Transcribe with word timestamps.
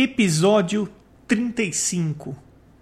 Episódio 0.00 0.88
35 1.26 2.36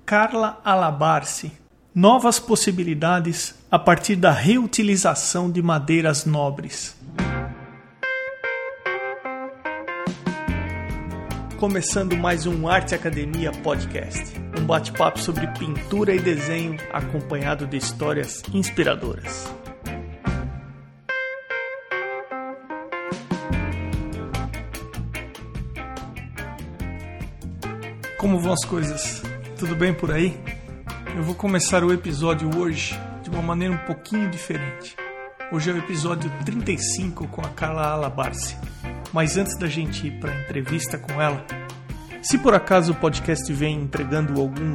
Carla 0.05 0.61
Alabarce 0.63 1.51
Novas 1.95 2.39
possibilidades 2.39 3.55
a 3.71 3.79
partir 3.79 4.17
da 4.17 4.31
reutilização 4.31 5.51
de 5.51 5.63
madeiras 5.63 6.27
nobres. 6.27 6.95
Começando 11.57 12.19
mais 12.19 12.45
um 12.45 12.69
Arte 12.69 12.95
Academia 12.95 13.51
Podcast, 13.51 14.39
um 14.61 14.67
bate-papo 14.67 15.19
sobre 15.19 15.47
pintura 15.59 16.15
e 16.15 16.19
desenho 16.19 16.77
acompanhado 16.93 17.67
de 17.67 17.79
histórias 17.79 18.43
inspiradoras. 18.53 19.51
Como 28.27 28.41
vão 28.41 28.55
as 28.55 28.65
coisas? 28.65 29.23
Tudo 29.57 29.77
bem 29.77 29.95
por 29.95 30.11
aí? 30.11 30.37
Eu 31.17 31.23
vou 31.23 31.37
começar 31.37 31.85
o 31.85 31.93
episódio 31.93 32.51
hoje 32.59 33.01
de 33.23 33.31
uma 33.31 33.41
maneira 33.41 33.73
um 33.73 33.87
pouquinho 33.87 34.29
diferente. 34.29 34.97
Hoje 35.53 35.71
é 35.71 35.73
o 35.73 35.79
episódio 35.79 36.29
35 36.45 37.29
com 37.29 37.41
a 37.41 37.51
Carla 37.51 37.87
Alabarce. 37.87 38.57
Mas 39.13 39.37
antes 39.37 39.57
da 39.57 39.69
gente 39.69 40.09
ir 40.09 40.19
para 40.19 40.33
a 40.33 40.41
entrevista 40.41 40.99
com 40.99 41.23
ela, 41.23 41.47
se 42.21 42.37
por 42.37 42.53
acaso 42.53 42.91
o 42.91 42.97
podcast 42.97 43.53
vem 43.53 43.77
entregando 43.83 44.41
algum 44.41 44.75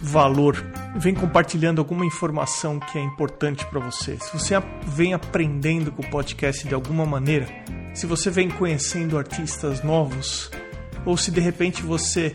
valor, 0.00 0.64
vem 0.94 1.12
compartilhando 1.12 1.80
alguma 1.80 2.06
informação 2.06 2.78
que 2.78 2.98
é 2.98 3.02
importante 3.02 3.66
para 3.66 3.80
você, 3.80 4.16
se 4.20 4.32
você 4.32 4.54
vem 4.86 5.12
aprendendo 5.12 5.90
com 5.90 6.02
o 6.02 6.08
podcast 6.08 6.68
de 6.68 6.72
alguma 6.72 7.04
maneira, 7.04 7.48
se 7.94 8.06
você 8.06 8.30
vem 8.30 8.48
conhecendo 8.48 9.18
artistas 9.18 9.82
novos, 9.82 10.52
ou 11.04 11.16
se 11.16 11.32
de 11.32 11.40
repente 11.40 11.82
você 11.82 12.32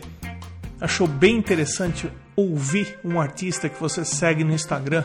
achou 0.80 1.06
bem 1.06 1.36
interessante 1.36 2.10
ouvir 2.36 2.98
um 3.04 3.20
artista 3.20 3.68
que 3.68 3.80
você 3.80 4.04
segue 4.04 4.44
no 4.44 4.52
Instagram, 4.52 5.04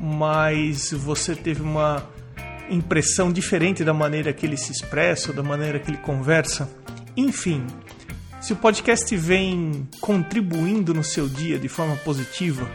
mas 0.00 0.92
você 0.92 1.34
teve 1.34 1.62
uma 1.62 2.06
impressão 2.68 3.32
diferente 3.32 3.84
da 3.84 3.94
maneira 3.94 4.32
que 4.32 4.44
ele 4.44 4.56
se 4.56 4.72
expressa, 4.72 5.30
ou 5.30 5.36
da 5.36 5.42
maneira 5.42 5.78
que 5.78 5.90
ele 5.90 5.98
conversa. 5.98 6.68
Enfim, 7.16 7.64
se 8.40 8.52
o 8.52 8.56
podcast 8.56 9.16
vem 9.16 9.88
contribuindo 10.00 10.92
no 10.92 11.02
seu 11.02 11.28
dia 11.28 11.58
de 11.58 11.68
forma 11.68 11.96
positiva, 11.96 12.70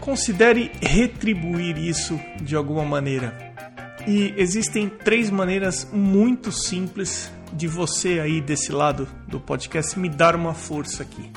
considere 0.00 0.72
retribuir 0.80 1.76
isso 1.76 2.18
de 2.40 2.56
alguma 2.56 2.84
maneira. 2.84 3.36
E 4.06 4.32
existem 4.38 4.88
três 4.88 5.28
maneiras 5.28 5.86
muito 5.92 6.50
simples 6.50 7.30
de 7.52 7.66
você 7.66 8.20
aí 8.20 8.40
desse 8.40 8.72
lado 8.72 9.06
do 9.26 9.38
podcast 9.38 9.98
me 9.98 10.08
dar 10.08 10.34
uma 10.34 10.54
força 10.54 11.02
aqui. 11.02 11.30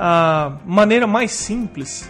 A 0.00 0.60
maneira 0.64 1.08
mais 1.08 1.32
simples 1.32 2.08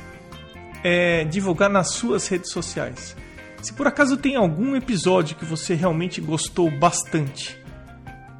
é 0.84 1.24
divulgar 1.24 1.70
nas 1.70 1.92
suas 1.92 2.28
redes 2.28 2.50
sociais. 2.50 3.16
Se 3.62 3.72
por 3.72 3.86
acaso 3.86 4.18
tem 4.18 4.36
algum 4.36 4.76
episódio 4.76 5.36
que 5.36 5.44
você 5.46 5.74
realmente 5.74 6.20
gostou 6.20 6.70
bastante, 6.70 7.58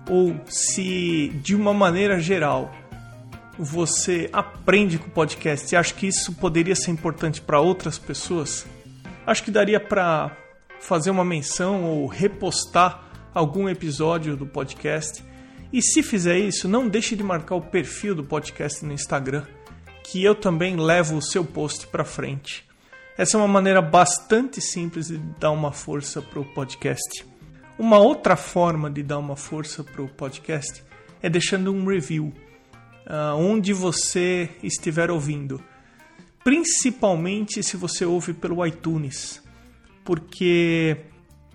ou 0.06 0.38
se 0.46 1.30
de 1.42 1.56
uma 1.56 1.72
maneira 1.72 2.20
geral 2.20 2.70
você 3.58 4.28
aprende 4.34 4.98
com 4.98 5.08
o 5.08 5.10
podcast 5.10 5.74
e 5.74 5.78
acha 5.78 5.94
que 5.94 6.06
isso 6.06 6.34
poderia 6.34 6.76
ser 6.76 6.90
importante 6.90 7.40
para 7.40 7.58
outras 7.58 7.96
pessoas, 7.96 8.66
acho 9.26 9.42
que 9.42 9.50
daria 9.50 9.80
para 9.80 10.30
fazer 10.78 11.10
uma 11.10 11.24
menção 11.24 11.84
ou 11.84 12.06
repostar 12.06 13.02
algum 13.34 13.66
episódio 13.66 14.36
do 14.36 14.44
podcast 14.44 15.24
e 15.72 15.82
se 15.82 16.02
fizer 16.02 16.38
isso, 16.38 16.66
não 16.66 16.88
deixe 16.88 17.14
de 17.14 17.22
marcar 17.22 17.56
o 17.56 17.60
perfil 17.60 18.14
do 18.14 18.24
podcast 18.24 18.84
no 18.84 18.92
Instagram, 18.92 19.44
que 20.02 20.24
eu 20.24 20.34
também 20.34 20.76
levo 20.76 21.16
o 21.16 21.22
seu 21.22 21.44
post 21.44 21.86
para 21.88 22.04
frente. 22.04 22.66
Essa 23.18 23.36
é 23.36 23.40
uma 23.40 23.48
maneira 23.48 23.82
bastante 23.82 24.60
simples 24.60 25.08
de 25.08 25.18
dar 25.18 25.50
uma 25.50 25.70
força 25.70 26.22
para 26.22 26.40
o 26.40 26.44
podcast. 26.44 27.26
Uma 27.78 27.98
outra 27.98 28.34
forma 28.34 28.90
de 28.90 29.02
dar 29.02 29.18
uma 29.18 29.36
força 29.36 29.84
para 29.84 30.00
o 30.00 30.08
podcast 30.08 30.82
é 31.20 31.28
deixando 31.28 31.72
um 31.72 31.84
review, 31.84 32.32
uh, 33.06 33.36
onde 33.36 33.74
você 33.74 34.48
estiver 34.62 35.10
ouvindo. 35.10 35.62
Principalmente 36.42 37.62
se 37.62 37.76
você 37.76 38.06
ouve 38.06 38.32
pelo 38.32 38.64
iTunes, 38.64 39.42
porque 40.02 40.96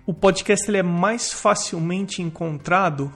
o 0.06 0.14
podcast 0.14 0.70
ele 0.70 0.78
é 0.78 0.84
mais 0.84 1.34
facilmente 1.34 2.22
encontrado 2.22 3.12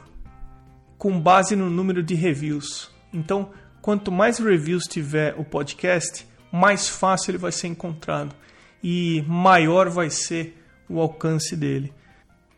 com 0.98 1.20
base 1.20 1.56
no 1.56 1.70
número 1.70 2.02
de 2.02 2.16
reviews. 2.16 2.90
Então, 3.14 3.52
quanto 3.82 4.12
mais 4.12 4.40
reviews 4.40 4.84
tiver 4.84 5.36
o 5.38 5.44
podcast, 5.44 6.28
mais 6.52 6.88
fácil 6.88 7.32
ele 7.32 7.38
vai 7.38 7.52
ser 7.52 7.68
encontrado 7.68 8.36
e 8.84 9.24
maior 9.28 9.90
vai 9.90 10.10
ser 10.10 10.58
o 10.90 11.00
alcance 11.00 11.56
dele. 11.56 11.94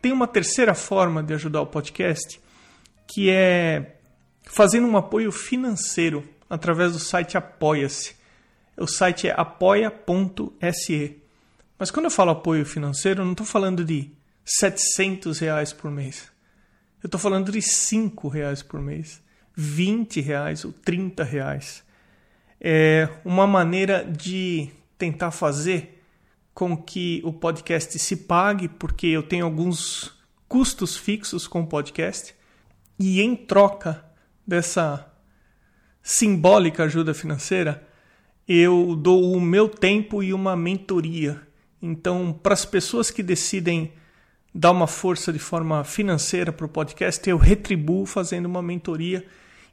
Tem 0.00 0.12
uma 0.12 0.26
terceira 0.26 0.74
forma 0.74 1.22
de 1.22 1.34
ajudar 1.34 1.60
o 1.60 1.66
podcast, 1.66 2.40
que 3.06 3.30
é 3.30 3.96
fazendo 4.44 4.86
um 4.86 4.96
apoio 4.96 5.30
financeiro 5.30 6.26
através 6.48 6.92
do 6.92 6.98
site 6.98 7.36
Apoia-se. 7.36 8.16
O 8.76 8.86
site 8.86 9.28
é 9.28 9.34
apoia.se. 9.36 11.22
Mas 11.78 11.90
quando 11.90 12.06
eu 12.06 12.10
falo 12.10 12.30
apoio 12.30 12.64
financeiro, 12.64 13.20
eu 13.20 13.24
não 13.24 13.32
estou 13.32 13.46
falando 13.46 13.84
de 13.84 14.10
700 14.44 15.38
reais 15.38 15.72
por 15.72 15.90
mês. 15.90 16.30
Eu 17.02 17.06
estou 17.06 17.18
falando 17.18 17.50
de 17.50 17.62
5 17.62 18.28
reais 18.28 18.62
por 18.62 18.80
mês, 18.80 19.22
20 19.56 20.20
reais 20.20 20.66
ou 20.66 20.72
30 20.72 21.24
reais. 21.24 21.82
É 22.60 23.08
uma 23.24 23.46
maneira 23.46 24.04
de 24.04 24.68
tentar 24.98 25.30
fazer 25.30 26.02
com 26.52 26.76
que 26.76 27.22
o 27.24 27.32
podcast 27.32 27.98
se 27.98 28.16
pague, 28.16 28.68
porque 28.68 29.06
eu 29.06 29.22
tenho 29.22 29.46
alguns 29.46 30.12
custos 30.46 30.94
fixos 30.94 31.48
com 31.48 31.62
o 31.62 31.66
podcast, 31.66 32.34
e 32.98 33.22
em 33.22 33.34
troca 33.34 34.04
dessa 34.46 35.10
simbólica 36.02 36.84
ajuda 36.84 37.14
financeira, 37.14 37.88
eu 38.46 38.94
dou 38.94 39.32
o 39.32 39.40
meu 39.40 39.70
tempo 39.70 40.22
e 40.22 40.34
uma 40.34 40.54
mentoria. 40.54 41.40
Então, 41.80 42.30
para 42.42 42.52
as 42.52 42.66
pessoas 42.66 43.10
que 43.10 43.22
decidem 43.22 43.94
dar 44.54 44.72
uma 44.72 44.86
força 44.86 45.32
de 45.32 45.38
forma 45.38 45.84
financeira 45.84 46.52
para 46.52 46.66
o 46.66 46.68
podcast, 46.68 47.28
eu 47.28 47.38
retribuo 47.38 48.04
fazendo 48.04 48.46
uma 48.46 48.62
mentoria. 48.62 49.24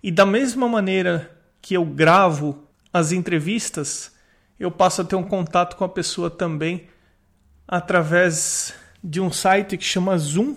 E 0.01 0.11
da 0.11 0.25
mesma 0.25 0.67
maneira 0.67 1.35
que 1.61 1.73
eu 1.73 1.83
gravo 1.83 2.63
as 2.93 3.11
entrevistas, 3.11 4.15
eu 4.59 4.71
passo 4.71 5.01
a 5.01 5.05
ter 5.05 5.15
um 5.15 5.23
contato 5.23 5.75
com 5.75 5.83
a 5.83 5.89
pessoa 5.89 6.29
também 6.29 6.87
através 7.67 8.73
de 9.03 9.19
um 9.19 9.31
site 9.31 9.77
que 9.77 9.83
chama 9.83 10.17
Zoom 10.17 10.55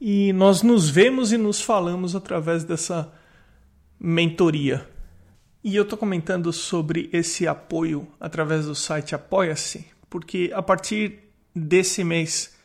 e 0.00 0.32
nós 0.32 0.62
nos 0.62 0.88
vemos 0.88 1.32
e 1.32 1.36
nos 1.36 1.60
falamos 1.60 2.16
através 2.16 2.64
dessa 2.64 3.12
mentoria. 3.98 4.88
E 5.62 5.76
eu 5.76 5.82
estou 5.82 5.98
comentando 5.98 6.52
sobre 6.52 7.10
esse 7.12 7.46
apoio 7.46 8.08
através 8.18 8.64
do 8.64 8.74
site 8.74 9.14
Apoia-se, 9.14 9.86
porque 10.08 10.50
a 10.54 10.62
partir 10.62 11.18
desse 11.54 12.02
mês 12.02 12.56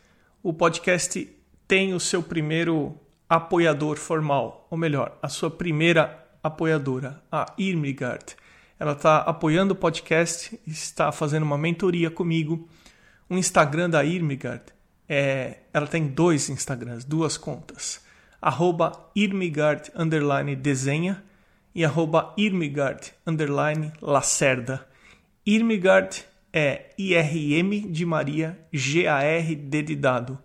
o 0.46 0.54
podcast 0.54 1.28
tem 1.68 1.96
o 1.96 2.00
seu 2.00 2.22
primeiro 2.22 2.96
apoiador 3.28 3.98
formal, 3.98 4.68
ou 4.70 4.78
melhor, 4.78 5.18
a 5.20 5.28
sua 5.28 5.50
primeira 5.50 6.24
apoiadora, 6.44 7.20
a 7.32 7.52
Irmigard. 7.58 8.36
Ela 8.78 8.92
está 8.92 9.22
apoiando 9.22 9.74
o 9.74 9.76
podcast, 9.76 10.60
está 10.68 11.12
fazendo 11.12 11.42
uma 11.42 11.58
mentoria 11.58 12.12
comigo. 12.12 12.70
O 13.28 13.36
Instagram 13.36 13.90
da 13.90 14.06
Irmigard 14.06 14.62
é, 15.10 15.62
ela 15.74 15.88
tem 15.88 16.06
dois 16.10 16.48
Instagrams, 16.48 17.06
duas 17.06 17.38
contas. 17.38 18.06
Arroba 18.40 18.92
Irmigard 19.16 19.92
underline 19.96 20.56
desenha 20.56 21.24
e 21.74 21.84
arroba 21.84 22.36
Irmigard 22.38 23.14
underline 23.26 23.92
Lacerda. 24.00 24.88
Irmigard 25.44 26.24
é 26.58 26.92
IRM 26.98 27.92
de 27.92 28.06
Maria, 28.06 28.58
G-A-R-D 28.72 29.82
de 29.84 29.94
dado. 29.94 30.40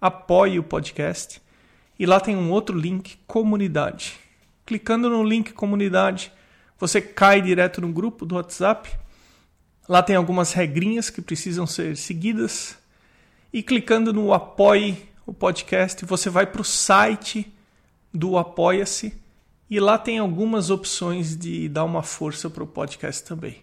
Apoie 0.00 0.60
o 0.60 0.62
podcast 0.62 1.42
e 1.98 2.06
lá 2.06 2.20
tem 2.20 2.36
um 2.36 2.52
outro 2.52 2.78
link 2.78 3.18
Comunidade. 3.26 4.20
Clicando 4.64 5.10
no 5.10 5.24
link 5.24 5.52
Comunidade, 5.52 6.32
você 6.80 7.02
cai 7.02 7.42
direto 7.42 7.78
no 7.82 7.92
grupo 7.92 8.24
do 8.24 8.36
WhatsApp. 8.36 8.90
Lá 9.86 10.02
tem 10.02 10.16
algumas 10.16 10.54
regrinhas 10.54 11.10
que 11.10 11.20
precisam 11.20 11.66
ser 11.66 11.94
seguidas. 11.94 12.78
E 13.52 13.62
clicando 13.62 14.14
no 14.14 14.32
Apoie 14.32 15.10
o 15.26 15.34
podcast, 15.34 16.06
você 16.06 16.30
vai 16.30 16.46
para 16.46 16.62
o 16.62 16.64
site 16.64 17.52
do 18.12 18.38
Apoia-se 18.38 19.12
e 19.68 19.78
lá 19.78 19.98
tem 19.98 20.18
algumas 20.18 20.70
opções 20.70 21.36
de 21.36 21.68
dar 21.68 21.84
uma 21.84 22.02
força 22.02 22.48
para 22.48 22.64
o 22.64 22.66
podcast 22.66 23.24
também. 23.24 23.62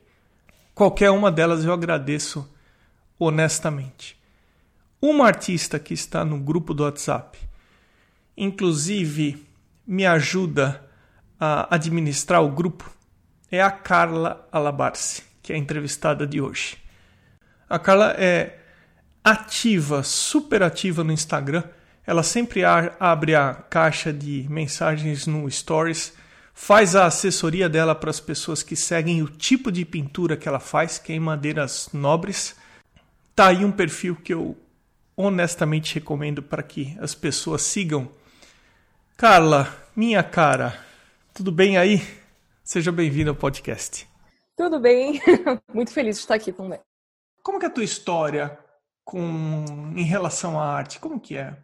Qualquer 0.75 1.09
uma 1.09 1.31
delas 1.31 1.65
eu 1.65 1.73
agradeço 1.73 2.47
honestamente. 3.17 4.15
Uma 5.01 5.25
artista 5.25 5.79
que 5.79 5.93
está 5.93 6.23
no 6.23 6.39
grupo 6.39 6.73
do 6.73 6.83
WhatsApp, 6.83 7.39
inclusive 8.37 9.43
me 9.85 10.05
ajuda 10.05 10.85
a 11.39 11.73
administrar 11.73 12.43
o 12.43 12.51
grupo, 12.51 12.96
é 13.51 13.61
a 13.61 13.71
Carla 13.71 14.47
Alabarce, 14.51 15.23
que 15.41 15.53
é 15.53 15.55
a 15.55 15.59
entrevistada 15.59 16.25
de 16.25 16.41
hoje. 16.41 16.77
A 17.69 17.79
Carla 17.79 18.15
é 18.17 18.59
ativa, 19.23 20.03
super 20.03 20.63
ativa 20.63 21.03
no 21.03 21.11
Instagram 21.11 21.63
ela 22.07 22.23
sempre 22.23 22.61
abre 22.63 23.35
a 23.35 23.53
caixa 23.53 24.13
de 24.13 24.47
mensagens 24.49 25.27
no 25.27 25.51
Stories, 25.51 26.13
faz 26.53 26.95
a 26.95 27.05
assessoria 27.05 27.67
dela 27.67 27.93
para 27.93 28.09
as 28.09 28.21
pessoas 28.21 28.63
que 28.63 28.77
seguem 28.77 29.21
o 29.21 29.27
tipo 29.27 29.69
de 29.69 29.83
pintura 29.83 30.37
que 30.37 30.47
ela 30.47 30.61
faz, 30.61 30.97
que 30.97 31.11
é 31.11 31.17
em 31.17 31.19
madeiras 31.19 31.89
nobres. 31.91 32.55
Tá 33.35 33.47
aí 33.47 33.65
um 33.65 33.73
perfil 33.73 34.15
que 34.15 34.33
eu 34.33 34.57
honestamente 35.17 35.95
recomendo 35.95 36.41
para 36.41 36.63
que 36.63 36.97
as 37.01 37.13
pessoas 37.13 37.63
sigam. 37.63 38.09
Carla, 39.17 39.67
minha 39.93 40.23
cara, 40.23 40.79
tudo 41.33 41.51
bem 41.51 41.77
aí? 41.77 42.01
Seja 42.67 42.91
bem-vindo 42.91 43.29
ao 43.29 43.35
podcast. 43.35 44.05
Tudo 44.53 44.77
bem, 44.77 45.21
muito 45.73 45.89
feliz 45.89 46.17
de 46.17 46.23
estar 46.23 46.35
aqui 46.35 46.51
também. 46.51 46.77
Como 47.41 47.59
que 47.59 47.65
é 47.65 47.69
a 47.69 47.71
tua 47.71 47.83
história 47.85 48.59
com 49.05 49.63
em 49.95 50.03
relação 50.03 50.59
à 50.59 50.65
arte? 50.65 50.99
Como 50.99 51.17
que 51.17 51.37
é? 51.37 51.55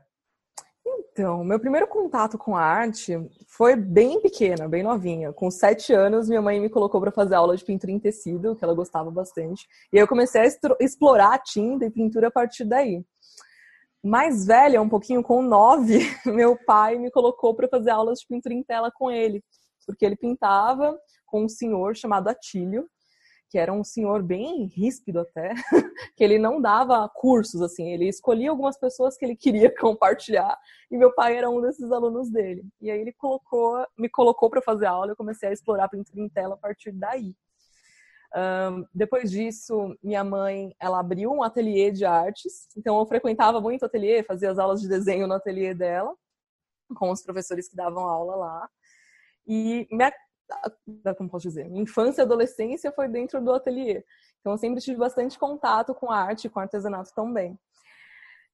Então, 0.87 1.43
meu 1.43 1.59
primeiro 1.59 1.87
contato 1.87 2.37
com 2.37 2.55
a 2.55 2.61
arte 2.61 3.19
foi 3.49 3.75
bem 3.75 4.21
pequena, 4.21 4.69
bem 4.69 4.81
novinha. 4.81 5.33
Com 5.33 5.51
sete 5.51 5.91
anos, 5.91 6.29
minha 6.29 6.41
mãe 6.41 6.57
me 6.61 6.69
colocou 6.69 7.01
para 7.01 7.11
fazer 7.11 7.35
aula 7.35 7.57
de 7.57 7.65
pintura 7.65 7.91
em 7.91 7.99
tecido, 7.99 8.55
que 8.55 8.63
ela 8.63 8.73
gostava 8.73 9.11
bastante. 9.11 9.67
E 9.91 9.97
aí 9.97 10.03
eu 10.03 10.07
comecei 10.07 10.39
a 10.39 10.47
explorar 10.79 11.33
a 11.33 11.37
tinta 11.37 11.83
e 11.83 11.91
pintura 11.91 12.29
a 12.29 12.31
partir 12.31 12.63
daí. 12.63 13.03
Mais 14.01 14.45
velha, 14.45 14.81
um 14.81 14.87
pouquinho 14.87 15.21
com 15.21 15.41
nove, 15.41 15.99
meu 16.25 16.57
pai 16.65 16.97
me 16.97 17.11
colocou 17.11 17.53
para 17.53 17.67
fazer 17.67 17.89
aulas 17.89 18.19
de 18.19 18.27
pintura 18.27 18.55
em 18.55 18.63
tela 18.63 18.89
com 18.89 19.11
ele, 19.11 19.43
porque 19.85 20.05
ele 20.05 20.15
pintava 20.15 20.97
com 21.25 21.45
um 21.45 21.49
senhor 21.49 21.95
chamado 21.95 22.27
Atílio, 22.27 22.87
que 23.49 23.57
era 23.59 23.71
um 23.71 23.83
senhor 23.83 24.23
bem 24.23 24.65
ríspido 24.65 25.19
até, 25.19 25.53
que 26.17 26.23
ele 26.23 26.39
não 26.39 26.59
dava 26.59 27.07
cursos 27.07 27.61
assim, 27.61 27.87
ele 27.91 28.09
escolhia 28.09 28.49
algumas 28.49 28.79
pessoas 28.79 29.15
que 29.15 29.23
ele 29.23 29.35
queria 29.35 29.69
compartilhar 29.79 30.57
e 30.89 30.97
meu 30.97 31.13
pai 31.13 31.37
era 31.37 31.49
um 31.49 31.61
desses 31.61 31.91
alunos 31.91 32.31
dele. 32.31 32.65
E 32.81 32.89
aí 32.89 32.99
ele 32.99 33.13
colocou, 33.13 33.85
me 33.95 34.09
colocou 34.09 34.49
para 34.49 34.59
fazer 34.59 34.87
aula, 34.87 35.11
eu 35.11 35.15
comecei 35.15 35.49
a 35.49 35.53
explorar 35.53 35.87
pintura 35.87 36.19
em 36.19 36.29
tela 36.29 36.55
a 36.55 36.57
partir 36.57 36.91
daí. 36.91 37.35
Um, 38.35 38.87
depois 38.91 39.29
disso, 39.29 39.95
minha 40.01 40.23
mãe, 40.23 40.75
ela 40.79 40.99
abriu 40.99 41.31
um 41.31 41.43
ateliê 41.43 41.91
de 41.91 42.03
artes, 42.03 42.67
então 42.75 42.97
eu 42.97 43.05
frequentava 43.05 43.61
muito 43.61 43.83
o 43.83 43.85
ateliê, 43.85 44.23
fazia 44.23 44.49
as 44.49 44.57
aulas 44.57 44.81
de 44.81 44.87
desenho 44.87 45.27
no 45.27 45.35
ateliê 45.35 45.75
dela, 45.75 46.15
com 46.95 47.11
os 47.11 47.21
professores 47.21 47.69
que 47.69 47.75
davam 47.75 48.09
aula 48.09 48.35
lá. 48.35 48.69
E 49.47 49.87
me 49.91 50.05
como 51.17 51.29
posso 51.29 51.47
dizer, 51.47 51.69
minha 51.69 51.83
infância 51.83 52.21
e 52.21 52.25
adolescência 52.25 52.91
foi 52.91 53.07
dentro 53.07 53.41
do 53.41 53.51
ateliê. 53.51 54.03
Então 54.39 54.53
eu 54.53 54.57
sempre 54.57 54.81
tive 54.81 54.97
bastante 54.97 55.39
contato 55.39 55.95
com 55.95 56.11
a 56.11 56.17
arte, 56.17 56.49
com 56.49 56.59
artesanato 56.59 57.11
também. 57.15 57.57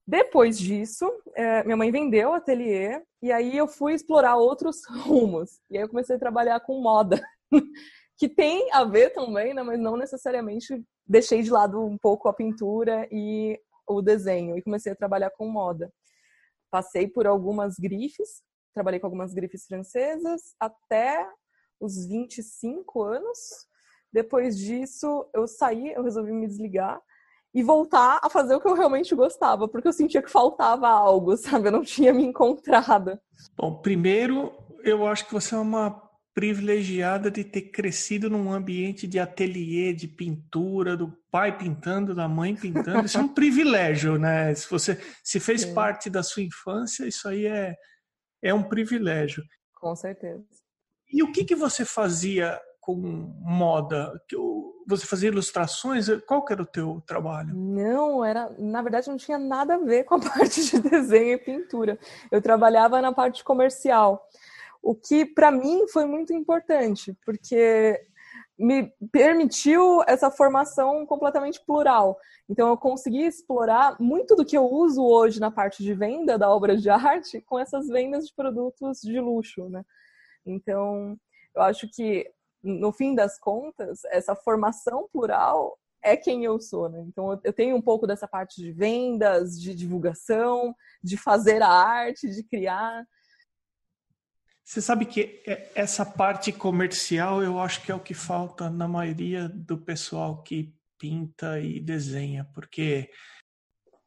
Depois 0.07 0.57
disso, 0.57 1.05
é, 1.35 1.63
minha 1.63 1.77
mãe 1.77 1.91
vendeu 1.91 2.29
o 2.29 2.33
ateliê 2.33 3.01
e 3.21 3.31
aí 3.31 3.55
eu 3.55 3.67
fui 3.67 3.93
explorar 3.93 4.37
outros 4.37 4.77
rumos. 5.05 5.59
E 5.69 5.77
aí 5.77 5.83
eu 5.83 5.89
comecei 5.89 6.15
a 6.15 6.19
trabalhar 6.19 6.59
com 6.61 6.81
moda, 6.81 7.21
que 8.17 8.27
tem 8.27 8.71
a 8.73 8.83
ver 8.83 9.11
também, 9.11 9.53
né, 9.53 9.61
mas 9.61 9.79
não 9.79 9.95
necessariamente 9.97 10.83
deixei 11.05 11.41
de 11.41 11.51
lado 11.51 11.83
um 11.83 11.97
pouco 11.97 12.27
a 12.27 12.33
pintura 12.33 13.07
e 13.11 13.59
o 13.87 14.01
desenho 14.01 14.57
e 14.57 14.61
comecei 14.61 14.91
a 14.91 14.95
trabalhar 14.95 15.31
com 15.31 15.47
moda. 15.47 15.91
Passei 16.71 17.07
por 17.07 17.25
algumas 17.25 17.75
grifes, 17.75 18.43
trabalhei 18.79 18.99
com 18.99 19.07
algumas 19.07 19.33
grifes 19.33 19.65
francesas 19.65 20.55
até 20.57 21.27
os 21.81 22.07
25 22.07 23.03
anos. 23.03 23.37
Depois 24.11 24.57
disso, 24.57 25.29
eu 25.35 25.47
saí, 25.47 25.91
eu 25.91 26.01
resolvi 26.01 26.31
me 26.31 26.47
desligar 26.47 26.99
e 27.53 27.61
voltar 27.61 28.19
a 28.23 28.29
fazer 28.29 28.55
o 28.55 28.61
que 28.61 28.67
eu 28.67 28.73
realmente 28.73 29.13
gostava, 29.13 29.67
porque 29.67 29.87
eu 29.87 29.93
sentia 29.93 30.21
que 30.21 30.31
faltava 30.31 30.87
algo, 30.87 31.35
sabe? 31.37 31.67
Eu 31.67 31.73
não 31.73 31.83
tinha 31.83 32.13
me 32.13 32.23
encontrado. 32.23 33.19
Bom, 33.57 33.81
primeiro, 33.81 34.53
eu 34.83 35.05
acho 35.05 35.27
que 35.27 35.33
você 35.33 35.55
é 35.55 35.57
uma 35.57 36.01
privilegiada 36.33 37.29
de 37.29 37.43
ter 37.43 37.63
crescido 37.63 38.29
num 38.29 38.53
ambiente 38.53 39.05
de 39.05 39.19
ateliê, 39.19 39.91
de 39.91 40.07
pintura, 40.07 40.95
do 40.95 41.13
pai 41.29 41.57
pintando, 41.57 42.15
da 42.15 42.29
mãe 42.29 42.55
pintando. 42.55 43.05
Isso 43.05 43.17
é 43.17 43.21
um 43.21 43.27
privilégio, 43.33 44.17
né? 44.17 44.55
Se 44.55 44.69
você 44.69 44.97
se 45.21 45.37
fez 45.37 45.63
Sim. 45.63 45.73
parte 45.73 46.09
da 46.09 46.23
sua 46.23 46.43
infância, 46.43 47.05
isso 47.05 47.27
aí 47.27 47.45
é, 47.45 47.75
é 48.41 48.53
um 48.53 48.63
privilégio. 48.63 49.43
Com 49.75 49.95
certeza. 49.95 50.43
E 51.11 51.23
o 51.23 51.31
que, 51.31 51.43
que 51.43 51.55
você 51.55 51.83
fazia 51.83 52.59
com 52.79 52.95
moda? 52.95 54.11
Você 54.87 55.05
fazia 55.05 55.29
ilustrações? 55.29 56.07
Qual 56.27 56.43
que 56.43 56.53
era 56.53 56.61
o 56.61 56.65
teu 56.65 57.01
trabalho? 57.05 57.53
Não, 57.55 58.23
era, 58.23 58.51
na 58.57 58.81
verdade 58.81 59.09
não 59.09 59.17
tinha 59.17 59.37
nada 59.37 59.75
a 59.75 59.79
ver 59.79 60.03
com 60.05 60.15
a 60.15 60.19
parte 60.19 60.69
de 60.69 60.79
desenho 60.79 61.33
e 61.33 61.37
pintura. 61.37 61.99
Eu 62.31 62.41
trabalhava 62.41 63.01
na 63.01 63.11
parte 63.11 63.43
comercial. 63.43 64.27
O 64.81 64.95
que 64.95 65.25
para 65.25 65.51
mim 65.51 65.87
foi 65.89 66.05
muito 66.05 66.33
importante, 66.33 67.15
porque 67.25 67.99
me 68.59 68.91
permitiu 69.09 70.03
essa 70.05 70.29
formação 70.29 71.05
completamente 71.05 71.63
plural. 71.65 72.19
Então 72.49 72.67
eu 72.67 72.77
consegui 72.77 73.23
explorar 73.25 73.95
muito 74.01 74.35
do 74.35 74.43
que 74.43 74.57
eu 74.57 74.65
uso 74.65 75.01
hoje 75.01 75.39
na 75.39 75.49
parte 75.49 75.81
de 75.81 75.93
venda 75.93 76.37
da 76.37 76.53
obra 76.53 76.75
de 76.75 76.89
arte 76.89 77.39
com 77.41 77.57
essas 77.57 77.87
vendas 77.87 78.27
de 78.27 78.35
produtos 78.35 78.99
de 79.01 79.17
luxo, 79.19 79.69
né? 79.69 79.85
Então, 80.45 81.17
eu 81.55 81.61
acho 81.61 81.87
que, 81.89 82.29
no 82.61 82.91
fim 82.91 83.15
das 83.15 83.39
contas, 83.39 84.01
essa 84.05 84.35
formação 84.35 85.07
plural 85.11 85.77
é 86.01 86.15
quem 86.15 86.43
eu 86.43 86.59
sou, 86.59 86.89
né? 86.89 87.03
Então, 87.07 87.39
eu 87.43 87.53
tenho 87.53 87.75
um 87.75 87.81
pouco 87.81 88.07
dessa 88.07 88.27
parte 88.27 88.61
de 88.61 88.71
vendas, 88.71 89.59
de 89.59 89.75
divulgação, 89.75 90.73
de 91.03 91.17
fazer 91.17 91.61
a 91.61 91.69
arte, 91.69 92.29
de 92.29 92.43
criar. 92.43 93.05
Você 94.69 94.83
sabe 94.83 95.07
que 95.07 95.41
é, 95.47 95.71
essa 95.73 96.05
parte 96.05 96.51
comercial 96.51 97.41
eu 97.41 97.59
acho 97.59 97.81
que 97.81 97.91
é 97.91 97.95
o 97.95 97.99
que 97.99 98.13
falta 98.13 98.69
na 98.69 98.87
maioria 98.87 99.49
do 99.49 99.79
pessoal 99.79 100.43
que 100.43 100.71
pinta 100.95 101.59
e 101.59 101.79
desenha, 101.79 102.47
porque 102.53 103.09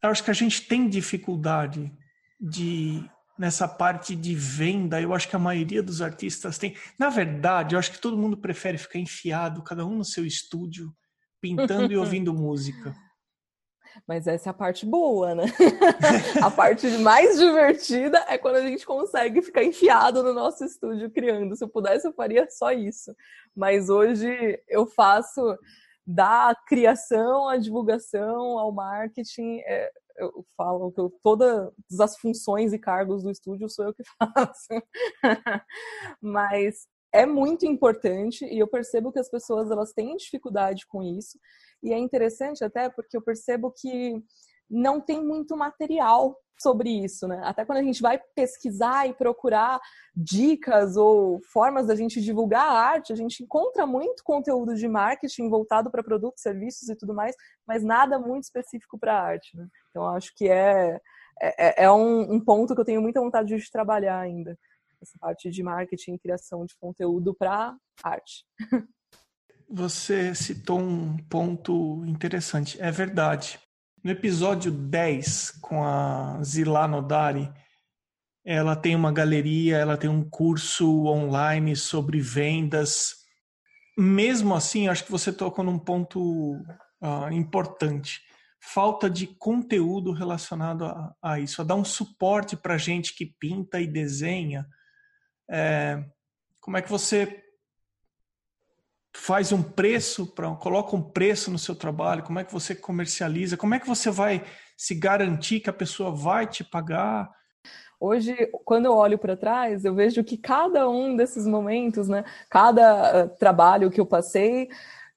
eu 0.01 0.09
acho 0.09 0.23
que 0.23 0.31
a 0.31 0.35
gente 0.35 0.63
tem 0.63 0.89
dificuldade 0.89 1.93
de 2.41 3.05
nessa 3.37 3.67
parte 3.67 4.15
de 4.15 4.37
venda, 4.37 5.01
eu 5.01 5.13
acho 5.13 5.29
que 5.29 5.35
a 5.35 5.41
maioria 5.41 5.83
dos 5.83 6.01
artistas 6.01 6.59
tem. 6.59 6.77
Na 6.97 7.09
verdade, 7.09 7.75
eu 7.75 7.79
acho 7.81 7.91
que 7.91 7.99
todo 7.99 8.17
mundo 8.17 8.37
prefere 8.37 8.79
ficar 8.79 9.01
enfiado, 9.01 9.65
cada 9.65 9.85
um 9.85 9.97
no 9.97 10.05
seu 10.05 10.25
estúdio, 10.25 10.95
pintando 11.41 11.93
e 11.93 11.97
ouvindo 11.99 12.33
música. 12.33 12.95
Mas 14.07 14.27
essa 14.27 14.49
é 14.49 14.51
a 14.51 14.55
parte 14.55 14.87
boa, 14.87 15.35
né? 15.35 15.45
a 16.43 16.51
parte 16.51 16.87
mais 16.99 17.39
divertida 17.39 18.25
é 18.29 18.39
quando 18.39 18.57
a 18.57 18.63
gente 18.63 18.87
consegue 18.87 19.43
ficar 19.43 19.65
enfiado 19.65 20.23
no 20.23 20.33
nosso 20.33 20.65
estúdio 20.65 21.11
criando. 21.11 21.57
Se 21.57 21.65
eu 21.65 21.69
pudesse, 21.69 22.07
eu 22.07 22.13
faria 22.13 22.49
só 22.51 22.73
isso. 22.73 23.15
Mas 23.55 23.89
hoje 23.89 24.61
eu 24.69 24.87
faço 24.87 25.57
da 26.07 26.55
criação 26.67 27.49
à 27.49 27.57
divulgação, 27.57 28.59
ao 28.59 28.73
marketing. 28.73 29.61
É, 29.67 29.91
eu 30.17 30.45
falo 30.57 30.93
que 30.93 31.01
eu, 31.01 31.11
todas 31.23 31.73
as 32.01 32.17
funções 32.17 32.73
e 32.73 32.79
cargos 32.79 33.23
do 33.23 33.31
estúdio 33.31 33.69
sou 33.69 33.87
eu 33.87 33.95
que 33.95 34.03
faço. 34.19 34.69
Mas 36.21 36.87
é 37.13 37.27
muito 37.27 37.67
importante 37.67 38.45
e 38.47 38.59
eu 38.59 38.67
percebo 38.67 39.13
que 39.13 39.19
as 39.19 39.29
pessoas 39.29 39.71
elas 39.71 39.93
têm 39.93 40.17
dificuldade 40.17 40.87
com 40.87 41.03
isso 41.03 41.39
e 41.83 41.93
é 41.93 41.99
interessante 41.99 42.65
até 42.65 42.89
porque 42.89 43.17
eu 43.17 43.23
percebo 43.23 43.71
que 43.71 44.23
não 44.71 45.01
tem 45.01 45.23
muito 45.23 45.57
material 45.57 46.37
sobre 46.59 46.91
isso, 46.91 47.27
né? 47.27 47.41
Até 47.45 47.65
quando 47.65 47.79
a 47.79 47.83
gente 47.83 48.01
vai 48.01 48.19
pesquisar 48.37 49.09
e 49.09 49.13
procurar 49.13 49.81
dicas 50.15 50.97
ou 50.97 51.41
formas 51.53 51.89
da 51.89 51.95
gente 51.95 52.21
divulgar 52.21 52.65
a 52.65 52.81
arte, 52.81 53.13
a 53.13 53.17
gente 53.17 53.43
encontra 53.43 53.85
muito 53.85 54.23
conteúdo 54.23 54.75
de 54.75 54.87
marketing 54.87 55.51
voltado 55.51 55.91
para 55.91 56.05
produtos, 56.05 56.41
serviços 56.41 56.89
e 56.89 56.95
tudo 56.95 57.13
mais, 57.13 57.35
mas 57.67 57.83
nada 57.83 58.19
muito 58.19 58.45
específico 58.45 58.99
para 58.99 59.21
arte, 59.21 59.57
né? 59.57 59.67
Então 59.91 60.07
acho 60.07 60.33
que 60.37 60.49
é 60.49 60.99
é, 61.41 61.85
é 61.85 61.91
um, 61.91 62.35
um 62.35 62.41
ponto 62.41 62.75
que 62.75 62.81
eu 62.81 62.85
tenho 62.85 63.03
muita 63.03 63.21
vontade 63.21 63.57
de 63.57 63.71
trabalhar 63.71 64.21
ainda 64.21 64.57
essa 65.03 65.19
parte 65.19 65.51
de 65.51 65.63
marketing 65.63 66.15
e 66.15 66.19
criação 66.19 66.65
de 66.65 66.75
conteúdo 66.77 67.35
para 67.35 67.77
arte. 68.03 68.47
Você 69.69 70.35
citou 70.35 70.79
um 70.81 71.17
ponto 71.17 72.05
interessante. 72.07 72.81
É 72.81 72.91
verdade. 72.91 73.59
No 74.05 74.11
episódio 74.11 74.71
10, 74.71 75.53
com 75.63 75.83
a 75.83 76.43
Zila 76.43 76.87
Nodari, 76.87 77.51
ela 78.45 78.77
tem 78.77 78.95
uma 78.95 79.13
galeria, 79.13 79.79
ela 79.79 79.97
tem 79.97 80.11
um 80.11 80.29
curso 80.29 81.07
online 81.07 81.77
sobre 81.77 82.21
vendas. 82.21 83.15
Mesmo 83.97 84.55
assim, 84.55 84.89
acho 84.89 85.05
que 85.05 85.11
você 85.11 85.33
tocou 85.33 85.65
num 85.65 85.79
ponto 85.79 86.55
uh, 87.01 87.33
importante. 87.33 88.21
Falta 88.61 89.09
de 89.09 89.27
conteúdo 89.27 90.13
relacionado 90.13 90.85
a, 90.85 91.15
a 91.23 91.41
isso, 91.41 91.63
a 91.63 91.65
dar 91.65 91.77
um 91.77 91.85
suporte 91.85 92.57
para 92.57 92.77
gente 92.77 93.15
que 93.15 93.25
pinta 93.25 93.81
e 93.81 93.87
desenha, 93.87 94.67
é, 95.53 96.03
como 96.59 96.79
é 96.79 96.83
que 96.83 96.89
você 96.89 97.45
faz 99.15 99.53
um 99.53 99.63
preço 99.63 100.27
para 100.27 100.51
coloca 100.55 100.97
um 100.97 101.03
preço 101.03 101.51
no 101.51 101.59
seu 101.59 101.75
trabalho? 101.75 102.23
Como 102.23 102.39
é 102.39 102.45
que 102.45 102.53
você 102.53 102.75
comercializa? 102.75 103.59
Como 103.59 103.75
é 103.75 103.79
que 103.79 103.87
você 103.87 104.11
vai 104.11 104.43
se 104.77 104.95
garantir 104.95 105.61
que 105.61 105.69
a 105.69 105.75
pessoa 105.75 106.11
vai 106.11 106.47
te 106.47 106.65
pagar? 106.65 107.31
Hoje, 108.01 108.35
quando 108.65 108.87
eu 108.87 108.95
olho 108.95 109.19
para 109.19 109.37
trás, 109.37 109.85
eu 109.85 109.95
vejo 109.95 110.25
que 110.25 110.39
cada 110.39 110.89
um 110.89 111.15
desses 111.15 111.47
momentos, 111.47 112.09
né, 112.09 112.25
cada 112.49 113.27
uh, 113.27 113.29
trabalho 113.39 113.91
que 113.91 114.01
eu 114.01 114.07
passei, 114.07 114.69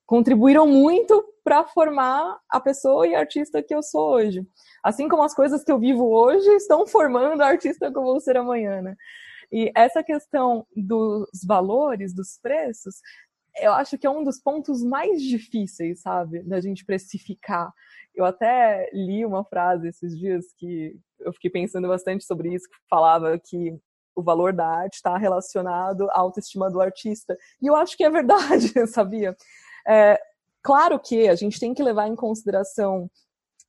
contribuíram 0.06 0.68
muito 0.68 1.24
para 1.44 1.64
formar 1.64 2.38
a 2.50 2.60
pessoa 2.60 3.08
e 3.08 3.16
artista 3.16 3.64
que 3.64 3.74
eu 3.74 3.82
sou 3.82 4.16
hoje. 4.16 4.46
Assim 4.84 5.08
como 5.08 5.24
as 5.24 5.34
coisas 5.34 5.64
que 5.64 5.72
eu 5.72 5.80
vivo 5.80 6.06
hoje 6.06 6.48
estão 6.58 6.86
formando 6.86 7.42
a 7.42 7.48
artista 7.48 7.90
que 7.90 7.98
eu 7.98 8.04
vou 8.04 8.20
ser 8.20 8.38
amanhã, 8.38 8.82
né? 8.82 8.96
E 9.52 9.72
essa 9.76 10.04
questão 10.04 10.66
dos 10.76 11.30
valores, 11.46 12.14
dos 12.14 12.40
preços, 12.42 12.96
eu 13.58 13.72
acho 13.74 13.98
que 13.98 14.06
é 14.06 14.10
um 14.10 14.24
dos 14.24 14.40
pontos 14.40 14.84
mais 14.84 15.22
difíceis, 15.22 16.02
sabe, 16.02 16.44
da 16.44 16.60
gente 16.60 16.86
precificar. 16.86 17.72
Eu 18.14 18.26
até 18.26 18.90
li 18.94 19.26
uma 19.26 19.44
frase 19.44 19.88
esses 19.88 20.18
dias 20.18 20.46
que 20.58 20.98
eu 21.20 21.34
fiquei 21.34 21.50
pensando 21.50 21.88
bastante 21.88 22.26
sobre 22.26 22.54
isso, 22.54 22.68
que 22.70 22.76
falava 22.90 23.40
que 23.40 23.78
o 24.16 24.24
valor 24.24 24.54
da 24.54 24.66
arte 24.66 24.96
está 24.96 25.18
relacionado 25.18 26.10
à 26.12 26.20
autoestima 26.20 26.70
do 26.70 26.82
artista. 26.82 27.38
E 27.62 27.68
eu 27.68 27.76
acho 27.76 27.98
que 27.98 28.04
é 28.04 28.10
verdade, 28.10 28.72
sabia? 28.88 29.36
É, 29.88 30.20
claro 30.64 31.00
que 31.00 31.28
a 31.28 31.36
gente 31.36 31.60
tem 31.60 31.74
que 31.74 31.84
levar 31.84 32.08
em 32.08 32.16
consideração 32.16 33.10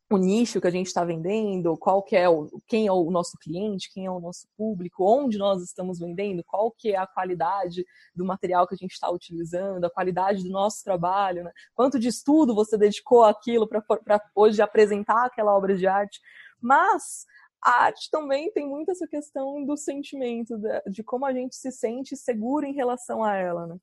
o 0.08 0.16
nicho 0.16 0.60
que 0.60 0.68
a 0.68 0.70
gente 0.70 0.86
está 0.86 1.04
vendendo, 1.04 1.76
qual 1.76 2.00
que 2.00 2.14
é 2.14 2.28
o, 2.28 2.48
quem 2.68 2.86
é 2.86 2.92
o 2.92 3.10
nosso 3.10 3.36
cliente, 3.38 3.92
quem 3.92 4.06
é 4.06 4.10
o 4.10 4.20
nosso 4.20 4.46
público, 4.56 5.04
onde 5.04 5.36
nós 5.36 5.62
estamos 5.62 5.98
vendendo, 5.98 6.44
qual 6.44 6.70
que 6.70 6.92
é 6.92 6.96
a 6.96 7.06
qualidade 7.06 7.84
do 8.14 8.24
material 8.24 8.68
que 8.68 8.74
a 8.74 8.76
gente 8.76 8.92
está 8.92 9.10
utilizando, 9.10 9.84
a 9.84 9.90
qualidade 9.90 10.44
do 10.44 10.50
nosso 10.50 10.84
trabalho, 10.84 11.42
né? 11.42 11.52
quanto 11.74 11.98
de 11.98 12.06
estudo 12.06 12.54
você 12.54 12.78
dedicou 12.78 13.24
aquilo 13.24 13.66
para 13.68 14.22
hoje 14.34 14.62
apresentar 14.62 15.26
aquela 15.26 15.54
obra 15.56 15.76
de 15.76 15.88
arte. 15.88 16.20
Mas 16.60 17.26
a 17.60 17.86
arte 17.86 18.08
também 18.08 18.52
tem 18.52 18.64
muito 18.68 18.92
essa 18.92 19.08
questão 19.08 19.64
do 19.64 19.76
sentimento, 19.76 20.56
de, 20.88 21.02
como 21.02 21.26
a 21.26 21.32
gente 21.32 21.56
se 21.56 21.72
sente 21.72 22.16
seguro 22.16 22.64
em 22.64 22.74
relação 22.74 23.24
a 23.24 23.34
ela. 23.34 23.66
Né? 23.66 23.76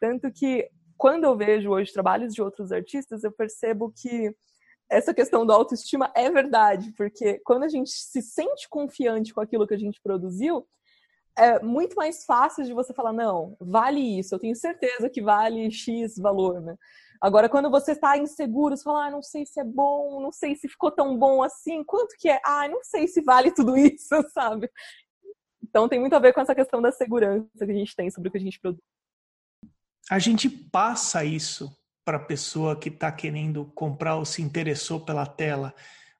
Tanto 0.00 0.32
que 0.32 0.68
quando 0.96 1.22
eu 1.22 1.36
vejo 1.36 1.70
hoje 1.70 1.92
trabalhos 1.92 2.34
de 2.34 2.42
outros 2.42 2.72
artistas, 2.72 3.22
eu 3.22 3.30
percebo 3.30 3.92
que 3.92 4.34
essa 4.90 5.12
questão 5.12 5.44
da 5.44 5.54
autoestima 5.54 6.10
é 6.14 6.30
verdade, 6.30 6.92
porque 6.96 7.38
quando 7.44 7.64
a 7.64 7.68
gente 7.68 7.90
se 7.90 8.22
sente 8.22 8.68
confiante 8.68 9.34
com 9.34 9.40
aquilo 9.40 9.66
que 9.66 9.74
a 9.74 9.78
gente 9.78 10.00
produziu, 10.02 10.66
é 11.36 11.62
muito 11.62 11.94
mais 11.94 12.24
fácil 12.24 12.64
de 12.64 12.72
você 12.72 12.92
falar, 12.92 13.12
não, 13.12 13.56
vale 13.60 14.18
isso, 14.18 14.34
eu 14.34 14.38
tenho 14.38 14.56
certeza 14.56 15.08
que 15.08 15.22
vale 15.22 15.70
X 15.70 16.16
valor, 16.16 16.60
né? 16.60 16.76
Agora, 17.20 17.48
quando 17.48 17.70
você 17.70 17.92
está 17.92 18.16
inseguro, 18.16 18.76
você 18.76 18.84
fala, 18.84 19.06
ah, 19.06 19.10
não 19.10 19.22
sei 19.22 19.44
se 19.44 19.60
é 19.60 19.64
bom, 19.64 20.20
não 20.20 20.30
sei 20.30 20.54
se 20.54 20.68
ficou 20.68 20.90
tão 20.90 21.16
bom 21.18 21.42
assim, 21.42 21.82
quanto 21.84 22.14
que 22.16 22.28
é? 22.28 22.40
Ah, 22.44 22.68
não 22.68 22.82
sei 22.84 23.08
se 23.08 23.20
vale 23.22 23.50
tudo 23.52 23.76
isso, 23.76 24.14
sabe? 24.32 24.70
Então 25.62 25.88
tem 25.88 26.00
muito 26.00 26.14
a 26.14 26.20
ver 26.20 26.32
com 26.32 26.40
essa 26.40 26.54
questão 26.54 26.80
da 26.80 26.92
segurança 26.92 27.48
que 27.58 27.70
a 27.70 27.74
gente 27.74 27.94
tem 27.94 28.10
sobre 28.10 28.28
o 28.28 28.32
que 28.32 28.38
a 28.38 28.40
gente 28.40 28.60
produz. 28.60 28.82
A 30.10 30.18
gente 30.18 30.48
passa 30.48 31.24
isso 31.24 31.76
para 32.08 32.16
a 32.16 32.20
pessoa 32.20 32.74
que 32.74 32.88
está 32.88 33.12
querendo 33.12 33.66
comprar 33.74 34.16
ou 34.16 34.24
se 34.24 34.40
interessou 34.40 34.98
pela 34.98 35.26
tela. 35.26 35.74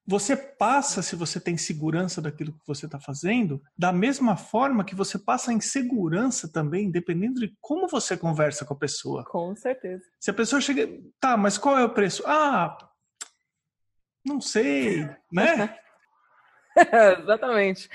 Você 0.05 0.37
passa, 0.37 1.01
se 1.01 1.15
você 1.15 1.39
tem 1.39 1.57
segurança 1.57 2.21
daquilo 2.21 2.53
que 2.53 2.67
você 2.67 2.85
está 2.85 2.99
fazendo, 2.99 3.59
da 3.75 3.91
mesma 3.91 4.37
forma 4.37 4.83
que 4.83 4.93
você 4.93 5.17
passa 5.17 5.51
em 5.51 5.59
segurança 5.59 6.47
também, 6.47 6.91
dependendo 6.91 7.39
de 7.39 7.57
como 7.59 7.87
você 7.87 8.15
conversa 8.15 8.63
com 8.65 8.75
a 8.75 8.77
pessoa. 8.77 9.25
Com 9.25 9.55
certeza. 9.55 10.03
Se 10.19 10.29
a 10.29 10.33
pessoa 10.33 10.61
chega, 10.61 10.87
tá, 11.19 11.35
mas 11.35 11.57
qual 11.57 11.75
é 11.75 11.83
o 11.83 11.89
preço? 11.89 12.21
Ah, 12.27 12.77
não 14.23 14.39
sei, 14.39 15.09
né? 15.33 15.75
Exatamente. 17.21 17.89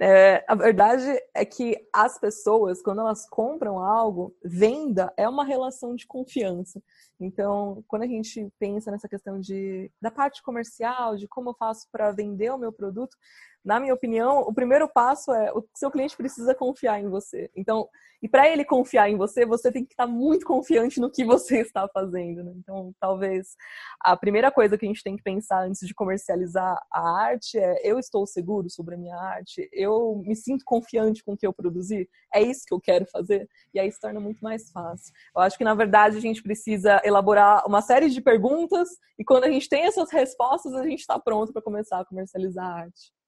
É, 0.00 0.44
a 0.46 0.54
verdade 0.54 1.04
é 1.34 1.44
que 1.44 1.76
as 1.92 2.18
pessoas, 2.18 2.80
quando 2.82 3.00
elas 3.00 3.28
compram 3.28 3.78
algo, 3.78 4.34
venda 4.44 5.12
é 5.16 5.28
uma 5.28 5.44
relação 5.44 5.94
de 5.94 6.06
confiança. 6.06 6.82
Então, 7.20 7.84
quando 7.86 8.02
a 8.02 8.06
gente 8.06 8.48
pensa 8.58 8.90
nessa 8.90 9.08
questão 9.08 9.38
de, 9.40 9.90
da 10.00 10.10
parte 10.10 10.42
comercial, 10.42 11.16
de 11.16 11.28
como 11.28 11.50
eu 11.50 11.54
faço 11.54 11.86
para 11.90 12.10
vender 12.10 12.50
o 12.50 12.58
meu 12.58 12.72
produto, 12.72 13.16
na 13.64 13.78
minha 13.78 13.94
opinião, 13.94 14.40
o 14.40 14.52
primeiro 14.52 14.88
passo 14.88 15.32
é 15.32 15.52
o 15.52 15.64
seu 15.74 15.90
cliente 15.90 16.16
precisa 16.16 16.54
confiar 16.54 17.00
em 17.00 17.08
você. 17.08 17.50
Então, 17.54 17.88
e 18.22 18.28
para 18.28 18.48
ele 18.48 18.64
confiar 18.64 19.10
em 19.10 19.16
você, 19.16 19.44
você 19.44 19.70
tem 19.70 19.84
que 19.84 19.92
estar 19.92 20.06
muito 20.06 20.46
confiante 20.46 21.00
no 21.00 21.10
que 21.10 21.24
você 21.24 21.58
está 21.62 21.88
fazendo. 21.88 22.44
Né? 22.44 22.52
Então, 22.56 22.94
talvez 23.00 23.56
a 24.00 24.16
primeira 24.16 24.50
coisa 24.50 24.78
que 24.78 24.84
a 24.84 24.88
gente 24.88 25.02
tem 25.02 25.16
que 25.16 25.22
pensar 25.22 25.64
antes 25.64 25.86
de 25.86 25.94
comercializar 25.94 26.80
a 26.92 27.22
arte 27.22 27.58
é: 27.58 27.80
eu 27.84 27.98
estou 27.98 28.26
seguro 28.26 28.68
sobre 28.68 28.94
a 28.94 28.98
minha 28.98 29.16
arte? 29.16 29.68
Eu 29.72 30.22
me 30.24 30.34
sinto 30.34 30.64
confiante 30.64 31.22
com 31.24 31.32
o 31.32 31.36
que 31.36 31.46
eu 31.46 31.52
produzi? 31.52 32.08
É 32.34 32.40
isso 32.40 32.62
que 32.66 32.74
eu 32.74 32.80
quero 32.80 33.06
fazer? 33.06 33.48
E 33.74 33.78
aí 33.80 33.90
se 33.90 34.00
torna 34.00 34.20
muito 34.20 34.40
mais 34.40 34.70
fácil. 34.70 35.12
Eu 35.34 35.42
acho 35.42 35.56
que, 35.56 35.64
na 35.64 35.74
verdade, 35.74 36.16
a 36.16 36.20
gente 36.20 36.42
precisa 36.42 37.00
elaborar 37.04 37.66
uma 37.66 37.82
série 37.82 38.08
de 38.08 38.20
perguntas 38.20 38.88
e 39.18 39.24
quando 39.24 39.44
a 39.44 39.50
gente 39.50 39.68
tem 39.68 39.84
essas 39.84 40.10
respostas, 40.10 40.74
a 40.74 40.82
gente 40.82 41.00
está 41.00 41.18
pronto 41.18 41.52
para 41.52 41.62
começar 41.62 42.00
a 42.00 42.04
comercializar 42.04 42.64
a 42.64 42.74
arte. 42.82 43.21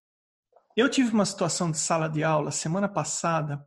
Eu 0.77 0.89
tive 0.89 1.13
uma 1.13 1.25
situação 1.25 1.71
de 1.71 1.79
sala 1.79 2.09
de 2.09 2.25
aula 2.25 2.51
semana 2.51 2.89
passada 2.89 3.65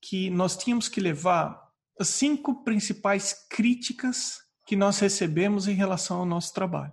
que 0.00 0.30
nós 0.30 0.56
tínhamos 0.56 0.88
que 0.88 1.00
levar 1.00 1.60
as 1.98 2.08
cinco 2.08 2.62
principais 2.62 3.32
críticas 3.48 4.38
que 4.66 4.76
nós 4.76 4.98
recebemos 4.98 5.66
em 5.66 5.74
relação 5.74 6.18
ao 6.18 6.26
nosso 6.26 6.52
trabalho. 6.52 6.92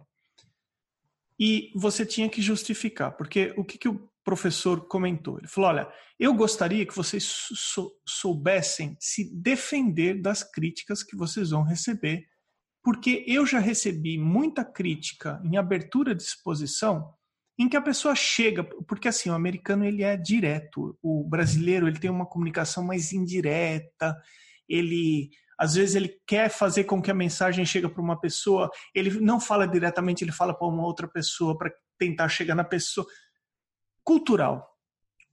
E 1.40 1.72
você 1.76 2.06
tinha 2.06 2.30
que 2.30 2.42
justificar, 2.42 3.16
porque 3.16 3.54
o 3.56 3.64
que, 3.64 3.78
que 3.78 3.88
o 3.88 4.10
professor 4.24 4.88
comentou. 4.88 5.38
Ele 5.38 5.48
falou: 5.48 5.70
Olha, 5.70 5.92
eu 6.20 6.34
gostaria 6.34 6.86
que 6.86 6.96
vocês 6.96 7.24
sou, 7.24 7.92
soubessem 8.08 8.96
se 9.00 9.34
defender 9.36 10.22
das 10.22 10.44
críticas 10.44 11.04
que 11.04 11.16
vocês 11.16 11.50
vão 11.52 11.64
receber, 11.64 12.26
porque 12.84 13.24
eu 13.28 13.46
já 13.46 13.60
recebi 13.60 14.18
muita 14.18 14.64
crítica 14.64 15.42
em 15.44 15.58
abertura 15.58 16.16
de 16.16 16.24
exposição 16.24 17.14
em 17.58 17.70
que 17.70 17.78
a 17.78 17.82
pessoa 17.82 18.16
chega, 18.16 18.64
porque 18.64 19.08
assim, 19.08 19.30
o 19.30 19.34
americano 19.34 19.86
ele 19.86 20.04
é 20.04 20.18
direto, 20.18 20.98
o 21.02 21.24
brasileiro 21.28 21.88
ele 21.88 22.00
tem 22.00 22.10
uma 22.10 22.26
comunicação 22.26 22.84
mais 22.84 23.14
indireta, 23.14 24.18
ele 24.68 25.30
às 25.62 25.76
vezes 25.76 25.94
ele 25.94 26.20
quer 26.26 26.50
fazer 26.50 26.86
com 26.86 27.00
que 27.00 27.12
a 27.12 27.14
mensagem 27.14 27.64
chegue 27.64 27.88
para 27.88 28.02
uma 28.02 28.20
pessoa, 28.20 28.68
ele 28.96 29.20
não 29.20 29.40
fala 29.40 29.68
diretamente, 29.68 30.24
ele 30.24 30.32
fala 30.32 30.56
para 30.56 30.68
uma 30.68 30.84
outra 30.84 31.08
pessoa 31.08 31.56
para 31.56 31.72
tentar 32.00 32.30
chegar 32.30 32.56
na 32.56 32.64
pessoa. 32.64 33.06
Cultural. 34.04 34.68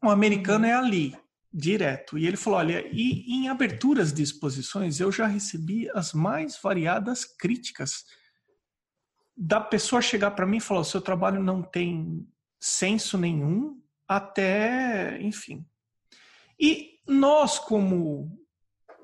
O 0.05 0.11
americano 0.11 0.67
é 0.67 0.75
ali, 0.75 1.17
direto. 1.51 2.19
E 2.19 2.27
ele 2.27 2.37
falou: 2.37 2.59
olha, 2.59 2.87
e 2.93 3.25
em 3.33 3.49
aberturas 3.49 4.13
de 4.13 4.23
exposições 4.23 5.01
eu 5.01 5.11
já 5.11 5.27
recebi 5.27 5.89
as 5.95 6.13
mais 6.13 6.61
variadas 6.63 7.25
críticas 7.25 8.05
da 9.38 9.61
pessoa 9.61 10.02
chegar 10.02 10.33
para 10.33 10.47
mim 10.47 10.57
e 10.57 10.61
falar: 10.61 10.80
o 10.80 10.85
seu 10.85 11.00
trabalho 11.00 11.40
não 11.40 11.62
tem 11.62 12.26
senso 12.61 13.16
nenhum, 13.16 13.80
até, 14.09 15.16
enfim. 15.23 15.64
E 16.59 16.99
nós, 17.07 17.59
como 17.59 18.37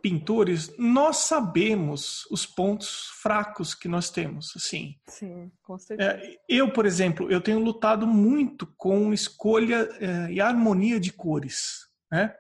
pintores, 0.02 0.76
nós 0.76 1.18
sabemos 1.18 2.26
os 2.30 2.44
pontos 2.44 3.08
fracos 3.22 3.74
que 3.74 3.88
nós 3.88 4.10
temos, 4.10 4.52
assim. 4.56 4.96
Sim, 5.06 5.50
com 5.62 5.78
certeza. 5.78 6.10
É, 6.10 6.36
eu, 6.48 6.70
por 6.72 6.84
exemplo, 6.84 7.30
eu 7.30 7.40
tenho 7.40 7.60
lutado 7.60 8.06
muito 8.06 8.66
com 8.76 9.14
escolha 9.14 9.88
é, 10.00 10.32
e 10.32 10.40
harmonia 10.40 10.98
de 10.98 11.12
cores, 11.12 11.86
né? 12.10 12.34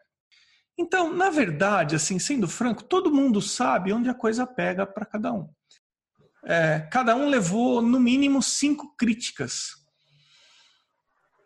Então, 0.76 1.14
na 1.14 1.30
verdade, 1.30 1.94
assim, 1.94 2.18
sendo 2.18 2.48
franco, 2.48 2.82
todo 2.82 3.14
mundo 3.14 3.40
sabe 3.40 3.92
onde 3.92 4.10
a 4.10 4.14
coisa 4.14 4.44
pega 4.44 4.84
para 4.84 5.06
cada 5.06 5.32
um 5.32 5.48
é, 6.46 6.80
cada 6.90 7.16
um 7.16 7.28
levou 7.28 7.80
no 7.80 7.98
mínimo 7.98 8.42
cinco 8.42 8.94
críticas. 8.96 9.72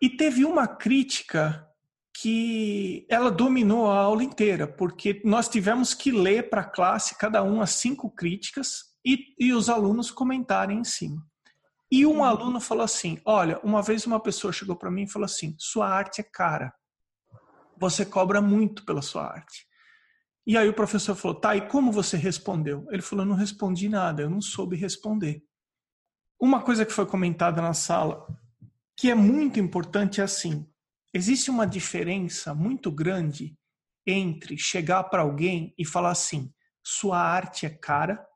E 0.00 0.08
teve 0.08 0.44
uma 0.44 0.66
crítica 0.66 1.66
que 2.20 3.06
ela 3.08 3.30
dominou 3.30 3.90
a 3.90 3.98
aula 3.98 4.24
inteira, 4.24 4.66
porque 4.66 5.20
nós 5.24 5.48
tivemos 5.48 5.94
que 5.94 6.10
ler 6.10 6.50
para 6.50 6.62
a 6.62 6.68
classe, 6.68 7.16
cada 7.16 7.42
um, 7.42 7.60
as 7.60 7.70
cinco 7.70 8.10
críticas 8.10 8.86
e, 9.04 9.34
e 9.38 9.52
os 9.52 9.68
alunos 9.68 10.10
comentarem 10.10 10.78
em 10.78 10.84
cima. 10.84 11.24
E 11.90 12.04
um 12.04 12.24
aluno 12.24 12.60
falou 12.60 12.84
assim: 12.84 13.20
Olha, 13.24 13.58
uma 13.62 13.82
vez 13.82 14.04
uma 14.04 14.20
pessoa 14.20 14.52
chegou 14.52 14.76
para 14.76 14.90
mim 14.90 15.04
e 15.04 15.10
falou 15.10 15.26
assim: 15.26 15.54
Sua 15.58 15.88
arte 15.88 16.20
é 16.20 16.24
cara. 16.24 16.72
Você 17.76 18.04
cobra 18.04 18.42
muito 18.42 18.84
pela 18.84 19.00
sua 19.00 19.24
arte. 19.24 19.67
E 20.48 20.56
aí 20.56 20.66
o 20.66 20.72
professor 20.72 21.14
falou: 21.14 21.38
tá, 21.38 21.54
e 21.54 21.68
como 21.68 21.92
você 21.92 22.16
respondeu? 22.16 22.86
Ele 22.90 23.02
falou: 23.02 23.26
não 23.26 23.36
respondi 23.36 23.86
nada, 23.86 24.22
eu 24.22 24.30
não 24.30 24.40
soube 24.40 24.76
responder. 24.76 25.44
Uma 26.40 26.62
coisa 26.62 26.86
que 26.86 26.92
foi 26.92 27.04
comentada 27.04 27.60
na 27.60 27.74
sala, 27.74 28.26
que 28.96 29.10
é 29.10 29.14
muito 29.14 29.60
importante, 29.60 30.22
é 30.22 30.24
assim: 30.24 30.66
existe 31.12 31.50
uma 31.50 31.66
diferença 31.66 32.54
muito 32.54 32.90
grande 32.90 33.58
entre 34.06 34.56
chegar 34.56 35.04
para 35.04 35.20
alguém 35.20 35.74
e 35.76 35.84
falar 35.84 36.12
assim, 36.12 36.50
sua 36.82 37.20
arte 37.20 37.66
é 37.66 37.70
cara, 37.70 38.26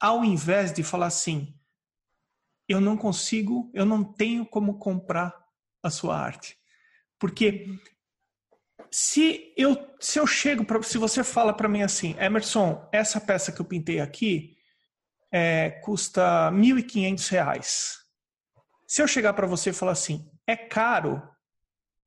ao 0.00 0.24
invés 0.24 0.72
de 0.72 0.84
falar 0.84 1.06
assim, 1.06 1.52
eu 2.68 2.80
não 2.80 2.96
consigo, 2.96 3.72
eu 3.74 3.84
não 3.84 4.04
tenho 4.04 4.46
como 4.46 4.78
comprar 4.78 5.34
a 5.82 5.90
sua 5.90 6.16
arte. 6.16 6.56
Porque 7.18 7.66
se 8.96 9.52
eu, 9.56 9.76
se 9.98 10.20
eu 10.20 10.26
chego 10.26 10.64
para, 10.64 10.80
se 10.84 10.98
você 10.98 11.24
fala 11.24 11.52
para 11.52 11.68
mim 11.68 11.82
assim, 11.82 12.14
Emerson, 12.16 12.88
essa 12.92 13.20
peça 13.20 13.50
que 13.50 13.60
eu 13.60 13.64
pintei 13.64 13.98
aqui 13.98 14.56
é, 15.32 15.68
custa 15.82 16.48
R$ 16.50 16.56
1.500. 16.56 17.96
Se 18.86 19.02
eu 19.02 19.08
chegar 19.08 19.32
para 19.32 19.48
você 19.48 19.70
e 19.70 19.72
falar 19.72 19.90
assim, 19.90 20.30
é 20.46 20.54
caro, 20.54 21.20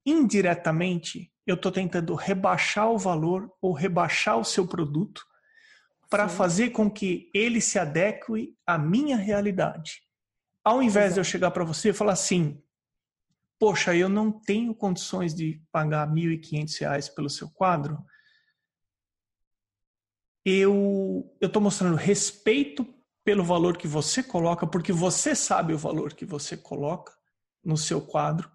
indiretamente 0.05 1.29
eu 1.45 1.55
estou 1.55 1.73
tentando 1.73 2.15
rebaixar 2.15 2.89
o 2.89 2.97
valor 2.97 3.51
ou 3.61 3.73
rebaixar 3.73 4.37
o 4.37 4.45
seu 4.45 4.65
produto 4.65 5.25
para 6.09 6.29
fazer 6.29 6.69
com 6.69 6.89
que 6.89 7.29
ele 7.33 7.59
se 7.59 7.77
adeque 7.77 8.55
à 8.65 8.77
minha 8.77 9.17
realidade. 9.17 10.03
Ao 10.63 10.81
invés 10.81 11.07
Exato. 11.07 11.13
de 11.15 11.19
eu 11.19 11.23
chegar 11.25 11.51
para 11.51 11.65
você 11.65 11.89
e 11.89 11.93
falar 11.93 12.13
assim, 12.13 12.63
poxa, 13.59 13.95
eu 13.95 14.09
não 14.09 14.31
tenho 14.31 14.73
condições 14.73 15.33
de 15.33 15.61
pagar 15.71 16.07
R$ 16.07 16.37
1.500 16.37 17.13
pelo 17.13 17.29
seu 17.29 17.49
quadro, 17.49 18.03
eu 20.45 21.35
estou 21.41 21.61
mostrando 21.61 21.95
respeito 21.95 22.87
pelo 23.23 23.43
valor 23.43 23.77
que 23.77 23.87
você 23.87 24.23
coloca, 24.23 24.65
porque 24.65 24.93
você 24.93 25.35
sabe 25.35 25.73
o 25.73 25.77
valor 25.77 26.13
que 26.13 26.25
você 26.25 26.55
coloca 26.55 27.13
no 27.63 27.75
seu 27.75 27.99
quadro, 27.99 28.49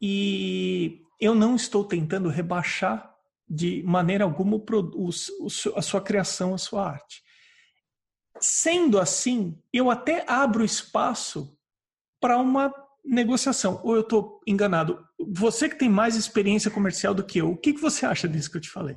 e 0.00 1.04
eu 1.20 1.32
não 1.32 1.54
estou 1.54 1.84
tentando 1.84 2.28
rebaixar 2.28 3.14
de 3.48 3.82
maneira 3.84 4.24
alguma 4.24 4.60
a 5.76 5.82
sua 5.82 6.00
criação, 6.00 6.54
a 6.54 6.58
sua 6.58 6.88
arte. 6.88 7.22
Sendo 8.40 8.98
assim, 8.98 9.56
eu 9.72 9.88
até 9.88 10.24
abro 10.26 10.64
espaço 10.64 11.56
para 12.18 12.38
uma 12.38 12.70
negociação. 13.04 13.80
Ou 13.82 13.94
eu 13.94 14.02
estou 14.02 14.40
enganado? 14.46 15.04
Você 15.18 15.68
que 15.68 15.78
tem 15.78 15.88
mais 15.88 16.16
experiência 16.16 16.70
comercial 16.70 17.14
do 17.14 17.24
que 17.24 17.38
eu, 17.38 17.50
o 17.50 17.56
que, 17.56 17.72
que 17.72 17.80
você 17.80 18.06
acha 18.06 18.28
disso 18.28 18.50
que 18.50 18.56
eu 18.56 18.60
te 18.60 18.70
falei? 18.70 18.96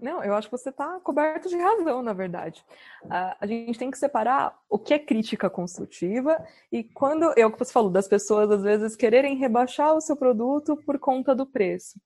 Não, 0.00 0.22
eu 0.22 0.34
acho 0.34 0.48
que 0.48 0.56
você 0.56 0.70
está 0.70 1.00
coberto 1.00 1.48
de 1.48 1.56
razão, 1.56 2.02
na 2.02 2.12
verdade. 2.12 2.64
Uh, 3.04 3.34
a 3.40 3.46
gente 3.46 3.78
tem 3.78 3.90
que 3.90 3.98
separar 3.98 4.56
o 4.68 4.78
que 4.78 4.94
é 4.94 4.98
crítica 4.98 5.50
construtiva 5.50 6.40
e 6.70 6.84
quando, 6.84 7.32
é 7.36 7.44
o 7.44 7.50
que 7.50 7.58
você 7.58 7.72
falou, 7.72 7.90
das 7.90 8.06
pessoas 8.06 8.50
às 8.50 8.62
vezes 8.62 8.94
quererem 8.94 9.36
rebaixar 9.36 9.94
o 9.94 10.00
seu 10.00 10.16
produto 10.16 10.76
por 10.86 10.98
conta 10.98 11.34
do 11.34 11.44
preço. 11.44 12.00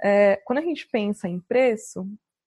É, 0.00 0.36
quando 0.44 0.58
a 0.58 0.62
gente 0.62 0.86
pensa 0.86 1.28
em 1.28 1.40
preço, 1.40 2.06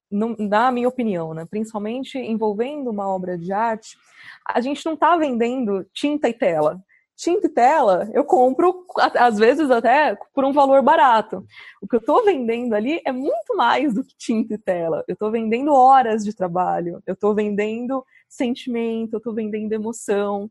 na 0.09 0.71
minha 0.71 0.87
opinião, 0.87 1.33
né, 1.33 1.45
principalmente 1.45 2.17
envolvendo 2.17 2.89
uma 2.89 3.07
obra 3.07 3.37
de 3.37 3.51
arte, 3.51 3.97
a 4.45 4.61
gente 4.61 4.85
não 4.85 4.93
está 4.93 5.17
vendendo 5.17 5.85
tinta 5.93 6.29
e 6.29 6.33
tela 6.33 6.81
tinta 7.17 7.47
e 7.47 7.49
tela 7.49 8.09
eu 8.13 8.23
compro, 8.23 8.85
às 8.95 9.37
vezes 9.37 9.69
até 9.71 10.15
por 10.33 10.45
um 10.45 10.53
valor 10.53 10.81
barato. 10.83 11.45
O 11.81 11.87
que 11.87 11.95
eu 11.95 11.99
estou 11.99 12.23
vendendo 12.23 12.73
ali 12.73 13.01
é 13.03 13.11
muito 13.11 13.57
mais 13.57 13.93
do 13.93 14.03
que 14.03 14.15
tinta 14.15 14.53
e 14.53 14.57
tela. 14.57 15.03
Eu 15.07 15.13
estou 15.13 15.31
vendendo 15.31 15.73
horas 15.73 16.23
de 16.23 16.33
trabalho, 16.33 17.01
eu 17.05 17.15
estou 17.15 17.33
vendendo 17.33 18.05
sentimento, 18.29 19.13
eu 19.13 19.17
estou 19.17 19.33
vendendo 19.33 19.73
emoção. 19.73 20.49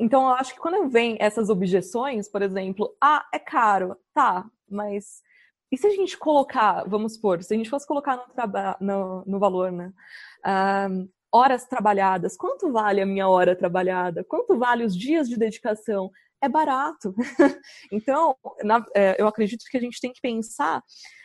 Então, 0.00 0.22
eu 0.22 0.34
acho 0.34 0.52
que 0.52 0.60
quando 0.60 0.88
vem 0.88 1.16
essas 1.20 1.48
objeções, 1.48 2.28
por 2.28 2.42
exemplo, 2.42 2.92
ah, 3.00 3.24
é 3.32 3.38
caro, 3.38 3.96
tá, 4.12 4.44
mas 4.68 5.22
e 5.70 5.76
se 5.76 5.86
a 5.86 5.90
gente 5.90 6.16
colocar, 6.16 6.84
vamos 6.88 7.14
supor, 7.14 7.42
se 7.42 7.52
a 7.52 7.56
gente 7.56 7.70
fosse 7.70 7.86
colocar 7.86 8.16
no, 8.16 8.76
no, 8.80 9.24
no 9.26 9.38
valor, 9.38 9.72
né? 9.72 9.92
Uh, 10.44 11.08
horas 11.32 11.66
trabalhadas. 11.66 12.36
Quanto 12.36 12.72
vale 12.72 13.00
a 13.00 13.06
minha 13.06 13.28
hora 13.28 13.56
trabalhada? 13.56 14.24
Quanto 14.24 14.58
vale 14.58 14.84
os 14.84 14.96
dias 14.96 15.28
de 15.28 15.36
dedicação? 15.36 16.10
É 16.40 16.48
barato. 16.48 17.14
então, 17.90 18.36
na, 18.62 18.84
é, 18.94 19.20
eu 19.20 19.26
acredito 19.26 19.64
que 19.70 19.76
a 19.76 19.80
gente 19.80 20.00
tem 20.00 20.12
que 20.12 20.20
pensar 20.20 20.82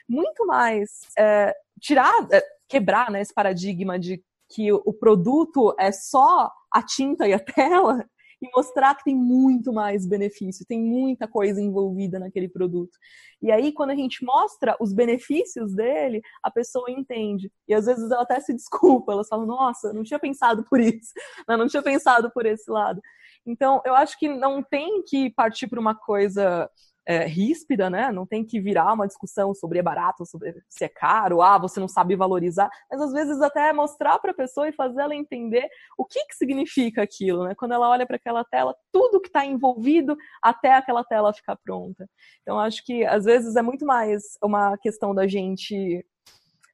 muito 0.08 0.46
mais, 0.46 0.90
é, 1.18 1.54
tirar, 1.80 2.14
é, 2.32 2.44
quebrar 2.68 3.12
né, 3.12 3.22
esse 3.22 3.34
paradigma 3.34 3.98
de 4.00 4.24
que 4.50 4.72
o 4.72 4.94
produto 4.94 5.74
é 5.80 5.92
só 5.92 6.52
a 6.72 6.84
tinta 6.84 7.28
e 7.28 7.34
a 7.34 7.40
tela 7.40 8.06
e 8.42 8.50
mostrar 8.56 8.96
que 8.96 9.04
tem 9.04 9.16
muito 9.16 9.72
mais 9.72 10.06
benefício, 10.06 10.66
tem 10.66 10.82
muita 10.82 11.28
coisa 11.28 11.62
envolvida 11.62 12.20
naquele 12.20 12.50
produto. 12.50 12.98
E 13.42 13.52
aí, 13.52 13.72
quando 13.72 13.92
a 13.92 13.96
gente 13.96 14.26
mostra 14.26 14.76
os 14.80 14.94
benefícios 14.94 15.74
dele, 15.74 16.22
a 16.44 16.50
pessoa 16.50 16.90
entende. 16.90 17.52
E 17.68 17.74
às 17.74 17.86
vezes 17.86 18.10
ela 18.10 18.24
até 18.24 18.40
se 18.40 18.54
desculpa, 18.54 19.12
elas 19.12 19.28
falam, 19.28 19.46
nossa, 19.46 19.94
não 19.94 20.04
tinha 20.04 20.20
pensado 20.20 20.66
por 20.70 20.80
isso, 20.80 21.12
não 21.48 21.68
tinha 21.68 21.84
pensado 21.84 22.32
por 22.32 22.46
esse 22.46 22.70
lado. 22.70 23.02
Então, 23.46 23.82
eu 23.86 23.96
acho 23.96 24.18
que 24.18 24.28
não 24.28 24.62
tem 24.62 25.04
que 25.04 25.30
partir 25.32 25.68
para 25.68 25.80
uma 25.80 25.96
coisa 25.96 26.70
é, 27.06 27.26
ríspida, 27.26 27.90
né? 27.90 28.12
Não 28.12 28.26
tem 28.26 28.46
que 28.46 28.60
virar 28.60 28.94
uma 28.94 29.08
discussão 29.08 29.54
sobre 29.54 29.80
é 29.80 29.84
barato, 29.84 30.26
sobre 30.26 30.62
se 30.70 30.86
é 30.86 30.90
caro, 30.90 31.42
ah, 31.42 31.58
você 31.58 31.80
não 31.80 31.88
sabe 31.88 32.16
valorizar, 32.16 32.70
mas 32.90 33.02
às 33.02 33.12
vezes 33.12 33.42
até 33.42 33.74
mostrar 33.74 34.20
para 34.20 34.32
a 34.32 34.36
pessoa 34.36 34.68
e 34.68 34.74
fazer 34.74 35.02
ela 35.02 35.16
entender 35.16 35.68
o 35.98 36.06
que, 36.06 36.26
que 36.26 36.36
significa 36.36 37.02
aquilo, 37.02 37.46
né? 37.46 37.56
Quando 37.56 37.74
ela 37.74 37.90
olha 37.90 38.06
para 38.06 38.18
aquela 38.18 38.44
tela, 38.44 38.76
tudo 38.92 39.20
que 39.20 39.30
está 39.30 39.46
envolvido 39.46 40.16
até 40.42 40.74
aquela 40.74 41.04
tela 41.04 41.34
ficar 41.34 41.56
pronta. 41.58 42.08
Então, 42.42 42.60
acho 42.60 42.86
que 42.86 43.04
às 43.06 43.26
vezes 43.26 43.56
é 43.56 43.62
muito 43.62 43.86
mais 43.86 44.38
uma 44.44 44.78
questão 44.78 45.14
da 45.16 45.28
gente 45.28 46.06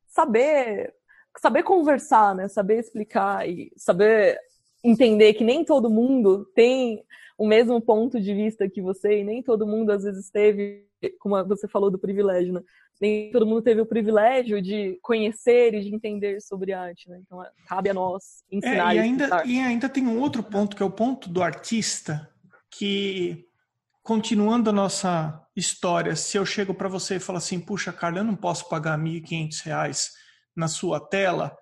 saber 0.08 0.94
saber 1.40 1.64
conversar, 1.64 2.36
né? 2.36 2.48
Saber 2.48 2.80
explicar 2.80 3.48
e 3.48 3.72
saber 3.78 4.40
entender 4.84 5.34
que 5.34 5.44
nem 5.44 5.64
todo 5.64 5.90
mundo 5.90 6.46
tem 6.56 7.04
o 7.38 7.48
mesmo 7.48 7.80
ponto 7.80 8.20
de 8.20 8.34
vista 8.34 8.68
que 8.68 8.82
você 8.82 9.20
e 9.20 9.24
nem 9.24 9.44
todo 9.44 9.68
mundo 9.68 9.92
às 9.92 10.04
vezes 10.04 10.30
teve, 10.30 10.86
como 11.20 11.44
você 11.46 11.68
falou 11.68 11.92
do 11.92 12.00
privilégio, 12.00 12.54
né? 12.54 12.62
Nem 13.00 13.30
todo 13.30 13.46
mundo 13.46 13.62
teve 13.62 13.80
o 13.80 13.86
privilégio 13.86 14.60
de 14.60 14.98
conhecer 15.04 15.76
e 15.76 15.82
de 15.82 15.94
entender 15.94 16.42
sobre 16.42 16.74
arte, 16.74 17.08
né? 17.08 17.22
Então 17.24 17.40
cabe 17.68 17.92
a 17.92 17.94
nós 17.94 18.44
ensinar. 18.52 18.96
É, 18.96 18.98
e, 18.98 19.00
ainda, 19.00 19.44
e 19.46 19.60
ainda 19.60 19.88
tem 19.88 20.08
um 20.08 20.20
outro 20.20 20.42
ponto 20.42 20.76
que 20.76 20.82
é 20.82 20.86
o 20.86 20.92
ponto 20.92 21.30
do 21.30 21.44
artista, 21.44 22.28
que 22.72 23.46
continuando 24.02 24.72
a 24.72 24.74
nossa 24.74 25.46
história, 25.56 26.16
se 26.16 26.38
eu 26.38 26.46
chego 26.46 26.74
para 26.74 26.88
você 26.88 27.18
e 27.18 27.20
falo 27.20 27.38
assim, 27.38 27.60
puxa, 27.60 27.94
Carla, 27.94 28.20
eu 28.20 28.24
não 28.24 28.36
posso 28.36 28.68
pagar 28.68 28.98
R$ 28.98 29.04
1.500 29.04 30.10
na 30.56 30.68
sua 30.68 31.00
tela, 31.00 31.56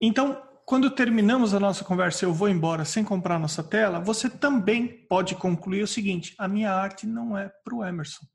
então 0.00 0.47
quando 0.68 0.90
terminamos 0.90 1.54
a 1.54 1.58
nossa 1.58 1.82
conversa, 1.82 2.26
eu 2.26 2.32
vou 2.34 2.46
embora 2.46 2.84
sem 2.84 3.02
comprar 3.02 3.38
nossa 3.38 3.64
tela, 3.64 4.00
você 4.00 4.28
também 4.28 4.86
pode 4.86 5.34
concluir 5.34 5.82
o 5.82 5.86
seguinte: 5.86 6.34
a 6.38 6.46
minha 6.46 6.70
arte 6.70 7.06
não 7.06 7.38
é 7.38 7.50
para 7.64 7.74
o 7.74 7.82
Emerson. 7.82 8.26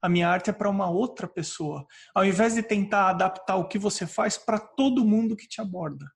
A 0.00 0.08
minha 0.08 0.28
arte 0.28 0.50
é 0.50 0.52
para 0.52 0.70
uma 0.70 0.88
outra 0.88 1.26
pessoa. 1.26 1.84
Ao 2.14 2.24
invés 2.24 2.54
de 2.54 2.62
tentar 2.62 3.10
adaptar 3.10 3.56
o 3.56 3.66
que 3.66 3.76
você 3.76 4.06
faz 4.06 4.38
para 4.38 4.56
todo 4.56 5.04
mundo 5.04 5.34
que 5.34 5.48
te 5.48 5.60
aborda. 5.60 6.06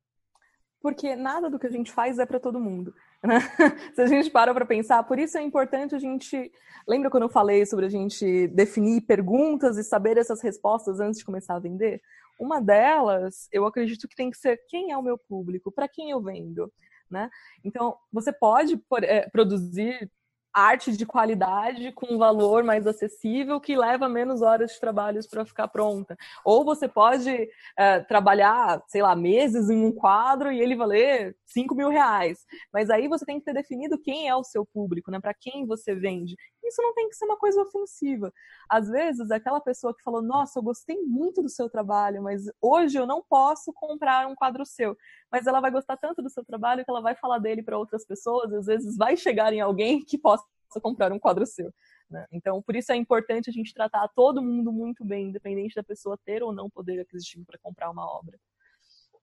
Porque 0.81 1.17
nada 1.17 1.51
do 1.51 1.59
que 1.59 1.67
a 1.67 1.73
gente 1.73 1.91
faz 1.91 2.21
é 2.21 2.25
para 2.25 2.39
todo 2.39 2.61
mundo. 2.61 2.95
Né? 3.21 3.41
Se 3.97 4.03
a 4.03 4.07
gente 4.07 4.31
para 4.31 4.55
para 4.55 4.65
pensar, 4.65 5.03
por 5.03 5.19
isso 5.19 5.37
é 5.37 5.43
importante 5.43 5.97
a 5.97 5.99
gente. 5.99 6.53
Lembra 6.87 7.11
quando 7.11 7.25
eu 7.25 7.29
falei 7.29 7.67
sobre 7.67 7.87
a 7.87 7.89
gente 7.89 8.47
definir 8.47 9.01
perguntas 9.01 9.77
e 9.77 9.83
saber 9.83 10.19
essas 10.19 10.41
respostas 10.41 11.01
antes 11.01 11.19
de 11.19 11.25
começar 11.25 11.57
a 11.57 11.59
vender? 11.59 12.01
Uma 12.39 12.61
delas, 12.61 13.49
eu 13.53 13.67
acredito 13.67 14.09
que 14.09 14.17
tem 14.17 14.31
que 14.31 14.39
ser 14.39 14.61
quem 14.69 14.91
é 14.91 14.97
o 14.97 15.03
meu 15.03 15.17
público, 15.17 15.71
para 15.71 15.89
quem 15.89 16.11
eu 16.11 16.21
vendo, 16.21 16.73
né? 17.11 17.31
Então, 17.63 17.97
você 18.13 18.33
pode 18.33 18.81
é, 19.03 19.29
produzir 19.31 20.11
arte 20.55 20.97
de 20.97 21.05
qualidade 21.05 21.91
com 21.93 22.15
um 22.15 22.19
valor 22.19 22.63
mais 22.63 22.87
acessível 22.87 23.61
que 23.61 23.77
leva 23.77 24.09
menos 24.09 24.41
horas 24.41 24.73
de 24.73 24.81
trabalho 24.81 25.21
para 25.29 25.45
ficar 25.45 25.67
pronta. 25.67 26.17
Ou 26.45 26.65
você 26.65 26.87
pode 26.87 27.49
é, 27.77 28.01
trabalhar, 28.01 28.83
sei 28.87 29.03
lá, 29.03 29.17
meses 29.17 29.69
em 29.69 29.85
um 29.85 29.93
quadro 29.93 30.53
e 30.53 30.61
ele 30.61 30.77
valer 30.77 31.37
5 31.45 31.75
mil 31.75 31.89
reais. 31.89 32.47
Mas 32.73 32.89
aí 32.89 33.09
você 33.09 33.25
tem 33.25 33.39
que 33.41 33.45
ter 33.45 33.55
definido 33.55 34.01
quem 34.01 34.29
é 34.29 34.37
o 34.37 34.45
seu 34.45 34.65
público, 34.65 35.11
né? 35.11 35.19
Para 35.21 35.35
quem 35.35 35.67
você 35.67 35.95
vende. 35.95 36.37
Isso 36.65 36.81
não 36.81 36.95
tem 36.95 37.09
que 37.09 37.17
ser 37.17 37.25
uma 37.25 37.37
coisa 37.37 37.61
ofensiva. 37.61 38.33
Às 38.69 38.89
vezes, 38.89 39.31
aquela 39.31 39.61
pessoa 39.61 39.95
que 39.95 40.03
falou, 40.03 40.23
nossa, 40.23 40.59
eu 40.59 40.63
gostei 40.63 41.01
muito 41.03 41.43
do 41.43 41.49
seu 41.49 41.69
trabalho, 41.69 42.23
mas 42.23 42.45
hoje 42.61 42.97
eu 42.97 43.07
não 43.07 43.23
posso 43.23 43.73
comprar 43.73 44.27
um 44.27 44.35
quadro 44.35 44.65
seu. 44.65 44.97
Mas 45.31 45.47
ela 45.47 45.61
vai 45.61 45.71
gostar 45.71 45.97
tanto 45.97 46.23
do 46.23 46.31
seu 46.31 46.45
trabalho 46.45 46.85
que 46.85 46.91
ela 46.91 47.03
vai 47.03 47.15
falar 47.15 47.39
dele 47.39 47.63
para 47.63 47.79
outras 47.79 48.07
pessoas, 48.07 48.53
às 48.53 48.67
vezes 48.67 48.97
vai 48.97 49.17
chegar 49.17 49.53
em 49.53 49.61
alguém 49.61 50.03
que 50.05 50.17
possa 50.17 50.44
comprar 50.81 51.13
um 51.13 51.19
quadro 51.19 51.47
seu. 51.47 51.73
Né? 52.11 52.27
Então, 52.33 52.63
por 52.63 52.77
isso 52.77 52.93
é 52.93 52.97
importante 52.97 53.51
a 53.51 53.53
gente 53.53 53.73
tratar 53.73 54.09
todo 54.09 54.43
mundo 54.43 54.73
muito 54.73 55.05
bem, 55.05 55.29
independente 55.29 55.75
da 55.75 55.83
pessoa 55.83 56.19
ter 56.25 56.43
ou 56.43 56.53
não 56.53 56.71
poder 56.71 57.01
aquisitivo 57.01 57.45
para 57.45 57.59
comprar 57.59 57.91
uma 57.91 58.07
obra. 58.07 58.39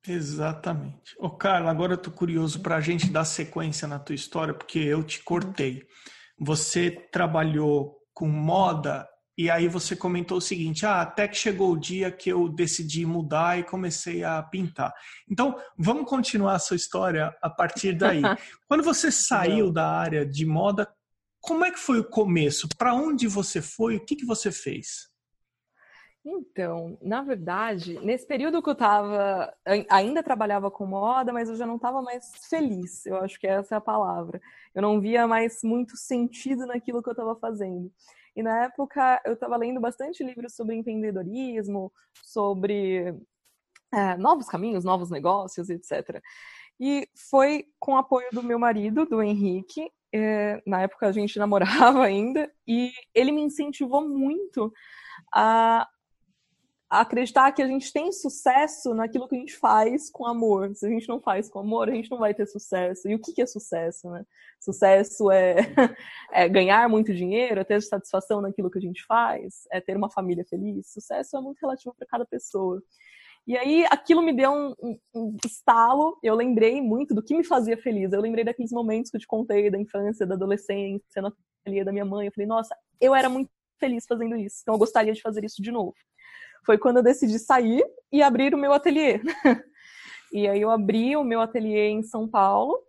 Exatamente. 0.07 1.15
Ô, 1.19 1.29
Carla, 1.29 1.69
agora 1.69 1.93
eu 1.93 1.97
tô 1.97 2.09
curioso 2.09 2.61
para 2.61 2.75
a 2.75 2.81
gente 2.81 3.11
dar 3.11 3.25
sequência 3.25 3.87
na 3.87 3.99
tua 3.99 4.15
história, 4.15 4.53
porque 4.53 4.79
eu 4.79 5.03
te 5.03 5.23
cortei. 5.23 5.83
Você 6.39 6.89
trabalhou 7.11 7.99
com 8.13 8.27
moda 8.27 9.07
e 9.37 9.49
aí 9.49 9.67
você 9.67 9.95
comentou 9.95 10.37
o 10.37 10.41
seguinte: 10.41 10.85
ah, 10.85 11.01
até 11.01 11.27
que 11.27 11.37
chegou 11.37 11.71
o 11.71 11.79
dia 11.79 12.11
que 12.11 12.31
eu 12.31 12.49
decidi 12.49 13.05
mudar 13.05 13.59
e 13.59 13.63
comecei 13.63 14.23
a 14.23 14.41
pintar. 14.41 14.91
Então, 15.29 15.55
vamos 15.77 16.09
continuar 16.09 16.55
a 16.55 16.59
sua 16.59 16.75
história 16.75 17.35
a 17.41 17.49
partir 17.49 17.93
daí. 17.93 18.21
Quando 18.67 18.83
você 18.83 19.11
saiu 19.11 19.71
da 19.71 19.87
área 19.87 20.25
de 20.25 20.45
moda, 20.45 20.87
como 21.41 21.65
é 21.65 21.71
que 21.71 21.79
foi 21.79 21.99
o 21.99 22.09
começo? 22.09 22.67
Para 22.77 22.93
onde 22.93 23.27
você 23.27 23.61
foi? 23.61 23.97
O 23.97 24.05
que, 24.05 24.15
que 24.15 24.25
você 24.25 24.51
fez? 24.51 25.11
Então, 26.23 26.99
na 27.01 27.23
verdade, 27.23 27.99
nesse 28.01 28.27
período 28.27 28.61
que 28.61 28.69
eu 28.69 28.73
estava, 28.73 29.51
ainda 29.89 30.21
trabalhava 30.21 30.69
com 30.69 30.85
moda, 30.85 31.33
mas 31.33 31.49
eu 31.49 31.55
já 31.55 31.65
não 31.65 31.77
estava 31.77 31.99
mais 32.01 32.31
feliz. 32.47 33.05
Eu 33.07 33.17
acho 33.17 33.39
que 33.39 33.47
essa 33.47 33.75
é 33.75 33.77
a 33.79 33.81
palavra. 33.81 34.39
Eu 34.75 34.83
não 34.83 35.01
via 35.01 35.27
mais 35.27 35.63
muito 35.63 35.97
sentido 35.97 36.67
naquilo 36.67 37.01
que 37.01 37.09
eu 37.09 37.13
estava 37.13 37.35
fazendo. 37.35 37.91
E 38.35 38.43
na 38.43 38.65
época 38.65 39.19
eu 39.25 39.33
estava 39.33 39.57
lendo 39.57 39.79
bastante 39.81 40.23
livros 40.23 40.55
sobre 40.55 40.75
empreendedorismo, 40.75 41.91
sobre 42.23 43.15
é, 43.91 44.15
novos 44.15 44.47
caminhos, 44.47 44.85
novos 44.85 45.09
negócios, 45.09 45.69
etc. 45.69 46.21
E 46.79 47.07
foi 47.29 47.65
com 47.79 47.93
o 47.93 47.97
apoio 47.97 48.29
do 48.31 48.43
meu 48.43 48.59
marido, 48.59 49.05
do 49.05 49.23
Henrique, 49.23 49.91
é, 50.13 50.61
na 50.65 50.81
época 50.81 51.07
a 51.07 51.11
gente 51.11 51.37
namorava 51.39 52.03
ainda, 52.03 52.51
e 52.67 52.91
ele 53.13 53.31
me 53.31 53.41
incentivou 53.41 54.07
muito 54.07 54.71
a, 55.33 55.87
a, 56.89 57.01
acreditar 57.01 57.51
que 57.51 57.61
a 57.61 57.67
gente 57.67 57.91
tem 57.93 58.11
sucesso 58.11 58.93
naquilo 58.93 59.27
que 59.27 59.35
a 59.35 59.39
gente 59.39 59.55
faz 59.57 60.09
com 60.09 60.25
amor. 60.25 60.75
Se 60.75 60.85
a 60.85 60.89
gente 60.89 61.07
não 61.07 61.21
faz 61.21 61.49
com 61.49 61.59
amor, 61.59 61.89
a 61.89 61.93
gente 61.93 62.11
não 62.11 62.17
vai 62.17 62.33
ter 62.33 62.45
sucesso. 62.45 63.07
E 63.07 63.15
o 63.15 63.19
que, 63.19 63.33
que 63.33 63.41
é 63.41 63.45
sucesso, 63.45 64.09
né? 64.09 64.25
Sucesso 64.59 65.31
é, 65.31 65.55
é 66.31 66.47
ganhar 66.47 66.87
muito 66.89 67.13
dinheiro, 67.13 67.61
é 67.61 67.63
ter 67.63 67.81
satisfação 67.81 68.41
naquilo 68.41 68.69
que 68.69 68.77
a 68.77 68.81
gente 68.81 69.03
faz, 69.05 69.67
é 69.71 69.81
ter 69.81 69.97
uma 69.97 70.09
família 70.09 70.45
feliz. 70.45 70.91
Sucesso 70.91 71.37
é 71.37 71.41
muito 71.41 71.59
relativo 71.59 71.95
para 71.97 72.07
cada 72.07 72.25
pessoa. 72.25 72.81
E 73.47 73.57
aí 73.57 73.85
aquilo 73.89 74.21
me 74.21 74.33
deu 74.33 74.51
um, 74.51 74.73
um, 74.81 74.99
um, 75.15 75.37
estalo. 75.45 76.17
Eu 76.21 76.35
lembrei 76.35 76.81
muito 76.81 77.13
do 77.13 77.23
que 77.23 77.35
me 77.35 77.43
fazia 77.43 77.75
feliz. 77.77 78.13
Eu 78.13 78.21
lembrei 78.21 78.43
daqueles 78.43 78.71
momentos 78.71 79.09
que 79.09 79.17
eu 79.17 79.21
te 79.21 79.27
contei 79.27 79.69
da 79.69 79.79
infância, 79.79 80.25
da 80.25 80.35
adolescência, 80.35 81.21
na 81.21 81.31
ateliê 81.61 81.83
da 81.83 81.91
minha 81.91 82.05
mãe. 82.05 82.27
Eu 82.27 82.31
falei, 82.31 82.47
nossa, 82.47 82.75
eu 82.99 83.15
era 83.15 83.29
muito 83.29 83.49
feliz 83.79 84.05
fazendo 84.07 84.35
isso. 84.35 84.59
Então 84.61 84.75
eu 84.75 84.79
gostaria 84.79 85.13
de 85.13 85.21
fazer 85.21 85.43
isso 85.43 85.61
de 85.61 85.71
novo. 85.71 85.95
Foi 86.65 86.77
quando 86.77 86.97
eu 86.97 87.03
decidi 87.03 87.39
sair 87.39 87.83
e 88.11 88.21
abrir 88.21 88.53
o 88.53 88.57
meu 88.57 88.71
ateliê. 88.71 89.19
e 90.31 90.47
aí 90.47 90.61
eu 90.61 90.69
abri 90.69 91.15
o 91.17 91.23
meu 91.23 91.41
ateliê 91.41 91.89
em 91.89 92.03
São 92.03 92.27
Paulo, 92.27 92.79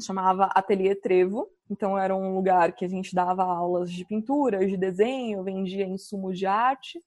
chamava 0.00 0.44
Ateliê 0.54 0.94
Trevo. 0.94 1.48
Então 1.70 1.96
era 1.96 2.14
um 2.14 2.34
lugar 2.34 2.72
que 2.72 2.84
a 2.84 2.88
gente 2.88 3.14
dava 3.14 3.44
aulas 3.44 3.90
de 3.90 4.04
pintura, 4.04 4.66
de 4.66 4.76
desenho, 4.76 5.42
vendia 5.42 5.86
insumos 5.86 6.38
de 6.38 6.44
arte. 6.44 7.00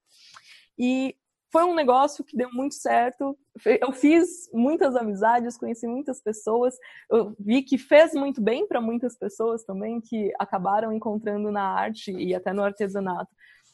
E 0.77 1.15
foi 1.53 1.63
um 1.65 1.75
negócio 1.75 2.23
que 2.23 2.35
deu 2.35 2.51
muito 2.51 2.73
certo. 2.73 3.37
Eu 3.63 3.91
fiz 3.93 4.49
muitas 4.51 4.95
amizades, 4.95 5.55
conheci 5.55 5.85
muitas 5.85 6.19
pessoas. 6.19 6.75
Eu 7.07 7.35
vi 7.39 7.61
que 7.61 7.77
fez 7.77 8.11
muito 8.15 8.41
bem 8.41 8.67
para 8.67 8.81
muitas 8.81 9.15
pessoas 9.15 9.63
também 9.63 10.01
que 10.01 10.33
acabaram 10.39 10.91
encontrando 10.91 11.51
na 11.51 11.61
arte 11.61 12.11
e 12.11 12.33
até 12.33 12.51
no 12.51 12.63
artesanato 12.63 13.29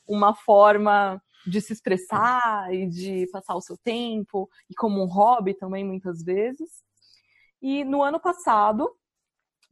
uma 0.06 0.36
forma 0.36 1.24
de 1.48 1.62
se 1.62 1.72
expressar 1.72 2.74
e 2.74 2.86
de 2.86 3.28
passar 3.32 3.56
o 3.56 3.62
seu 3.62 3.78
tempo 3.78 4.50
e 4.70 4.76
como 4.76 5.02
um 5.02 5.08
hobby 5.08 5.54
também 5.54 5.86
muitas 5.86 6.22
vezes. 6.22 6.84
E 7.62 7.86
no 7.86 8.04
ano 8.04 8.20
passado, 8.20 8.94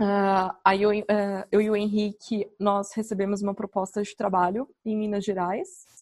uh, 0.02 0.56
aí 0.64 0.82
eu, 0.82 0.92
uh, 0.92 1.44
eu 1.52 1.60
e 1.60 1.70
o 1.70 1.76
Henrique 1.76 2.50
nós 2.58 2.94
recebemos 2.94 3.42
uma 3.42 3.54
proposta 3.54 4.02
de 4.02 4.16
trabalho 4.16 4.70
em 4.86 4.96
Minas 4.96 5.26
Gerais 5.26 5.97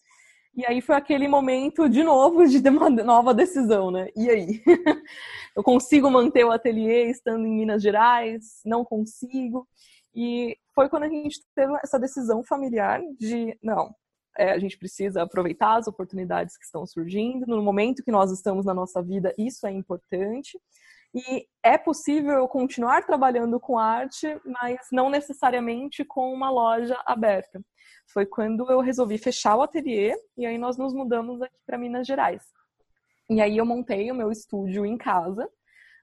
e 0.56 0.64
aí 0.64 0.80
foi 0.80 0.96
aquele 0.96 1.28
momento, 1.28 1.88
de 1.88 2.02
novo, 2.02 2.46
de 2.46 2.66
uma 2.68 2.88
nova 2.88 3.34
decisão, 3.34 3.90
né? 3.90 4.08
E 4.16 4.30
aí? 4.30 4.62
Eu 5.54 5.62
consigo 5.62 6.10
manter 6.10 6.44
o 6.44 6.50
ateliê 6.50 7.10
estando 7.10 7.46
em 7.46 7.54
Minas 7.54 7.82
Gerais? 7.82 8.60
Não 8.64 8.84
consigo? 8.84 9.68
E 10.14 10.56
foi 10.74 10.88
quando 10.88 11.02
a 11.02 11.08
gente 11.08 11.42
teve 11.54 11.74
essa 11.82 11.98
decisão 11.98 12.42
familiar 12.42 13.02
de, 13.18 13.54
não, 13.62 13.94
é, 14.38 14.50
a 14.52 14.58
gente 14.58 14.78
precisa 14.78 15.22
aproveitar 15.22 15.76
as 15.76 15.86
oportunidades 15.86 16.56
que 16.56 16.64
estão 16.64 16.86
surgindo. 16.86 17.46
No 17.46 17.62
momento 17.62 18.02
que 18.02 18.10
nós 18.10 18.30
estamos 18.30 18.64
na 18.64 18.72
nossa 18.72 19.02
vida, 19.02 19.34
isso 19.38 19.66
é 19.66 19.70
importante. 19.70 20.58
E 21.16 21.46
é 21.62 21.78
possível 21.78 22.46
continuar 22.46 23.06
trabalhando 23.06 23.58
com 23.58 23.78
arte, 23.78 24.38
mas 24.44 24.78
não 24.92 25.08
necessariamente 25.08 26.04
com 26.04 26.30
uma 26.32 26.50
loja 26.50 27.00
aberta 27.06 27.60
foi 28.12 28.26
quando 28.26 28.70
eu 28.70 28.80
resolvi 28.80 29.18
fechar 29.18 29.56
o 29.56 29.62
ateliê 29.62 30.14
e 30.36 30.46
aí 30.46 30.58
nós 30.58 30.76
nos 30.76 30.92
mudamos 30.94 31.42
aqui 31.42 31.56
para 31.66 31.78
Minas 31.78 32.06
Gerais. 32.06 32.42
E 33.28 33.40
aí 33.40 33.56
eu 33.56 33.66
montei 33.66 34.10
o 34.10 34.14
meu 34.14 34.30
estúdio 34.30 34.86
em 34.86 34.96
casa, 34.96 35.48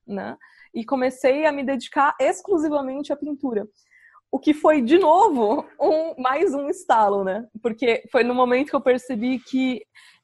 né? 0.05 0.37
E 0.73 0.83
comecei 0.83 1.45
a 1.45 1.51
me 1.51 1.63
dedicar 1.63 2.15
exclusivamente 2.19 3.13
à 3.13 3.15
pintura. 3.15 3.67
O 4.31 4.39
que 4.39 4.53
foi, 4.53 4.81
de 4.81 4.97
novo, 4.97 5.65
um, 5.79 6.21
mais 6.21 6.53
um 6.53 6.67
estalo, 6.67 7.23
né? 7.23 7.47
Porque 7.61 8.03
foi 8.11 8.23
no 8.23 8.33
momento 8.33 8.69
que 8.69 8.75
eu 8.75 8.81
percebi 8.81 9.39
que 9.39 9.81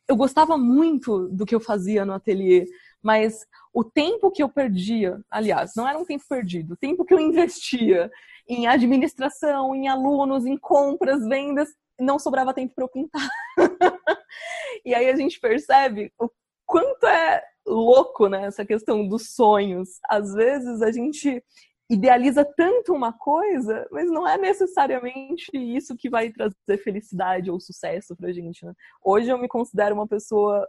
eu 0.08 0.16
gostava 0.16 0.58
muito 0.58 1.30
do 1.30 1.46
que 1.46 1.54
eu 1.54 1.60
fazia 1.60 2.04
no 2.04 2.14
ateliê, 2.14 2.66
mas 3.02 3.46
o 3.74 3.84
tempo 3.84 4.32
que 4.32 4.44
eu 4.44 4.50
perdia, 4.50 5.20
aliás, 5.30 5.72
não 5.76 5.88
era 5.88 5.98
um 5.98 6.06
tempo 6.06 6.24
perdido, 6.28 6.74
o 6.74 6.78
tempo 6.78 7.06
que 7.06 7.14
eu 7.14 7.20
investia 7.20 8.12
em 8.48 8.68
administração, 8.68 9.76
em 9.76 9.88
alunos, 9.88 10.46
em 10.46 10.58
compras, 10.58 11.26
vendas, 11.28 11.70
não 12.00 12.18
sobrava 12.18 12.54
tempo 12.54 12.74
para 12.74 12.84
eu 12.84 12.90
pintar. 12.90 13.30
e 14.86 14.94
aí 14.94 15.10
a 15.10 15.16
gente 15.16 15.40
percebe 15.40 16.12
o 16.20 16.30
quanto 16.66 17.06
é 17.06 17.44
louco 17.66 18.28
né, 18.28 18.46
essa 18.46 18.66
questão 18.66 19.08
dos 19.08 19.34
sonhos. 19.34 20.00
Às 20.10 20.34
vezes 20.34 20.82
a 20.82 20.92
gente 20.92 21.44
idealiza 21.90 22.46
tanto 22.56 22.94
uma 22.94 23.12
coisa, 23.12 23.88
mas 23.92 24.10
não 24.10 24.28
é 24.28 24.38
necessariamente 24.38 25.50
isso 25.54 25.96
que 25.98 26.10
vai 26.10 26.32
trazer 26.32 26.78
felicidade 26.84 27.50
ou 27.50 27.60
sucesso 27.60 28.16
pra 28.16 28.32
gente, 28.32 28.64
né? 28.64 28.74
Hoje 29.04 29.30
eu 29.30 29.38
me 29.40 29.48
considero 29.48 29.96
uma 29.96 30.08
pessoa 30.08 30.68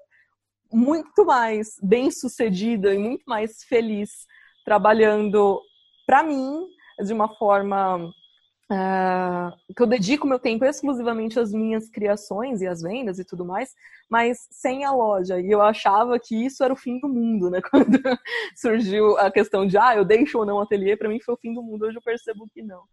muito 0.72 1.24
mais 1.24 1.76
bem-sucedida 1.82 2.94
e 2.94 2.98
muito 2.98 3.24
mais 3.26 3.64
feliz 3.64 4.26
trabalhando 4.64 5.60
para 6.06 6.22
mim 6.22 6.66
de 7.04 7.12
uma 7.12 7.28
forma 7.36 8.12
Uh, 8.72 9.50
que 9.74 9.82
eu 9.82 9.86
dedico 9.86 10.28
meu 10.28 10.38
tempo 10.38 10.64
exclusivamente 10.64 11.40
às 11.40 11.52
minhas 11.52 11.90
criações 11.90 12.62
e 12.62 12.68
às 12.68 12.80
vendas 12.80 13.18
e 13.18 13.24
tudo 13.24 13.44
mais, 13.44 13.74
mas 14.08 14.46
sem 14.48 14.84
a 14.84 14.92
loja. 14.92 15.40
E 15.40 15.50
eu 15.50 15.60
achava 15.60 16.20
que 16.20 16.36
isso 16.36 16.62
era 16.62 16.72
o 16.72 16.76
fim 16.76 17.00
do 17.00 17.08
mundo, 17.08 17.50
né? 17.50 17.60
Quando 17.68 17.98
surgiu 18.54 19.18
a 19.18 19.28
questão 19.28 19.66
de, 19.66 19.76
ah, 19.76 19.96
eu 19.96 20.04
deixo 20.04 20.38
ou 20.38 20.46
não 20.46 20.58
o 20.58 20.60
ateliê, 20.60 20.96
para 20.96 21.08
mim 21.08 21.18
foi 21.20 21.34
o 21.34 21.38
fim 21.38 21.52
do 21.52 21.64
mundo. 21.64 21.84
Hoje 21.84 21.98
eu 21.98 22.02
percebo 22.02 22.48
que 22.54 22.62
não. 22.62 22.84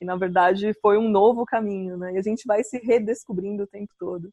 Que 0.00 0.04
na 0.04 0.16
verdade 0.16 0.74
foi 0.82 0.98
um 0.98 1.08
novo 1.08 1.46
caminho, 1.46 1.96
né? 1.96 2.12
E 2.14 2.18
a 2.18 2.22
gente 2.22 2.44
vai 2.44 2.64
se 2.64 2.78
redescobrindo 2.78 3.62
o 3.62 3.68
tempo 3.68 3.92
todo. 4.00 4.32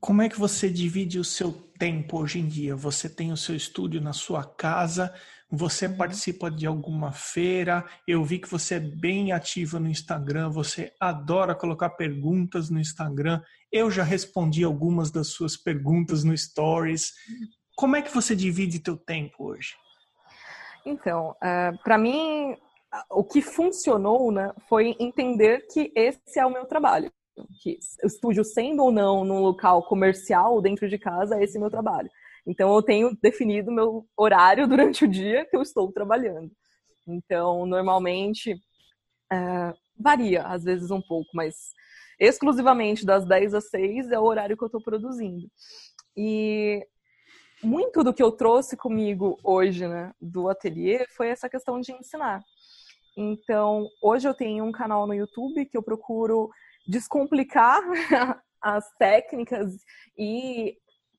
Como 0.00 0.22
é 0.22 0.28
que 0.28 0.38
você 0.38 0.68
divide 0.68 1.18
o 1.18 1.24
seu 1.24 1.52
tempo 1.78 2.18
hoje 2.18 2.38
em 2.38 2.46
dia? 2.46 2.76
Você 2.76 3.08
tem 3.08 3.32
o 3.32 3.36
seu 3.36 3.54
estúdio 3.56 4.00
na 4.00 4.12
sua 4.12 4.44
casa? 4.44 5.14
Você 5.50 5.86
uhum. 5.86 5.96
participa 5.96 6.50
de 6.50 6.66
alguma 6.66 7.12
feira? 7.12 7.84
Eu 8.06 8.24
vi 8.24 8.38
que 8.38 8.50
você 8.50 8.74
é 8.74 8.80
bem 8.80 9.32
ativa 9.32 9.78
no 9.78 9.88
Instagram, 9.88 10.50
você 10.50 10.92
adora 11.00 11.54
colocar 11.54 11.90
perguntas 11.90 12.68
no 12.68 12.80
Instagram. 12.80 13.40
Eu 13.72 13.90
já 13.90 14.02
respondi 14.02 14.64
algumas 14.64 15.10
das 15.10 15.28
suas 15.28 15.56
perguntas 15.56 16.24
no 16.24 16.36
Stories. 16.36 17.12
Como 17.74 17.96
é 17.96 18.02
que 18.02 18.12
você 18.12 18.34
divide 18.34 18.80
teu 18.80 18.96
tempo 18.96 19.44
hoje? 19.44 19.74
Então, 20.84 21.30
uh, 21.30 21.44
é, 21.44 21.72
para 21.82 21.98
mim, 21.98 22.56
o 23.10 23.24
que 23.24 23.42
funcionou 23.42 24.30
né, 24.32 24.52
foi 24.68 24.96
entender 24.98 25.66
que 25.72 25.92
esse 25.94 26.38
é 26.38 26.46
o 26.46 26.52
meu 26.52 26.64
trabalho. 26.66 27.10
Que 27.62 27.78
estúdio 28.04 28.44
sendo 28.44 28.82
ou 28.82 28.92
não 28.92 29.24
num 29.24 29.40
local 29.40 29.82
comercial 29.82 30.60
dentro 30.60 30.88
de 30.88 30.98
casa, 30.98 31.42
esse 31.42 31.56
é 31.56 31.60
meu 31.60 31.70
trabalho. 31.70 32.10
Então, 32.46 32.74
eu 32.74 32.82
tenho 32.82 33.16
definido 33.20 33.72
meu 33.72 34.06
horário 34.16 34.66
durante 34.68 35.04
o 35.04 35.08
dia 35.08 35.44
que 35.44 35.56
eu 35.56 35.62
estou 35.62 35.90
trabalhando. 35.92 36.50
Então, 37.06 37.66
normalmente, 37.66 38.54
é, 39.30 39.74
varia, 39.98 40.42
às 40.42 40.64
vezes 40.64 40.90
um 40.90 41.00
pouco, 41.00 41.30
mas 41.34 41.74
exclusivamente 42.18 43.04
das 43.04 43.26
10 43.26 43.54
às 43.54 43.68
6 43.68 44.10
é 44.10 44.18
o 44.18 44.24
horário 44.24 44.56
que 44.56 44.62
eu 44.62 44.66
estou 44.66 44.82
produzindo. 44.82 45.46
E 46.16 46.86
muito 47.62 48.02
do 48.02 48.12
que 48.12 48.22
eu 48.22 48.32
trouxe 48.32 48.76
comigo 48.76 49.38
hoje, 49.42 49.86
né, 49.86 50.12
do 50.20 50.48
ateliê, 50.48 51.06
foi 51.16 51.28
essa 51.28 51.48
questão 51.48 51.80
de 51.80 51.92
ensinar. 51.92 52.42
Então, 53.16 53.88
hoje 54.02 54.28
eu 54.28 54.34
tenho 54.34 54.64
um 54.64 54.72
canal 54.72 55.06
no 55.06 55.14
YouTube 55.14 55.66
que 55.66 55.76
eu 55.76 55.82
procuro 55.82 56.50
descomplicar 56.86 57.82
as 58.60 58.90
técnicas 58.98 59.74
e 60.16 60.76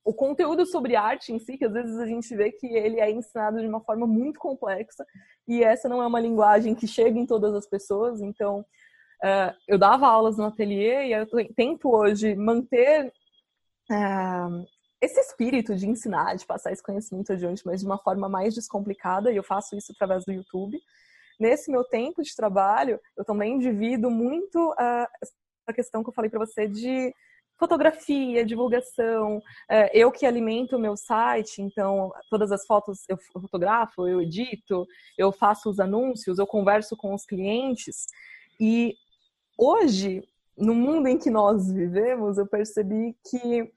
o 0.07 0.13
conteúdo 0.13 0.65
sobre 0.65 0.95
arte 0.95 1.33
em 1.33 1.39
si, 1.39 1.57
que 1.57 1.65
às 1.65 1.73
vezes 1.73 1.97
a 1.97 2.05
gente 2.05 2.33
vê 2.33 2.49
que 2.49 2.65
ele 2.65 2.99
é 2.99 3.11
ensinado 3.11 3.59
de 3.59 3.67
uma 3.67 3.81
forma 3.81 4.07
muito 4.07 4.39
complexa 4.39 5.05
e 5.45 5.61
essa 5.61 5.89
não 5.89 6.01
é 6.01 6.07
uma 6.07 6.19
linguagem 6.19 6.73
que 6.73 6.87
chega 6.87 7.19
em 7.19 7.25
todas 7.25 7.53
as 7.53 7.67
pessoas. 7.67 8.21
Então, 8.21 8.61
uh, 8.61 9.53
eu 9.67 9.77
dava 9.77 10.07
aulas 10.07 10.37
no 10.37 10.45
ateliê 10.45 11.07
e 11.07 11.11
eu 11.11 11.27
tento 11.53 11.89
hoje 11.89 12.35
manter 12.35 13.07
uh, 13.91 14.65
esse 15.01 15.19
espírito 15.19 15.75
de 15.75 15.87
ensinar, 15.87 16.35
de 16.37 16.45
passar 16.45 16.71
esse 16.71 16.81
conhecimento 16.81 17.33
adiante, 17.33 17.63
mas 17.65 17.81
de 17.81 17.85
uma 17.85 17.97
forma 17.97 18.29
mais 18.29 18.55
descomplicada 18.55 19.29
e 19.29 19.35
eu 19.35 19.43
faço 19.43 19.75
isso 19.75 19.91
através 19.91 20.23
do 20.23 20.31
YouTube. 20.31 20.79
Nesse 21.37 21.69
meu 21.69 21.83
tempo 21.83 22.23
de 22.23 22.33
trabalho, 22.33 22.97
eu 23.17 23.25
também 23.25 23.59
divido 23.59 24.09
muito 24.09 24.71
uh, 24.71 25.07
a 25.67 25.73
questão 25.73 26.01
que 26.01 26.09
eu 26.09 26.13
falei 26.13 26.29
para 26.29 26.39
você 26.39 26.67
de 26.67 27.13
fotografia, 27.57 28.45
divulgação, 28.45 29.41
é, 29.67 29.89
eu 29.97 30.11
que 30.11 30.25
alimento 30.25 30.75
o 30.75 30.79
meu 30.79 30.95
site, 30.95 31.61
então 31.61 32.13
todas 32.29 32.51
as 32.51 32.65
fotos 32.65 33.03
eu 33.09 33.17
fotografo, 33.17 34.07
eu 34.07 34.21
edito, 34.21 34.87
eu 35.17 35.31
faço 35.31 35.69
os 35.69 35.79
anúncios, 35.79 36.37
eu 36.37 36.45
converso 36.45 36.95
com 36.95 37.13
os 37.13 37.25
clientes. 37.25 38.05
E 38.59 38.95
hoje, 39.57 40.23
no 40.55 40.75
mundo 40.75 41.07
em 41.07 41.17
que 41.17 41.29
nós 41.29 41.71
vivemos, 41.71 42.37
eu 42.37 42.45
percebi 42.45 43.15
que 43.29 43.71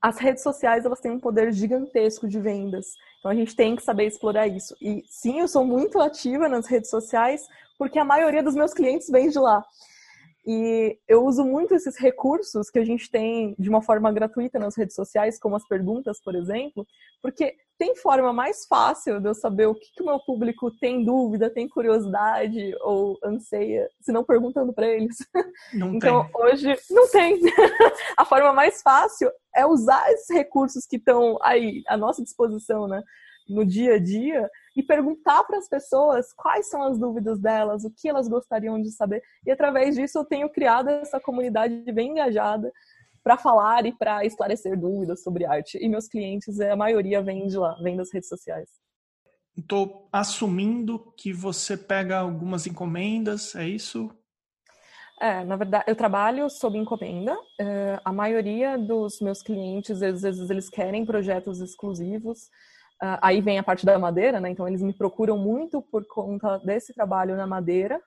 as 0.00 0.18
redes 0.18 0.42
sociais 0.42 0.84
elas 0.84 1.00
têm 1.00 1.12
um 1.12 1.20
poder 1.20 1.52
gigantesco 1.52 2.28
de 2.28 2.38
vendas. 2.38 2.94
Então 3.18 3.30
a 3.30 3.34
gente 3.34 3.56
tem 3.56 3.74
que 3.74 3.82
saber 3.82 4.06
explorar 4.06 4.48
isso. 4.48 4.76
E 4.82 5.02
sim, 5.08 5.40
eu 5.40 5.48
sou 5.48 5.64
muito 5.64 6.00
ativa 6.00 6.48
nas 6.48 6.66
redes 6.66 6.90
sociais 6.90 7.48
porque 7.78 7.98
a 7.98 8.04
maioria 8.04 8.42
dos 8.42 8.54
meus 8.54 8.74
clientes 8.74 9.08
vem 9.08 9.30
de 9.30 9.38
lá. 9.38 9.64
E 10.44 10.98
eu 11.06 11.24
uso 11.24 11.44
muito 11.44 11.74
esses 11.74 11.96
recursos 11.96 12.68
que 12.68 12.78
a 12.78 12.84
gente 12.84 13.08
tem 13.10 13.54
de 13.58 13.68
uma 13.68 13.80
forma 13.80 14.10
gratuita 14.10 14.58
nas 14.58 14.76
redes 14.76 14.96
sociais, 14.96 15.38
como 15.38 15.54
as 15.54 15.66
perguntas, 15.66 16.20
por 16.20 16.34
exemplo, 16.34 16.84
porque 17.22 17.54
tem 17.78 17.94
forma 17.94 18.32
mais 18.32 18.66
fácil 18.66 19.20
de 19.20 19.28
eu 19.28 19.34
saber 19.34 19.66
o 19.66 19.74
que, 19.74 19.92
que 19.94 20.02
o 20.02 20.06
meu 20.06 20.18
público 20.20 20.70
tem 20.78 21.04
dúvida, 21.04 21.48
tem 21.48 21.68
curiosidade 21.68 22.74
ou 22.80 23.18
anseia, 23.24 23.88
se 24.00 24.10
não 24.10 24.24
perguntando 24.24 24.72
para 24.72 24.88
eles. 24.88 25.16
Não 25.72 25.94
então, 25.94 26.24
tem. 26.24 26.42
hoje, 26.42 26.76
não 26.90 27.08
tem. 27.08 27.40
a 28.18 28.24
forma 28.24 28.52
mais 28.52 28.82
fácil 28.82 29.30
é 29.54 29.64
usar 29.64 30.10
esses 30.12 30.34
recursos 30.34 30.86
que 30.86 30.96
estão 30.96 31.38
aí 31.40 31.82
à 31.86 31.96
nossa 31.96 32.22
disposição, 32.22 32.88
né? 32.88 33.02
no 33.48 33.64
dia 33.64 33.94
a 33.94 33.98
dia 33.98 34.48
e 34.74 34.82
perguntar 34.82 35.44
para 35.44 35.58
as 35.58 35.68
pessoas 35.68 36.32
quais 36.32 36.68
são 36.68 36.82
as 36.82 36.98
dúvidas 36.98 37.38
delas, 37.38 37.84
o 37.84 37.90
que 37.90 38.08
elas 38.08 38.28
gostariam 38.28 38.80
de 38.80 38.90
saber. 38.90 39.22
E 39.46 39.50
através 39.50 39.94
disso 39.94 40.18
eu 40.18 40.24
tenho 40.24 40.48
criado 40.48 40.88
essa 40.88 41.20
comunidade 41.20 41.90
bem 41.92 42.10
engajada 42.10 42.72
para 43.22 43.36
falar 43.36 43.86
e 43.86 43.92
para 43.92 44.24
esclarecer 44.24 44.78
dúvidas 44.78 45.22
sobre 45.22 45.44
arte. 45.44 45.78
E 45.78 45.88
meus 45.88 46.08
clientes, 46.08 46.58
a 46.60 46.74
maioria 46.74 47.22
vem 47.22 47.46
de 47.46 47.56
lá, 47.56 47.74
vem 47.82 47.96
das 47.96 48.12
redes 48.12 48.28
sociais. 48.28 48.68
Estou 49.56 50.08
assumindo 50.10 51.12
que 51.16 51.32
você 51.32 51.76
pega 51.76 52.18
algumas 52.18 52.66
encomendas, 52.66 53.54
é 53.54 53.68
isso? 53.68 54.10
É, 55.20 55.44
na 55.44 55.56
verdade, 55.56 55.84
eu 55.86 55.94
trabalho 55.94 56.50
sob 56.50 56.76
encomenda. 56.76 57.36
É, 57.60 58.00
a 58.04 58.12
maioria 58.12 58.76
dos 58.76 59.20
meus 59.20 59.42
clientes, 59.42 60.02
às 60.02 60.22
vezes, 60.22 60.50
eles 60.50 60.68
querem 60.68 61.04
projetos 61.04 61.60
exclusivos. 61.60 62.50
Uh, 63.02 63.18
aí 63.20 63.40
vem 63.40 63.58
a 63.58 63.64
parte 63.64 63.84
da 63.84 63.98
madeira, 63.98 64.40
né? 64.40 64.50
Então 64.50 64.68
eles 64.68 64.80
me 64.80 64.92
procuram 64.92 65.36
muito 65.36 65.82
por 65.82 66.06
conta 66.06 66.58
desse 66.58 66.94
trabalho 66.94 67.36
na 67.36 67.48
madeira. 67.48 68.00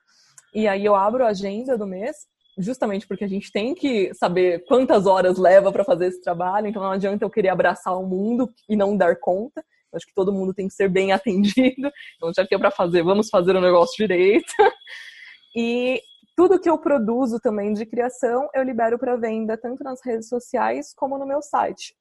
E 0.54 0.66
aí 0.66 0.86
eu 0.86 0.94
abro 0.94 1.22
a 1.22 1.28
agenda 1.28 1.76
do 1.76 1.86
mês, 1.86 2.16
justamente 2.56 3.06
porque 3.06 3.24
a 3.24 3.28
gente 3.28 3.52
tem 3.52 3.74
que 3.74 4.14
saber 4.14 4.64
quantas 4.66 5.04
horas 5.06 5.36
leva 5.36 5.70
para 5.70 5.84
fazer 5.84 6.06
esse 6.06 6.22
trabalho. 6.22 6.66
Então 6.66 6.82
não 6.82 6.92
adianta 6.92 7.24
eu 7.24 7.30
querer 7.30 7.50
abraçar 7.50 7.94
o 7.94 8.06
mundo 8.06 8.50
e 8.66 8.74
não 8.74 8.96
dar 8.96 9.16
conta. 9.20 9.62
Eu 9.92 9.98
acho 9.98 10.06
que 10.06 10.14
todo 10.14 10.32
mundo 10.32 10.54
tem 10.54 10.66
que 10.66 10.72
ser 10.72 10.88
bem 10.88 11.12
atendido. 11.12 11.90
Então 12.16 12.32
já 12.34 12.46
que 12.46 12.54
é 12.54 12.58
para 12.58 12.70
fazer, 12.70 13.02
vamos 13.02 13.28
fazer 13.28 13.54
o 13.54 13.60
negócio 13.60 13.96
direito. 13.98 14.50
e 15.54 16.00
tudo 16.34 16.58
que 16.58 16.70
eu 16.70 16.78
produzo 16.78 17.38
também 17.38 17.74
de 17.74 17.84
criação, 17.84 18.48
eu 18.54 18.62
libero 18.62 18.98
para 18.98 19.16
venda 19.16 19.58
tanto 19.58 19.84
nas 19.84 20.02
redes 20.02 20.28
sociais 20.28 20.94
como 20.94 21.18
no 21.18 21.26
meu 21.26 21.42
site. 21.42 21.94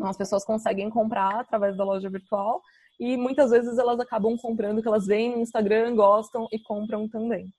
Então, 0.00 0.08
as 0.08 0.16
pessoas 0.16 0.46
conseguem 0.46 0.88
comprar 0.88 1.40
através 1.40 1.76
da 1.76 1.84
loja 1.84 2.08
virtual 2.08 2.62
e 2.98 3.18
muitas 3.18 3.50
vezes 3.50 3.76
elas 3.76 4.00
acabam 4.00 4.34
comprando 4.38 4.78
o 4.78 4.82
que 4.82 4.88
elas 4.88 5.06
veem 5.06 5.36
no 5.36 5.42
Instagram, 5.42 5.94
gostam 5.94 6.48
e 6.50 6.58
compram 6.58 7.06
também. 7.06 7.52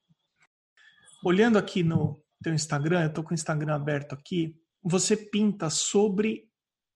Olhando 1.23 1.59
aqui 1.59 1.83
no 1.83 2.19
teu 2.41 2.51
Instagram, 2.51 3.01
eu 3.01 3.09
estou 3.09 3.23
com 3.23 3.29
o 3.29 3.35
Instagram 3.35 3.75
aberto 3.75 4.13
aqui, 4.13 4.55
você 4.83 5.15
pinta 5.15 5.69
sobre 5.69 6.49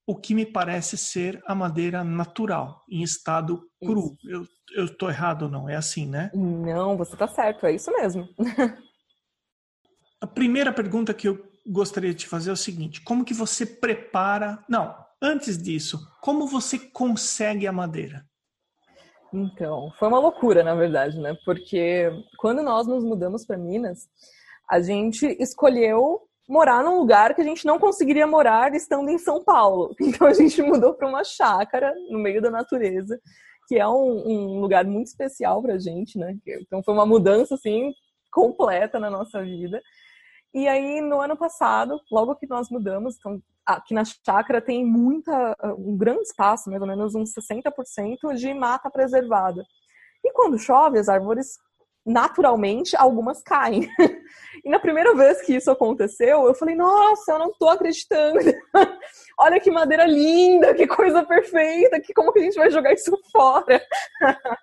o 0.08 0.16
que 0.16 0.34
me 0.34 0.48
parece 0.48 0.98
ser 0.98 1.40
a 1.46 1.54
madeira 1.54 2.04
natural, 2.04 2.84
em 2.90 3.04
estado 3.04 3.70
cru. 3.80 4.18
Isso. 4.24 4.50
Eu 4.76 4.86
estou 4.86 5.12
errado 5.12 5.44
ou 5.44 5.50
não? 5.50 5.70
É 5.70 5.76
assim, 5.76 6.08
né? 6.08 6.32
Não, 6.34 6.98
você 6.98 7.14
está 7.14 7.28
certo, 7.28 7.68
é 7.68 7.76
isso 7.76 7.92
mesmo. 7.92 8.28
a 10.20 10.26
primeira 10.26 10.74
pergunta 10.74 11.14
que 11.14 11.28
eu 11.28 11.52
gostaria 11.68 12.10
de 12.10 12.22
te 12.22 12.28
fazer 12.28 12.50
é 12.50 12.54
o 12.54 12.58
seguinte: 12.58 13.02
como 13.02 13.24
que 13.24 13.34
você 13.34 13.64
prepara? 13.64 14.64
Não, 14.68 15.05
Antes 15.28 15.58
disso, 15.58 16.08
como 16.22 16.46
você 16.46 16.78
consegue 16.78 17.66
a 17.66 17.72
madeira? 17.72 18.24
Então, 19.34 19.92
foi 19.98 20.08
uma 20.08 20.20
loucura, 20.20 20.64
na 20.64 20.76
verdade, 20.76 21.20
né? 21.20 21.36
Porque 21.44 22.12
quando 22.38 22.62
nós 22.62 22.86
nos 22.86 23.04
mudamos 23.04 23.44
para 23.44 23.58
Minas, 23.58 24.08
a 24.70 24.80
gente 24.80 25.26
escolheu 25.40 26.22
morar 26.48 26.84
num 26.84 27.00
lugar 27.00 27.34
que 27.34 27.42
a 27.42 27.44
gente 27.44 27.66
não 27.66 27.80
conseguiria 27.80 28.28
morar 28.28 28.76
estando 28.76 29.10
em 29.10 29.18
São 29.18 29.44
Paulo. 29.44 29.96
Então 30.00 30.28
a 30.28 30.34
gente 30.34 30.62
mudou 30.62 30.94
para 30.94 31.10
uma 31.10 31.24
chácara 31.24 31.92
no 32.12 32.20
meio 32.20 32.40
da 32.40 32.52
natureza, 32.52 33.20
que 33.68 33.80
é 33.80 33.88
um, 33.88 34.28
um 34.28 34.60
lugar 34.60 34.86
muito 34.86 35.08
especial 35.08 35.60
para 35.60 35.74
a 35.74 35.80
gente, 35.80 36.20
né? 36.20 36.38
Então 36.46 36.84
foi 36.84 36.94
uma 36.94 37.06
mudança 37.08 37.56
assim 37.56 37.92
completa 38.32 39.00
na 39.00 39.10
nossa 39.10 39.42
vida. 39.42 39.82
E 40.54 40.68
aí 40.68 41.02
no 41.02 41.20
ano 41.20 41.36
passado, 41.36 42.00
logo 42.12 42.36
que 42.36 42.46
nós 42.46 42.70
mudamos, 42.70 43.16
então 43.18 43.42
aqui 43.66 43.94
na 43.94 44.04
chácara 44.04 44.62
tem 44.62 44.86
muita, 44.86 45.56
um 45.78 45.98
grande 45.98 46.22
espaço, 46.22 46.70
mais 46.70 46.82
ou 46.82 46.88
menos 46.88 47.16
uns 47.16 47.34
60% 47.34 48.36
de 48.36 48.54
mata 48.54 48.90
preservada. 48.90 49.66
E 50.24 50.32
quando 50.32 50.58
chove, 50.58 51.00
as 51.00 51.10
árvores 51.10 51.58
naturalmente 52.06 52.96
algumas 52.96 53.42
caem. 53.42 53.90
E 54.64 54.70
na 54.70 54.80
primeira 54.80 55.14
vez 55.14 55.44
que 55.44 55.56
isso 55.56 55.70
aconteceu, 55.70 56.48
eu 56.48 56.56
falei: 56.56 56.76
"Nossa, 56.76 57.34
eu 57.34 57.38
não 57.38 57.52
tô 57.54 57.70
acreditando. 57.70 58.40
Olha 59.40 59.60
que 59.60 59.70
madeira 59.70 60.06
linda, 60.06 60.74
que 60.74 60.88
coisa 60.88 61.24
perfeita, 61.24 62.00
que 62.00 62.14
como 62.14 62.34
que 62.34 62.40
a 62.40 62.42
gente 62.42 62.58
vai 62.58 62.72
jogar 62.72 62.94
isso 62.94 63.16
fora?" 63.32 63.80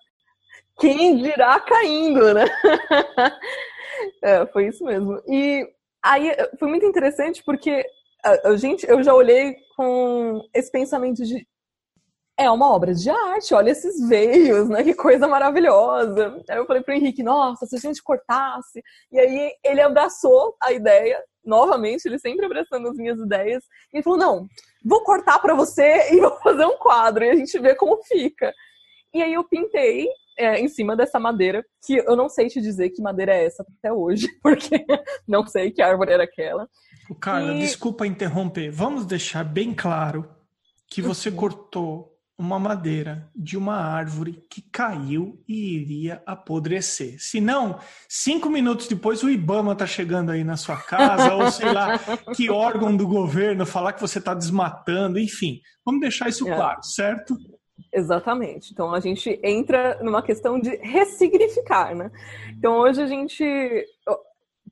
Quem 0.81 1.19
dirá 1.19 1.61
caindo, 1.61 2.35
né? 2.35 2.47
é, 4.25 4.47
foi 4.47 4.69
isso 4.69 4.83
mesmo. 4.83 5.23
E 5.29 5.65
aí 6.03 6.35
foi 6.59 6.69
muito 6.69 6.87
interessante 6.87 7.41
porque 7.45 7.87
a, 8.25 8.57
gente, 8.57 8.89
eu 8.89 9.03
já 9.03 9.15
olhei 9.15 9.57
com 9.77 10.43
esse 10.55 10.71
pensamento 10.71 11.25
de 11.25 11.47
é 12.39 12.51
uma 12.51 12.71
obra 12.73 12.95
de 12.95 13.11
arte, 13.11 13.55
olha 13.55 13.71
esses 13.71 14.09
veios, 14.09 14.69
né? 14.69 14.83
Que 14.83 14.95
coisa 14.95 15.29
maravilhosa. 15.29 16.43
Aí 16.49 16.57
eu 16.57 16.67
falei 16.67 16.83
pro 16.83 16.95
Henrique, 16.95 17.23
nossa, 17.23 17.67
se 17.67 17.77
a 17.77 17.79
gente 17.79 18.03
cortasse. 18.03 18.83
E 19.13 19.21
aí 19.21 19.53
ele 19.63 19.81
abraçou 19.81 20.57
a 20.61 20.73
ideia, 20.73 21.23
novamente, 21.45 22.07
ele 22.07 22.19
sempre 22.19 22.47
abraçando 22.47 22.89
as 22.89 22.97
minhas 22.97 23.19
ideias. 23.21 23.63
E 23.93 23.97
ele 23.97 24.03
falou, 24.03 24.19
não, 24.19 24.49
vou 24.85 25.05
cortar 25.05 25.39
para 25.41 25.55
você 25.55 26.13
e 26.13 26.21
vou 26.21 26.37
fazer 26.43 26.65
um 26.65 26.77
quadro 26.79 27.25
e 27.25 27.31
a 27.31 27.37
gente 27.37 27.59
vê 27.59 27.75
como 27.75 28.03
fica. 28.05 28.53
E 29.15 29.23
aí 29.23 29.35
eu 29.35 29.45
pintei 29.45 30.09
é, 30.38 30.61
em 30.61 30.68
cima 30.68 30.97
dessa 30.97 31.18
madeira, 31.18 31.64
que 31.85 31.97
eu 31.97 32.16
não 32.16 32.29
sei 32.29 32.49
te 32.49 32.61
dizer 32.61 32.90
que 32.90 33.03
madeira 33.03 33.35
é 33.35 33.45
essa 33.47 33.64
até 33.79 33.92
hoje, 33.92 34.29
porque 34.42 34.85
não 35.27 35.47
sei 35.47 35.71
que 35.71 35.83
árvore 35.83 36.12
era 36.12 36.25
aquela. 36.25 36.68
Carla, 37.21 37.55
e... 37.55 37.61
desculpa 37.61 38.07
interromper. 38.07 38.71
Vamos 38.71 39.05
deixar 39.05 39.45
bem 39.45 39.75
claro 39.75 40.29
que 40.88 41.03
você 41.03 41.31
cortou 41.31 42.12
uma 42.38 42.59
madeira 42.59 43.31
de 43.37 43.57
uma 43.57 43.77
árvore 43.77 44.42
que 44.51 44.62
caiu 44.62 45.40
e 45.47 45.77
iria 45.77 46.23
apodrecer. 46.27 47.16
Se 47.18 47.40
não, 47.40 47.79
cinco 48.09 48.51
minutos 48.51 48.88
depois 48.88 49.23
o 49.23 49.31
Ibama 49.31 49.77
tá 49.77 49.87
chegando 49.87 50.31
aí 50.31 50.42
na 50.42 50.57
sua 50.57 50.77
casa, 50.77 51.35
ou 51.35 51.51
sei 51.51 51.73
lá, 51.73 51.99
que 52.35 52.51
órgão 52.51 52.97
do 52.97 53.07
governo 53.07 53.64
falar 53.64 53.92
que 53.92 54.01
você 54.01 54.18
está 54.18 54.35
desmatando, 54.35 55.18
enfim. 55.18 55.61
Vamos 55.85 56.01
deixar 56.01 56.29
isso 56.29 56.49
é. 56.49 56.55
claro, 56.55 56.83
certo? 56.83 57.37
Exatamente. 57.92 58.73
Então 58.73 58.92
a 58.92 59.01
gente 59.01 59.40
entra 59.42 59.99
numa 60.03 60.23
questão 60.23 60.59
de 60.61 60.77
ressignificar, 60.77 61.95
né? 61.95 62.11
Então 62.57 62.79
hoje 62.79 63.03
a 63.03 63.07
gente 63.07 63.87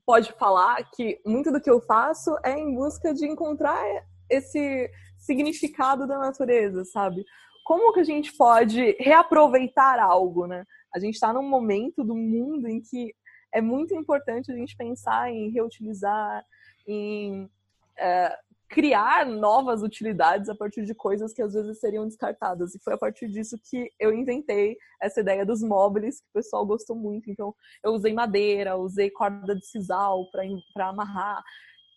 pode 0.05 0.33
falar 0.33 0.83
que 0.91 1.21
muito 1.25 1.53
do 1.53 1.61
que 1.61 1.71
eu 1.71 1.81
faço 1.81 2.37
é 2.45 2.59
em 2.59 2.75
busca 2.75 3.15
de 3.15 3.27
encontrar 3.27 3.83
esse 4.29 4.91
significado 5.17 6.07
da 6.07 6.19
natureza, 6.19 6.85
sabe? 6.85 7.25
Como 7.65 7.93
que 7.93 8.01
a 8.01 8.05
gente 8.05 8.33
pode 8.37 8.97
reaproveitar 8.99 10.01
algo, 10.01 10.47
né? 10.47 10.65
A 10.95 10.99
gente 10.99 11.15
está 11.15 11.33
num 11.33 11.49
momento 11.49 12.03
do 12.03 12.17
mundo 12.17 12.67
em 12.67 12.81
que 12.81 13.15
é 13.53 13.61
muito 13.61 13.95
importante 13.95 14.51
a 14.51 14.55
gente 14.55 14.77
pensar 14.77 15.31
em 15.31 15.51
reutilizar, 15.51 16.45
em 16.87 17.49
é, 17.97 18.37
criar 18.71 19.27
novas 19.27 19.83
utilidades 19.83 20.49
a 20.49 20.55
partir 20.55 20.85
de 20.85 20.95
coisas 20.95 21.35
que 21.35 21.43
às 21.43 21.53
vezes 21.53 21.81
seriam 21.81 22.07
descartadas. 22.07 22.73
E 22.75 22.79
foi 22.79 22.95
a 22.95 22.99
partir 22.99 23.29
disso 23.29 23.59
que 23.69 23.91
eu 23.99 24.15
inventei 24.15 24.77
essa 25.03 25.21
ideia 25.21 25.45
dos 25.45 25.61
móveis, 25.61 26.21
que 26.21 26.29
o 26.29 26.33
pessoal 26.35 26.65
gostou 26.65 26.95
muito. 26.95 27.29
Então, 27.29 27.53
eu 27.83 27.91
usei 27.93 28.13
madeira, 28.15 28.77
usei 28.77 29.11
corda 29.11 29.57
de 29.57 29.67
sisal 29.67 30.25
para 30.31 30.89
amarrar. 30.89 31.43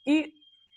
E 0.06 0.34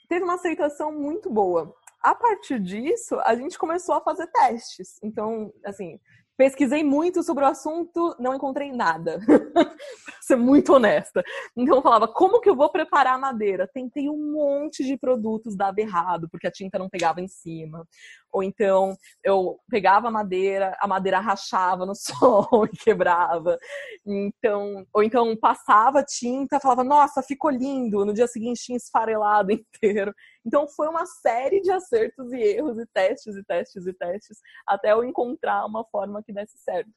teve 0.07 0.23
uma 0.23 0.35
aceitação 0.35 0.93
muito 0.93 1.31
boa. 1.31 1.75
A 2.03 2.15
partir 2.15 2.61
disso, 2.61 3.19
a 3.21 3.35
gente 3.35 3.59
começou 3.59 3.95
a 3.95 4.01
fazer 4.03 4.27
testes. 4.29 4.99
Então, 5.03 5.51
assim, 5.65 5.99
Pesquisei 6.37 6.85
muito 6.85 7.23
sobre 7.23 7.45
o 7.45 7.47
assunto, 7.47 8.15
não 8.19 8.35
encontrei 8.35 8.71
nada. 8.71 9.19
ser 10.27 10.37
muito 10.37 10.75
honesta. 10.75 11.23
Então 11.57 11.77
eu 11.77 11.83
falava, 11.83 12.09
como 12.09 12.41
que 12.41 12.51
eu 12.51 12.57
vou 12.57 12.69
preparar 12.71 13.15
a 13.15 13.19
madeira? 13.19 13.69
Tentei 13.73 14.09
um 14.09 14.33
monte 14.33 14.85
de 14.85 14.99
produtos, 14.99 15.57
dava 15.57 15.81
errado, 15.81 16.29
porque 16.31 16.49
a 16.49 16.51
tinta 16.51 16.79
não 16.79 16.89
pegava 16.89 17.21
em 17.21 17.29
cima. 17.29 17.87
Ou 18.33 18.43
então 18.43 18.97
eu 19.23 19.59
pegava 19.71 20.09
a 20.09 20.11
madeira, 20.11 20.77
a 20.81 20.89
madeira 20.89 21.21
rachava 21.21 21.87
no 21.87 21.95
sol 21.97 22.67
e 22.73 22.77
quebrava. 22.77 23.57
Então, 24.05 24.85
ou 24.93 25.03
então 25.03 25.37
passava 25.37 26.03
tinta, 26.03 26.61
falava, 26.61 26.83
nossa, 26.83 27.23
ficou 27.23 27.51
lindo. 27.51 28.05
No 28.05 28.13
dia 28.13 28.27
seguinte 28.27 28.65
tinha 28.65 28.77
esfarelado 28.77 29.53
inteiro. 29.53 30.13
Então 30.47 30.69
foi 30.69 30.87
uma 30.89 31.05
série 31.05 31.61
de 31.61 31.73
acertos 31.73 32.33
e 32.33 32.39
erros 32.39 32.79
e 32.79 32.87
testes 32.87 33.35
e 33.35 33.43
testes 33.43 33.85
e 33.87 33.93
testes 33.93 34.39
até 34.65 34.93
eu 34.93 35.05
encontrar 35.05 35.67
uma 35.67 35.85
forma 35.85 36.23
que 36.23 36.33
desse 36.33 36.57
certo. 36.59 36.91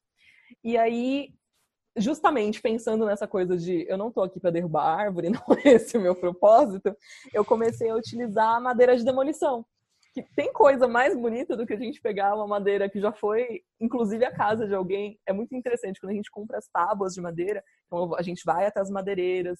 E 0.63 0.77
aí, 0.77 1.33
justamente 1.97 2.61
pensando 2.61 3.05
nessa 3.05 3.27
coisa 3.27 3.57
de 3.57 3.85
eu 3.89 3.97
não 3.97 4.09
estou 4.09 4.23
aqui 4.23 4.39
para 4.39 4.51
derrubar 4.51 4.83
árvore, 4.83 5.29
não 5.31 5.41
é 5.65 5.69
esse 5.73 5.97
o 5.97 6.01
meu 6.01 6.15
propósito, 6.15 6.95
eu 7.33 7.43
comecei 7.43 7.89
a 7.89 7.95
utilizar 7.95 8.55
a 8.55 8.59
madeira 8.59 8.95
de 8.95 9.03
demolição. 9.03 9.65
Que 10.11 10.23
tem 10.35 10.51
coisa 10.51 10.87
mais 10.87 11.15
bonita 11.15 11.55
do 11.55 11.67
que 11.67 11.73
a 11.73 11.77
gente 11.77 12.01
pegar 12.01 12.35
uma 12.35 12.47
madeira 12.47 12.89
que 12.89 12.99
já 12.99 13.11
foi, 13.11 13.61
inclusive, 13.79 14.25
a 14.25 14.33
casa 14.33 14.67
de 14.67 14.73
alguém. 14.73 15.19
É 15.27 15.31
muito 15.31 15.55
interessante 15.55 15.99
quando 15.99 16.11
a 16.11 16.15
gente 16.15 16.31
compra 16.31 16.57
as 16.57 16.67
tábuas 16.67 17.13
de 17.13 17.21
madeira. 17.21 17.63
Então 17.85 18.15
a 18.15 18.21
gente 18.23 18.43
vai 18.43 18.65
até 18.65 18.79
as 18.79 18.89
madeireiras, 18.89 19.59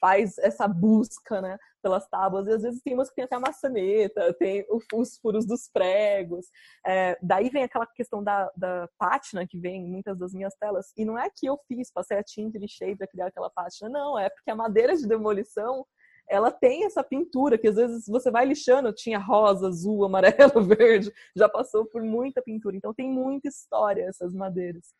faz 0.00 0.38
essa 0.38 0.66
busca, 0.66 1.40
né, 1.40 1.58
pelas 1.82 2.08
tábuas. 2.08 2.46
E 2.46 2.52
às 2.52 2.62
vezes 2.62 2.82
tem 2.82 2.94
umas 2.94 3.08
que 3.08 3.16
tem 3.16 3.24
até 3.24 3.36
a 3.36 3.40
maçaneta, 3.40 4.32
tem 4.34 4.64
os 4.92 5.18
furos 5.18 5.46
dos 5.46 5.68
pregos. 5.68 6.46
É, 6.86 7.18
daí 7.22 7.50
vem 7.50 7.62
aquela 7.62 7.86
questão 7.86 8.22
da, 8.24 8.50
da 8.56 8.88
pátina 8.98 9.46
que 9.46 9.58
vem 9.58 9.82
em 9.82 9.90
muitas 9.90 10.18
das 10.18 10.32
minhas 10.32 10.54
telas. 10.56 10.92
E 10.96 11.04
não 11.04 11.18
é 11.18 11.28
que 11.34 11.46
eu 11.46 11.58
fiz, 11.68 11.92
passei 11.92 12.16
a 12.16 12.22
tinta 12.22 12.56
e 12.56 12.60
lixei 12.60 12.96
para 12.96 13.06
criar 13.06 13.26
aquela 13.26 13.50
pátina. 13.50 13.88
Não, 13.90 14.18
é 14.18 14.30
porque 14.30 14.50
a 14.50 14.56
madeira 14.56 14.96
de 14.96 15.06
demolição 15.06 15.84
ela 16.30 16.52
tem 16.52 16.84
essa 16.84 17.02
pintura 17.02 17.58
que 17.58 17.66
às 17.66 17.74
vezes 17.74 18.06
você 18.06 18.30
vai 18.30 18.46
lixando, 18.46 18.92
tinha 18.92 19.18
rosa, 19.18 19.66
azul, 19.66 20.04
amarelo, 20.04 20.62
verde, 20.64 21.12
já 21.34 21.48
passou 21.48 21.84
por 21.84 22.02
muita 22.02 22.40
pintura. 22.40 22.76
Então 22.76 22.94
tem 22.94 23.10
muita 23.10 23.48
história 23.48 24.04
essas 24.04 24.32
madeiras. 24.32 24.94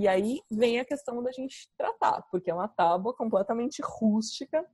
E 0.00 0.08
aí 0.08 0.40
vem 0.50 0.80
a 0.80 0.84
questão 0.86 1.22
da 1.22 1.30
gente 1.30 1.68
tratar, 1.76 2.22
porque 2.30 2.50
é 2.50 2.54
uma 2.54 2.66
tábua 2.66 3.12
completamente 3.12 3.82
rústica. 3.84 4.64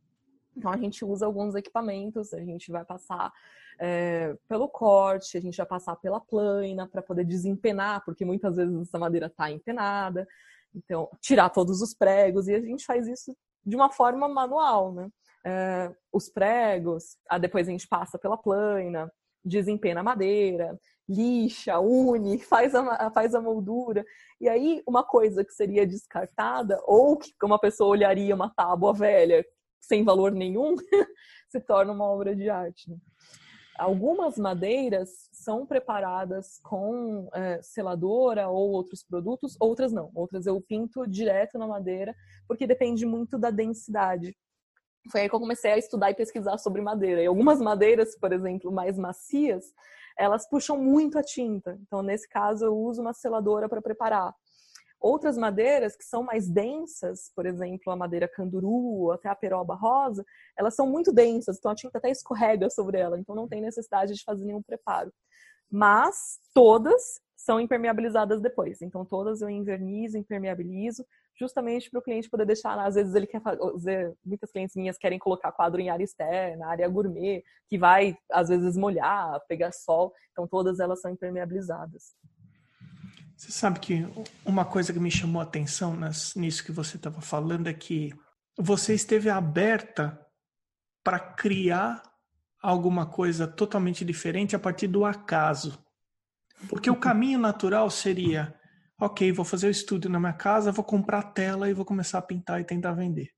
Então 0.57 0.71
a 0.71 0.77
gente 0.77 1.05
usa 1.05 1.27
alguns 1.27 1.57
equipamentos, 1.57 2.33
a 2.33 2.39
gente 2.39 2.71
vai 2.71 2.85
passar 2.85 3.33
é, 3.77 4.37
pelo 4.47 4.69
corte, 4.69 5.37
a 5.37 5.41
gente 5.41 5.57
vai 5.57 5.67
passar 5.67 5.97
pela 5.97 6.21
plana 6.21 6.87
para 6.87 7.03
poder 7.03 7.25
desempenar, 7.25 8.05
porque 8.05 8.25
muitas 8.25 8.55
vezes 8.55 8.83
essa 8.83 9.01
madeira 9.01 9.27
está 9.27 9.51
empenada. 9.51 10.29
Então, 10.73 11.11
tirar 11.21 11.51
todos 11.51 11.83
os 11.83 11.93
pregos, 11.93 12.47
e 12.47 12.55
a 12.55 12.61
gente 12.61 12.87
faz 12.87 13.09
isso 13.09 13.37
de 13.65 13.75
uma 13.75 13.91
forma 13.91 14.29
manual, 14.29 14.93
né? 14.93 15.11
É, 15.45 15.93
os 16.13 16.29
pregos, 16.29 17.17
depois 17.41 17.67
a 17.67 17.73
gente 17.73 17.89
passa 17.89 18.17
pela 18.17 18.37
plana, 18.37 19.11
desempena 19.45 20.03
a 20.03 20.05
madeira, 20.05 20.79
lixa, 21.09 21.79
une, 21.79 22.39
faz 22.39 22.75
a, 22.75 23.11
faz 23.11 23.35
a 23.35 23.41
moldura. 23.41 24.05
E 24.41 24.49
aí, 24.49 24.83
uma 24.87 25.05
coisa 25.05 25.45
que 25.45 25.53
seria 25.53 25.87
descartada, 25.87 26.81
ou 26.85 27.17
que 27.17 27.33
uma 27.43 27.59
pessoa 27.59 27.91
olharia 27.91 28.35
uma 28.35 28.51
tábua 28.51 28.93
velha 28.93 29.45
sem 29.81 30.05
valor 30.05 30.33
nenhum, 30.33 30.75
se 31.49 31.61
torna 31.61 31.93
uma 31.93 32.05
obra 32.05 32.35
de 32.35 32.51
arte. 32.51 32.91
Né? 32.91 32.97
Algumas 33.79 34.39
madeiras 34.39 35.29
são 35.33 35.67
preparadas 35.67 36.59
com 36.63 37.29
é, 37.35 37.61
seladora 37.63 38.49
ou 38.49 38.71
outros 38.71 39.05
produtos, 39.05 39.55
outras 39.61 39.93
não. 39.93 40.11
Outras 40.15 40.47
eu 40.47 40.61
pinto 40.61 41.07
direto 41.07 41.59
na 41.59 41.67
madeira, 41.67 42.15
porque 42.49 42.67
depende 42.67 43.05
muito 43.05 43.39
da 43.39 43.51
densidade. 43.51 44.35
Foi 45.13 45.21
aí 45.21 45.29
que 45.29 45.35
eu 45.35 45.41
comecei 45.41 45.73
a 45.73 45.79
estudar 45.79 46.11
e 46.11 46.15
pesquisar 46.15 46.59
sobre 46.59 46.81
madeira. 46.81 47.23
E 47.23 47.27
algumas 47.27 47.61
madeiras, 47.61 48.19
por 48.19 48.33
exemplo, 48.33 48.73
mais 48.73 48.99
macias, 48.99 49.67
elas 50.19 50.49
puxam 50.49 50.79
muito 50.79 51.19
a 51.19 51.23
tinta. 51.23 51.79
Então, 51.83 52.03
nesse 52.03 52.29
caso, 52.29 52.65
eu 52.65 52.77
uso 52.77 53.03
uma 53.03 53.13
seladora 53.13 53.69
para 53.69 53.83
preparar. 53.83 54.35
Outras 54.99 55.37
madeiras 55.37 55.95
que 55.95 56.05
são 56.05 56.23
mais 56.23 56.49
densas, 56.49 57.31
por 57.35 57.45
exemplo, 57.45 57.93
a 57.93 57.97
madeira 57.97 58.27
canduru 58.27 59.03
ou 59.03 59.13
até 59.13 59.29
a 59.29 59.35
peroba 59.35 59.75
rosa, 59.75 60.25
elas 60.57 60.75
são 60.75 60.87
muito 60.87 61.13
densas, 61.13 61.59
então 61.59 61.71
a 61.71 61.75
tinta 61.75 61.99
até 61.99 62.11
escorrega 62.11 62.71
sobre 62.71 62.99
ela, 62.99 63.19
então 63.19 63.35
não 63.35 63.47
tem 63.47 63.61
necessidade 63.61 64.15
de 64.15 64.25
fazer 64.25 64.45
nenhum 64.45 64.63
preparo. 64.63 65.13
Mas 65.71 66.41
todas 66.55 67.21
são 67.37 67.61
impermeabilizadas 67.61 68.41
depois. 68.41 68.81
Então 68.81 69.05
todas 69.05 69.43
eu 69.43 69.51
invernizo, 69.51 70.17
impermeabilizo, 70.17 71.07
justamente 71.39 71.91
para 71.91 72.01
o 72.01 72.03
cliente 72.03 72.31
poder 72.31 72.47
deixar, 72.47 72.79
às 72.79 72.95
vezes 72.95 73.15
ele 73.15 73.27
quer 73.27 73.41
fazer, 73.43 74.15
muitas 74.25 74.51
clientes 74.51 74.75
minhas 74.75 74.97
querem 74.97 75.19
colocar 75.19 75.53
quadro 75.53 75.81
em 75.81 75.91
área 75.91 76.05
externa, 76.05 76.67
área 76.67 76.89
gourmet, 76.89 77.45
que 77.69 77.79
vai 77.79 78.17
às 78.33 78.49
vezes 78.49 78.77
molhar, 78.77 79.41
pegar 79.47 79.73
sol, 79.73 80.13
então 80.33 80.47
todas 80.47 80.81
elas 80.81 81.01
são 81.01 81.11
impermeabilizadas. 81.11 82.15
Você 83.37 83.53
sabe 83.53 83.81
que 83.81 84.07
uma 84.47 84.65
coisa 84.65 84.95
que 84.95 84.99
me 84.99 85.11
chamou 85.11 85.41
a 85.41 85.45
atenção 85.45 85.95
nisso 86.35 86.65
que 86.65 86.73
você 86.73 86.97
estava 86.97 87.21
falando 87.21 87.69
é 87.69 87.75
que 87.75 88.11
você 88.59 88.95
esteve 88.95 89.29
aberta 89.29 90.19
para 91.05 91.21
criar 91.21 92.03
alguma 92.63 93.05
coisa 93.05 93.47
totalmente 93.47 94.05
diferente 94.05 94.57
a 94.57 94.59
partir 94.59 94.89
do 94.89 95.05
acaso. 95.05 95.79
Porque 96.69 96.91
o 96.91 96.99
caminho 96.99 97.39
natural 97.39 97.91
seria 97.91 98.56
ok, 98.99 99.33
vou 99.33 99.45
fazer 99.45 99.69
o 99.69 99.71
estúdio 99.71 100.11
na 100.11 100.19
minha 100.19 100.33
casa, 100.33 100.73
vou 100.73 100.85
comprar 100.85 101.23
tela 101.23 101.69
e 101.69 101.75
vou 101.75 101.85
começar 101.85 102.19
a 102.19 102.23
pintar 102.23 102.61
e 102.61 102.65
tentar 102.65 102.93
vender. 102.93 103.33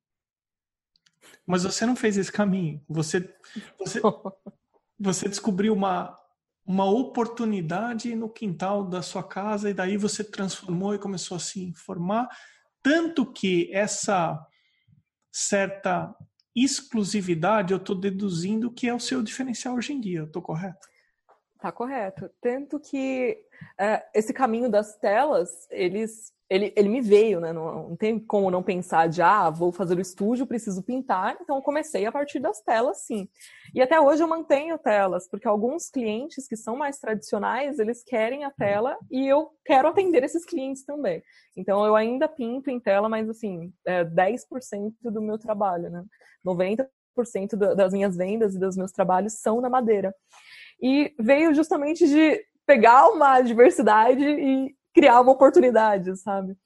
Mas 1.47 1.65
você 1.65 1.85
não 1.85 1.97
fez 1.97 2.17
esse 2.17 2.31
caminho. 2.31 2.83
Você, 2.89 3.35
você, 3.79 4.01
você 4.99 5.29
descobriu 5.29 5.75
uma, 5.75 6.17
uma 6.65 6.85
oportunidade 6.85 8.15
no 8.15 8.29
quintal 8.29 8.85
da 8.85 9.03
sua 9.03 9.23
casa 9.23 9.71
e 9.71 9.75
daí 9.75 9.97
você 9.97 10.23
transformou 10.23 10.95
e 10.95 10.99
começou 10.99 11.37
a 11.37 11.41
se 11.41 11.63
informar. 11.63 12.29
Tanto 12.83 13.31
que 13.31 13.71
essa 13.73 14.39
certa 15.33 16.15
exclusividade 16.55 17.73
eu 17.73 17.79
estou 17.79 17.97
deduzindo 17.99 18.73
que 18.73 18.89
é 18.89 18.95
o 18.95 19.01
seu 19.01 19.23
diferencial 19.23 19.77
hoje 19.77 19.93
em 19.93 20.01
dia. 20.01 20.23
Estou 20.23 20.43
correto? 20.43 20.87
Tá 21.61 21.73
correto. 21.73 22.31
Tanto 22.41 22.79
que 22.79 23.39
é, 23.79 24.05
esse 24.15 24.33
caminho 24.33 24.71
das 24.71 24.97
telas, 24.97 25.67
eles 25.71 26.33
ele, 26.51 26.73
ele 26.75 26.89
me 26.89 27.01
veio, 27.01 27.41
né? 27.41 27.53
Não, 27.53 27.89
não, 27.91 27.97
tem 27.97 28.19
como 28.19 28.51
não 28.51 28.63
pensar 28.63 29.07
de, 29.07 29.21
ah, 29.21 29.51
vou 29.51 29.71
fazer 29.71 29.99
o 29.99 30.01
estúdio, 30.01 30.47
preciso 30.47 30.83
pintar. 30.83 31.37
Então, 31.41 31.61
comecei 31.61 32.07
a 32.07 32.13
partir 32.13 32.41
das 32.41 32.61
telas, 32.63 33.03
sim. 33.03 33.29
E 33.75 33.83
até 33.83 34.01
hoje 34.01 34.23
eu 34.23 34.29
mantenho 34.29 34.79
telas, 34.79 35.29
porque 35.29 35.47
alguns 35.47 35.91
clientes 35.91 36.49
que 36.49 36.57
são 36.57 36.75
mais 36.75 36.99
tradicionais, 36.99 37.79
eles 37.79 38.03
querem 38.03 38.45
a 38.45 38.51
tela 38.51 38.97
e 39.11 39.27
eu 39.27 39.51
quero 39.65 39.89
atender 39.89 40.25
esses 40.25 40.45
clientes 40.45 40.85
também. 40.85 41.23
Então, 41.57 41.85
eu 41.85 41.95
ainda 41.95 42.27
pinto 42.27 42.71
em 42.71 42.81
tela, 42.81 43.09
mas, 43.09 43.29
assim, 43.29 43.71
é 43.87 44.05
10% 44.05 44.95
do 45.03 45.21
meu 45.21 45.39
trabalho, 45.39 45.91
né? 45.91 46.03
90% 46.43 46.87
das 47.75 47.93
minhas 47.93 48.17
vendas 48.17 48.55
e 48.55 48.59
dos 48.59 48.77
meus 48.77 48.93
trabalhos 48.93 49.35
são 49.35 49.61
na 49.61 49.69
madeira. 49.69 50.15
E 50.81 51.15
veio 51.19 51.55
justamente 51.55 52.07
de 52.07 52.41
pegar 52.67 53.09
uma 53.09 53.41
diversidade 53.41 54.25
e 54.25 54.75
criar 54.95 55.21
uma 55.21 55.33
oportunidade, 55.33 56.17
sabe? 56.17 56.57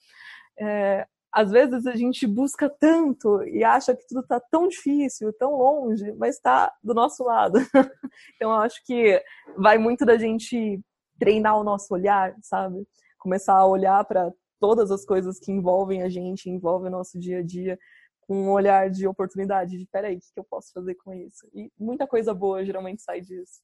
É, 0.58 1.06
às 1.32 1.50
vezes 1.50 1.86
a 1.86 1.94
gente 1.94 2.26
busca 2.26 2.68
tanto 2.68 3.42
e 3.44 3.64
acha 3.64 3.96
que 3.96 4.06
tudo 4.06 4.20
está 4.20 4.38
tão 4.38 4.68
difícil, 4.68 5.32
tão 5.32 5.52
longe, 5.56 6.12
mas 6.12 6.36
está 6.36 6.70
do 6.82 6.92
nosso 6.92 7.24
lado. 7.24 7.58
então 8.36 8.50
eu 8.50 8.60
acho 8.60 8.84
que 8.84 9.22
vai 9.56 9.78
muito 9.78 10.04
da 10.04 10.18
gente 10.18 10.78
treinar 11.18 11.58
o 11.58 11.64
nosso 11.64 11.94
olhar, 11.94 12.34
sabe? 12.42 12.86
Começar 13.18 13.54
a 13.54 13.66
olhar 13.66 14.04
para 14.04 14.30
todas 14.60 14.90
as 14.90 15.04
coisas 15.04 15.38
que 15.38 15.50
envolvem 15.50 16.02
a 16.02 16.08
gente, 16.08 16.50
envolvem 16.50 16.88
o 16.88 16.92
nosso 16.92 17.18
dia 17.18 17.38
a 17.38 17.42
dia, 17.42 17.78
com 18.20 18.34
um 18.34 18.50
olhar 18.50 18.90
de 18.90 19.06
oportunidade, 19.06 19.78
de 19.78 19.86
peraí, 19.86 20.16
o 20.16 20.20
que 20.20 20.38
eu 20.38 20.44
posso 20.44 20.70
fazer 20.72 20.94
com 20.96 21.14
isso? 21.14 21.48
E 21.54 21.70
muita 21.78 22.06
coisa 22.06 22.34
boa 22.34 22.64
geralmente 22.64 23.02
sai 23.02 23.20
disso. 23.20 23.60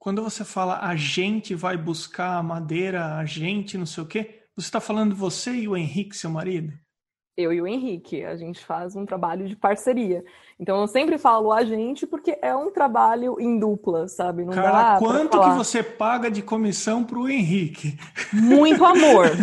Quando 0.00 0.24
você 0.24 0.46
fala 0.46 0.78
a 0.80 0.96
gente 0.96 1.54
vai 1.54 1.76
buscar 1.76 2.38
a 2.38 2.42
madeira, 2.42 3.16
a 3.16 3.24
gente 3.26 3.76
não 3.76 3.84
sei 3.84 4.02
o 4.02 4.06
quê, 4.06 4.44
você 4.56 4.66
está 4.66 4.80
falando 4.80 5.14
você 5.14 5.50
e 5.50 5.68
o 5.68 5.76
Henrique, 5.76 6.16
seu 6.16 6.30
marido? 6.30 6.72
Eu 7.36 7.52
e 7.52 7.60
o 7.60 7.66
Henrique, 7.66 8.24
a 8.24 8.34
gente 8.34 8.64
faz 8.64 8.96
um 8.96 9.04
trabalho 9.04 9.46
de 9.46 9.54
parceria. 9.54 10.24
Então 10.58 10.80
eu 10.80 10.86
sempre 10.86 11.18
falo 11.18 11.52
a 11.52 11.64
gente 11.64 12.06
porque 12.06 12.38
é 12.40 12.56
um 12.56 12.72
trabalho 12.72 13.38
em 13.38 13.58
dupla, 13.58 14.08
sabe? 14.08 14.42
Não 14.42 14.54
Cara, 14.54 14.98
quanto 14.98 15.38
que 15.38 15.50
você 15.50 15.82
paga 15.82 16.30
de 16.30 16.40
comissão 16.40 17.04
para 17.04 17.18
o 17.18 17.28
Henrique? 17.28 17.98
Muito 18.32 18.82
amor. 18.82 19.26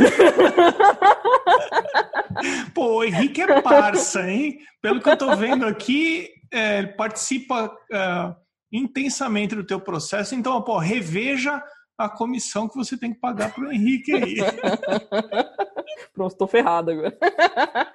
Pô, 2.73 2.97
o 2.97 3.03
Henrique 3.03 3.43
é 3.43 3.61
parça, 3.61 4.27
hein? 4.27 4.57
Pelo 4.81 4.99
que 5.01 5.09
eu 5.09 5.17
tô 5.17 5.35
vendo 5.35 5.67
aqui, 5.67 6.31
é, 6.51 6.83
participa. 6.83 7.71
Uh, 7.91 8.46
intensamente 8.71 9.55
do 9.55 9.65
teu 9.65 9.79
processo. 9.79 10.35
Então, 10.35 10.61
pô, 10.61 10.77
reveja 10.77 11.63
a 11.97 12.07
comissão 12.07 12.69
que 12.69 12.75
você 12.75 12.97
tem 12.97 13.13
que 13.13 13.19
pagar 13.19 13.53
para 13.53 13.65
o 13.65 13.71
Henrique 13.71 14.13
aí. 14.13 14.35
Pronto, 16.13 16.31
estou 16.31 16.47
ferrada 16.47 16.91
agora. 16.91 17.17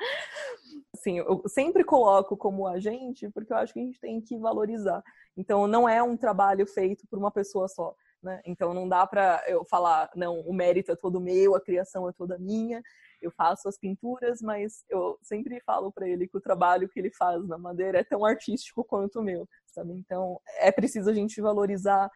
Assim, 0.94 1.18
eu 1.18 1.42
sempre 1.46 1.84
coloco 1.84 2.36
como 2.36 2.66
agente 2.66 3.28
porque 3.30 3.52
eu 3.52 3.56
acho 3.56 3.72
que 3.72 3.80
a 3.80 3.82
gente 3.82 4.00
tem 4.00 4.20
que 4.20 4.38
valorizar. 4.38 5.02
Então, 5.36 5.66
não 5.66 5.88
é 5.88 6.02
um 6.02 6.16
trabalho 6.16 6.66
feito 6.66 7.06
por 7.08 7.18
uma 7.18 7.30
pessoa 7.30 7.66
só. 7.68 7.94
Né? 8.22 8.40
Então, 8.44 8.72
não 8.72 8.88
dá 8.88 9.04
para 9.06 9.42
eu 9.48 9.64
falar, 9.64 10.10
não, 10.14 10.40
o 10.40 10.52
mérito 10.52 10.92
é 10.92 10.96
todo 10.96 11.20
meu, 11.20 11.56
a 11.56 11.60
criação 11.60 12.08
é 12.08 12.12
toda 12.12 12.38
minha. 12.38 12.80
Eu 13.20 13.32
faço 13.32 13.68
as 13.68 13.78
pinturas, 13.78 14.40
mas 14.40 14.84
eu 14.88 15.18
sempre 15.22 15.60
falo 15.60 15.90
para 15.90 16.08
ele 16.08 16.28
que 16.28 16.36
o 16.36 16.40
trabalho 16.40 16.88
que 16.88 17.00
ele 17.00 17.10
faz 17.10 17.46
na 17.48 17.58
madeira 17.58 17.98
é 17.98 18.04
tão 18.04 18.24
artístico 18.24 18.84
quanto 18.84 19.20
o 19.20 19.22
meu 19.22 19.48
sabe? 19.72 19.92
Então, 19.94 20.40
é 20.58 20.70
preciso 20.70 21.10
a 21.10 21.14
gente 21.14 21.40
valorizar 21.40 22.10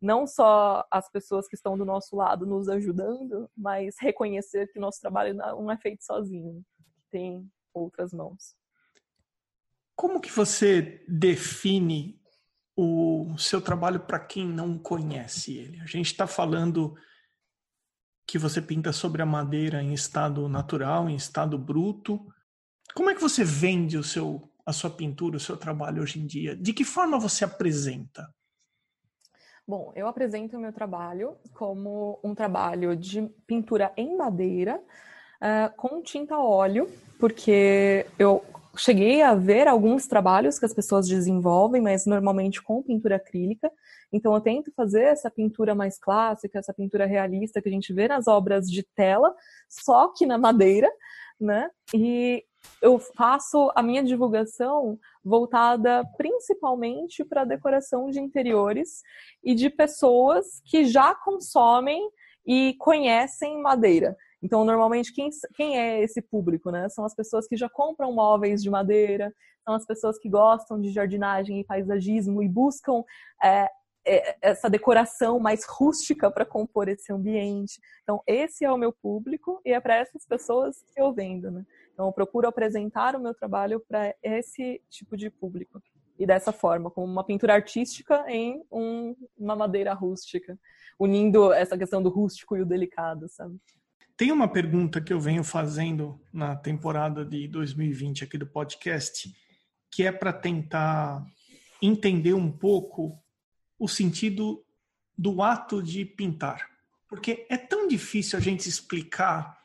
não 0.00 0.26
só 0.26 0.86
as 0.90 1.10
pessoas 1.10 1.46
que 1.46 1.54
estão 1.54 1.76
do 1.76 1.84
nosso 1.84 2.16
lado 2.16 2.46
nos 2.46 2.68
ajudando, 2.68 3.50
mas 3.56 3.96
reconhecer 4.00 4.68
que 4.68 4.78
nosso 4.78 5.00
trabalho 5.00 5.34
não 5.34 5.70
é 5.70 5.76
feito 5.76 6.04
sozinho, 6.04 6.64
tem 7.10 7.46
outras 7.74 8.12
mãos. 8.12 8.54
Como 9.94 10.20
que 10.20 10.30
você 10.30 11.04
define 11.06 12.18
o 12.74 13.36
seu 13.36 13.60
trabalho 13.60 14.00
para 14.00 14.18
quem 14.18 14.46
não 14.46 14.78
conhece 14.78 15.58
ele? 15.58 15.80
A 15.80 15.86
gente 15.86 16.06
está 16.06 16.26
falando 16.26 16.96
que 18.26 18.38
você 18.38 18.62
pinta 18.62 18.92
sobre 18.92 19.20
a 19.20 19.26
madeira 19.26 19.82
em 19.82 19.92
estado 19.92 20.48
natural, 20.48 21.10
em 21.10 21.16
estado 21.16 21.58
bruto. 21.58 22.26
Como 22.94 23.10
é 23.10 23.14
que 23.14 23.20
você 23.20 23.44
vende 23.44 23.98
o 23.98 24.04
seu 24.04 24.49
a 24.64 24.72
sua 24.72 24.90
pintura, 24.90 25.36
o 25.36 25.40
seu 25.40 25.56
trabalho 25.56 26.02
hoje 26.02 26.20
em 26.20 26.26
dia? 26.26 26.56
De 26.56 26.72
que 26.72 26.84
forma 26.84 27.18
você 27.18 27.44
apresenta? 27.44 28.28
Bom, 29.66 29.92
eu 29.94 30.08
apresento 30.08 30.56
o 30.56 30.60
meu 30.60 30.72
trabalho 30.72 31.36
como 31.54 32.18
um 32.24 32.34
trabalho 32.34 32.96
de 32.96 33.22
pintura 33.46 33.92
em 33.96 34.16
madeira 34.16 34.82
uh, 35.40 35.76
com 35.76 36.02
tinta 36.02 36.38
óleo, 36.38 36.90
porque 37.18 38.04
eu 38.18 38.44
cheguei 38.76 39.22
a 39.22 39.34
ver 39.34 39.68
alguns 39.68 40.06
trabalhos 40.06 40.58
que 40.58 40.64
as 40.64 40.74
pessoas 40.74 41.08
desenvolvem, 41.08 41.80
mas 41.80 42.06
normalmente 42.06 42.62
com 42.62 42.82
pintura 42.82 43.16
acrílica. 43.16 43.70
Então 44.12 44.34
eu 44.34 44.40
tento 44.40 44.72
fazer 44.72 45.02
essa 45.02 45.30
pintura 45.30 45.74
mais 45.74 45.98
clássica, 45.98 46.58
essa 46.58 46.74
pintura 46.74 47.06
realista 47.06 47.60
que 47.60 47.68
a 47.68 47.72
gente 47.72 47.92
vê 47.92 48.08
nas 48.08 48.26
obras 48.26 48.68
de 48.68 48.82
tela, 48.82 49.34
só 49.68 50.08
que 50.08 50.26
na 50.26 50.38
madeira, 50.38 50.90
né? 51.40 51.70
E 51.94 52.44
eu 52.80 52.98
faço 52.98 53.70
a 53.74 53.82
minha 53.82 54.02
divulgação 54.02 54.98
voltada 55.24 56.04
principalmente 56.16 57.24
para 57.24 57.44
decoração 57.44 58.10
de 58.10 58.20
interiores 58.20 59.02
e 59.44 59.54
de 59.54 59.68
pessoas 59.68 60.60
que 60.64 60.84
já 60.84 61.14
consomem 61.14 62.10
e 62.46 62.74
conhecem 62.78 63.60
madeira. 63.60 64.16
Então, 64.42 64.64
normalmente, 64.64 65.12
quem, 65.12 65.28
quem 65.54 65.78
é 65.78 66.02
esse 66.02 66.22
público? 66.22 66.70
Né? 66.70 66.88
São 66.88 67.04
as 67.04 67.14
pessoas 67.14 67.46
que 67.46 67.56
já 67.56 67.68
compram 67.68 68.12
móveis 68.12 68.62
de 68.62 68.70
madeira, 68.70 69.32
são 69.62 69.74
as 69.74 69.84
pessoas 69.84 70.18
que 70.18 70.30
gostam 70.30 70.80
de 70.80 70.90
jardinagem 70.90 71.60
e 71.60 71.64
paisagismo 71.64 72.42
e 72.42 72.48
buscam 72.48 73.04
é, 73.44 73.68
essa 74.40 74.68
decoração 74.68 75.38
mais 75.38 75.64
rústica 75.64 76.30
para 76.30 76.44
compor 76.44 76.88
esse 76.88 77.12
ambiente. 77.12 77.80
Então, 78.02 78.22
esse 78.26 78.64
é 78.64 78.72
o 78.72 78.76
meu 78.76 78.92
público 78.92 79.60
e 79.64 79.72
é 79.72 79.80
para 79.80 79.96
essas 79.96 80.26
pessoas 80.26 80.82
que 80.94 81.00
eu 81.00 81.12
vendo. 81.12 81.50
Né? 81.50 81.64
Então, 81.92 82.06
eu 82.06 82.12
procuro 82.12 82.48
apresentar 82.48 83.14
o 83.14 83.20
meu 83.20 83.34
trabalho 83.34 83.80
para 83.80 84.14
esse 84.22 84.82
tipo 84.90 85.16
de 85.16 85.30
público. 85.30 85.80
E 86.18 86.26
dessa 86.26 86.52
forma, 86.52 86.90
como 86.90 87.06
uma 87.06 87.24
pintura 87.24 87.54
artística 87.54 88.24
em 88.28 88.62
um, 88.70 89.16
uma 89.38 89.56
madeira 89.56 89.94
rústica, 89.94 90.58
unindo 90.98 91.52
essa 91.52 91.78
questão 91.78 92.02
do 92.02 92.10
rústico 92.10 92.56
e 92.56 92.60
o 92.60 92.66
delicado, 92.66 93.26
sabe? 93.28 93.58
Tem 94.18 94.30
uma 94.30 94.46
pergunta 94.46 95.00
que 95.00 95.14
eu 95.14 95.18
venho 95.18 95.42
fazendo 95.42 96.20
na 96.30 96.54
temporada 96.54 97.24
de 97.24 97.48
2020 97.48 98.24
aqui 98.24 98.36
do 98.36 98.46
podcast, 98.46 99.34
que 99.90 100.04
é 100.04 100.12
para 100.12 100.30
tentar 100.30 101.24
entender 101.80 102.34
um 102.34 102.52
pouco 102.52 103.18
o 103.80 103.88
sentido 103.88 104.64
do 105.18 105.42
ato 105.42 105.82
de 105.82 106.04
pintar. 106.04 106.70
Porque 107.08 107.46
é 107.50 107.56
tão 107.56 107.88
difícil 107.88 108.38
a 108.38 108.42
gente 108.42 108.68
explicar 108.68 109.58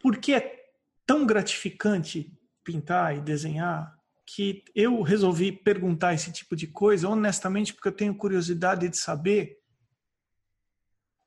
porque 0.00 0.34
é 0.34 0.70
tão 1.04 1.26
gratificante 1.26 2.32
pintar 2.62 3.16
e 3.16 3.20
desenhar 3.20 3.96
que 4.24 4.62
eu 4.72 5.02
resolvi 5.02 5.50
perguntar 5.50 6.14
esse 6.14 6.30
tipo 6.30 6.54
de 6.54 6.68
coisa, 6.68 7.08
honestamente, 7.08 7.74
porque 7.74 7.88
eu 7.88 7.96
tenho 7.96 8.16
curiosidade 8.16 8.88
de 8.88 8.96
saber 8.96 9.58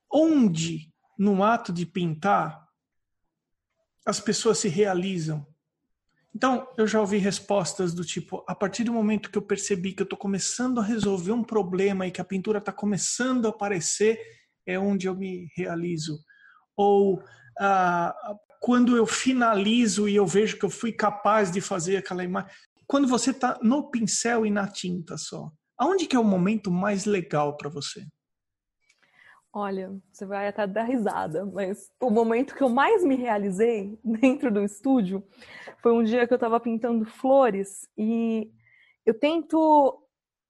onde, 0.10 0.94
no 1.18 1.44
ato 1.44 1.74
de 1.74 1.86
pintar, 1.86 2.70
as 4.06 4.22
pessoas 4.22 4.60
se 4.60 4.70
realizam. 4.70 5.46
Então, 6.40 6.66
eu 6.78 6.88
já 6.88 7.02
ouvi 7.02 7.18
respostas 7.18 7.94
do 7.94 8.02
tipo: 8.02 8.46
a 8.48 8.56
partir 8.56 8.86
do 8.86 8.94
momento 8.94 9.30
que 9.30 9.38
eu 9.38 9.42
percebi 9.42 9.92
que 9.92 10.02
eu 10.02 10.06
estou 10.06 10.18
começando 10.18 10.80
a 10.80 10.84
resolver 10.84 11.34
um 11.34 11.44
problema 11.44 12.08
e 12.08 12.12
que 12.12 12.22
a 12.22 12.24
pintura 12.24 12.60
está 12.60 12.72
começando 12.72 13.46
a 13.46 13.50
aparecer, 13.50 14.18
é 14.66 14.80
onde 14.80 15.06
eu 15.06 15.14
me 15.14 15.50
realizo. 15.54 16.18
Ou 16.78 17.22
ah, 17.60 18.16
quando 18.62 18.96
eu 18.96 19.06
finalizo 19.06 20.08
e 20.08 20.16
eu 20.16 20.26
vejo 20.26 20.58
que 20.58 20.64
eu 20.64 20.70
fui 20.70 20.94
capaz 20.94 21.52
de 21.52 21.60
fazer 21.60 21.98
aquela 21.98 22.24
imagem. 22.24 22.50
Quando 22.88 23.06
você 23.06 23.32
está 23.32 23.60
no 23.62 23.92
pincel 23.92 24.46
e 24.46 24.50
na 24.50 24.66
tinta 24.66 25.18
só, 25.18 25.52
aonde 25.78 26.06
que 26.06 26.16
é 26.16 26.20
o 26.20 26.24
momento 26.24 26.72
mais 26.72 27.04
legal 27.04 27.58
para 27.58 27.70
você? 27.70 28.08
Olha, 29.52 29.92
você 30.12 30.28
vai 30.28 30.48
até 30.48 30.68
dar 30.68 30.84
risada, 30.84 31.44
mas 31.44 31.92
o 32.00 32.12
momento 32.12 32.56
que 32.56 32.62
eu 32.62 32.70
mais 32.70 33.04
me 33.04 33.16
realizei 33.16 34.00
dentro 34.06 34.52
do 34.52 34.64
estúdio 34.64 35.24
foi 35.82 35.92
um 35.92 36.04
dia 36.04 36.28
que 36.28 36.34
eu 36.34 36.36
estava 36.36 36.60
pintando 36.60 37.04
flores 37.06 37.90
e 37.98 38.52
eu 39.06 39.18
tento 39.18 40.04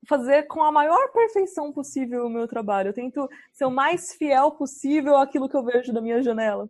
fazer 0.07 0.43
com 0.43 0.63
a 0.63 0.71
maior 0.71 1.11
perfeição 1.13 1.71
possível 1.71 2.25
o 2.25 2.29
meu 2.29 2.47
trabalho. 2.47 2.89
Eu 2.89 2.93
tento 2.93 3.29
ser 3.53 3.65
o 3.65 3.71
mais 3.71 4.13
fiel 4.15 4.51
possível 4.51 5.15
àquilo 5.17 5.47
que 5.47 5.55
eu 5.55 5.63
vejo 5.63 5.93
da 5.93 6.01
minha 6.01 6.21
janela. 6.21 6.69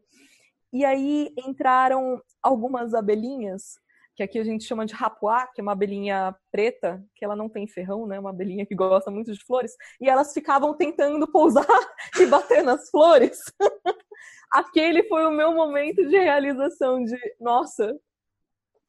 E 0.72 0.86
aí 0.86 1.34
entraram 1.38 2.22
algumas 2.44 2.94
abelhinhas 2.94 3.80
que 4.20 4.24
aqui 4.24 4.38
a 4.38 4.44
gente 4.44 4.66
chama 4.66 4.86
de 4.86 4.94
rapuá, 4.94 5.48
que 5.48 5.62
é 5.62 5.64
uma 5.64 5.72
abelhinha 5.72 6.36
preta, 6.52 7.02
que 7.16 7.24
ela 7.24 7.38
não 7.38 7.48
tem 7.48 7.66
ferrão, 7.66 8.06
né? 8.06 8.20
Uma 8.20 8.32
abelhinha 8.32 8.66
que 8.66 8.76
gosta 8.76 9.10
muito 9.10 9.32
de 9.32 9.42
flores, 9.46 9.74
e 10.02 10.10
elas 10.10 10.34
ficavam 10.34 10.74
tentando 10.74 11.26
pousar 11.32 11.66
e 12.20 12.26
bater 12.26 12.62
nas 12.62 12.90
flores. 12.90 13.40
Aquele 14.52 15.04
foi 15.04 15.26
o 15.26 15.32
meu 15.32 15.54
momento 15.54 16.06
de 16.06 16.18
realização 16.18 17.02
de, 17.02 17.18
nossa, 17.40 17.98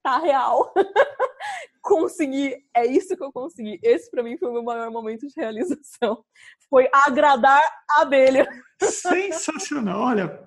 tá 0.02 0.18
real. 0.18 0.74
consegui, 1.80 2.56
é 2.74 2.84
isso 2.84 3.16
que 3.16 3.22
eu 3.22 3.32
consegui. 3.32 3.78
Esse 3.84 4.10
para 4.10 4.24
mim 4.24 4.36
foi 4.36 4.48
o 4.48 4.52
meu 4.52 4.64
maior 4.64 4.90
momento 4.90 5.28
de 5.28 5.34
realização. 5.36 6.24
Foi 6.68 6.88
agradar 6.92 7.62
a 7.88 8.02
abelha. 8.02 8.48
Sensacional. 8.82 10.00
Olha, 10.00 10.42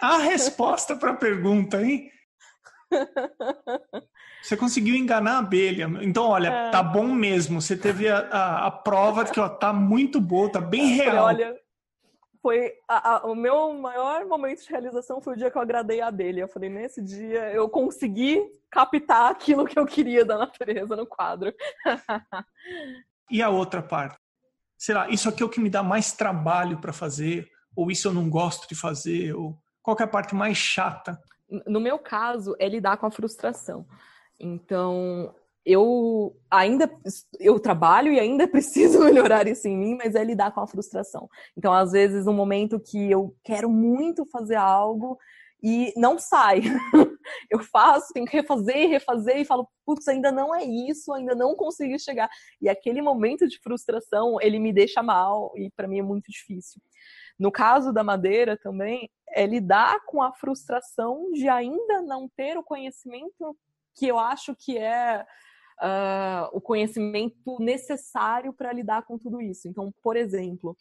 a 0.00 0.18
resposta 0.18 0.94
para 0.94 1.10
a 1.10 1.16
pergunta, 1.16 1.82
hein? 1.82 2.08
Você 4.42 4.56
conseguiu 4.56 4.96
enganar 4.96 5.36
a 5.36 5.38
abelha. 5.38 5.88
Então, 6.02 6.24
olha, 6.24 6.48
é. 6.48 6.70
tá 6.70 6.82
bom 6.82 7.06
mesmo. 7.06 7.60
Você 7.60 7.76
teve 7.76 8.08
a, 8.08 8.18
a, 8.18 8.66
a, 8.66 8.70
prova 8.70 9.24
de 9.24 9.30
que 9.30 9.40
ó, 9.40 9.48
tá 9.48 9.72
muito 9.72 10.20
boa, 10.20 10.50
tá 10.50 10.60
bem 10.60 10.88
real. 10.94 11.26
Olha, 11.26 11.56
foi 12.42 12.72
a, 12.88 13.16
a, 13.16 13.26
o 13.26 13.36
meu 13.36 13.72
maior 13.74 14.26
momento 14.26 14.62
de 14.62 14.68
realização 14.68 15.20
foi 15.20 15.34
o 15.34 15.36
dia 15.36 15.50
que 15.50 15.56
eu 15.56 15.62
agradei 15.62 16.00
a 16.00 16.08
abelha. 16.08 16.40
Eu 16.40 16.48
falei, 16.48 16.68
nesse 16.68 17.00
dia 17.00 17.52
eu 17.52 17.68
consegui 17.68 18.42
captar 18.68 19.30
aquilo 19.30 19.64
que 19.64 19.78
eu 19.78 19.86
queria 19.86 20.24
da 20.24 20.36
natureza 20.36 20.96
no 20.96 21.06
quadro. 21.06 21.54
e 23.30 23.40
a 23.40 23.48
outra 23.48 23.80
parte? 23.80 24.18
Sei 24.76 24.92
lá, 24.92 25.08
isso 25.08 25.28
aqui 25.28 25.44
é 25.44 25.46
o 25.46 25.48
que 25.48 25.60
me 25.60 25.70
dá 25.70 25.84
mais 25.84 26.10
trabalho 26.12 26.80
para 26.80 26.92
fazer, 26.92 27.48
ou 27.76 27.92
isso 27.92 28.08
eu 28.08 28.12
não 28.12 28.28
gosto 28.28 28.68
de 28.68 28.74
fazer, 28.74 29.32
ou 29.32 29.56
qual 29.80 29.96
é 30.00 30.02
a 30.02 30.08
parte 30.08 30.34
mais 30.34 30.58
chata? 30.58 31.16
No 31.66 31.80
meu 31.80 31.98
caso, 31.98 32.54
é 32.58 32.68
lidar 32.68 32.96
com 32.96 33.06
a 33.06 33.10
frustração. 33.10 33.86
Então, 34.38 35.34
eu 35.64 36.36
ainda 36.50 36.90
eu 37.38 37.60
trabalho 37.60 38.12
e 38.12 38.18
ainda 38.18 38.46
preciso 38.48 39.00
melhorar 39.00 39.46
isso 39.46 39.68
em 39.68 39.76
mim, 39.76 39.96
mas 39.96 40.14
é 40.14 40.24
lidar 40.24 40.52
com 40.52 40.60
a 40.60 40.66
frustração. 40.66 41.28
Então, 41.56 41.72
às 41.72 41.92
vezes, 41.92 42.26
um 42.26 42.32
momento 42.32 42.80
que 42.80 43.10
eu 43.10 43.34
quero 43.44 43.70
muito 43.70 44.26
fazer 44.26 44.56
algo 44.56 45.18
e 45.62 45.92
não 45.96 46.18
sai. 46.18 46.60
eu 47.48 47.60
faço, 47.60 48.12
tenho 48.12 48.26
que 48.26 48.36
refazer, 48.36 48.88
refazer 48.88 49.36
e 49.38 49.44
falo, 49.44 49.68
putz, 49.86 50.08
ainda 50.08 50.32
não 50.32 50.54
é 50.54 50.64
isso, 50.64 51.12
ainda 51.12 51.34
não 51.34 51.54
consegui 51.54 51.98
chegar. 51.98 52.28
E 52.60 52.68
aquele 52.68 53.00
momento 53.00 53.46
de 53.46 53.60
frustração, 53.60 54.38
ele 54.40 54.58
me 54.58 54.72
deixa 54.72 55.02
mal 55.02 55.52
e 55.56 55.70
para 55.70 55.86
mim 55.86 56.00
é 56.00 56.02
muito 56.02 56.30
difícil. 56.30 56.80
No 57.38 57.50
caso 57.50 57.92
da 57.92 58.04
madeira 58.04 58.56
também, 58.56 59.10
é 59.28 59.46
lidar 59.46 60.04
com 60.06 60.22
a 60.22 60.32
frustração 60.32 61.30
de 61.32 61.48
ainda 61.48 62.02
não 62.02 62.28
ter 62.28 62.56
o 62.56 62.62
conhecimento 62.62 63.56
que 63.94 64.06
eu 64.06 64.18
acho 64.18 64.54
que 64.54 64.78
é 64.78 65.24
uh, 65.80 66.48
o 66.52 66.60
conhecimento 66.60 67.58
necessário 67.60 68.52
para 68.52 68.72
lidar 68.72 69.02
com 69.02 69.18
tudo 69.18 69.40
isso. 69.40 69.68
Então, 69.68 69.92
por 70.02 70.16
exemplo, 70.16 70.76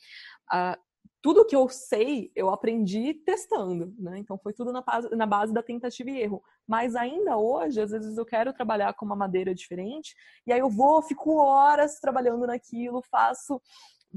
uh, 0.54 0.80
tudo 1.22 1.46
que 1.46 1.56
eu 1.56 1.70
sei, 1.70 2.32
eu 2.36 2.50
aprendi 2.50 3.14
testando, 3.14 3.94
né? 4.00 4.18
Então 4.18 4.40
foi 4.40 4.54
tudo 4.54 4.72
na 4.72 4.82
base, 4.82 5.10
na 5.16 5.26
base 5.26 5.54
da 5.54 5.62
tentativa 5.62 6.10
e 6.10 6.20
erro. 6.20 6.44
Mas 6.68 6.96
ainda 6.96 7.38
hoje, 7.38 7.80
às 7.80 7.92
vezes 7.92 8.18
eu 8.18 8.26
quero 8.26 8.52
trabalhar 8.54 8.94
com 8.94 9.06
uma 9.06 9.16
madeira 9.16 9.54
diferente, 9.54 10.16
e 10.48 10.52
aí 10.52 10.60
eu 10.60 10.70
vou, 10.70 11.02
fico 11.04 11.36
horas 11.36 12.00
trabalhando 12.00 12.48
naquilo, 12.48 13.04
faço 13.04 13.62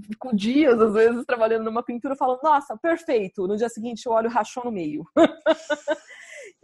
fico 0.02 0.34
dias, 0.34 0.80
às 0.80 0.92
vezes, 0.92 1.24
trabalhando 1.24 1.64
numa 1.64 1.82
pintura, 1.82 2.16
falando, 2.16 2.40
nossa, 2.42 2.76
perfeito. 2.76 3.46
No 3.46 3.56
dia 3.56 3.68
seguinte, 3.68 4.08
o 4.08 4.12
óleo 4.12 4.30
rachou 4.30 4.64
no 4.64 4.72
meio. 4.72 5.04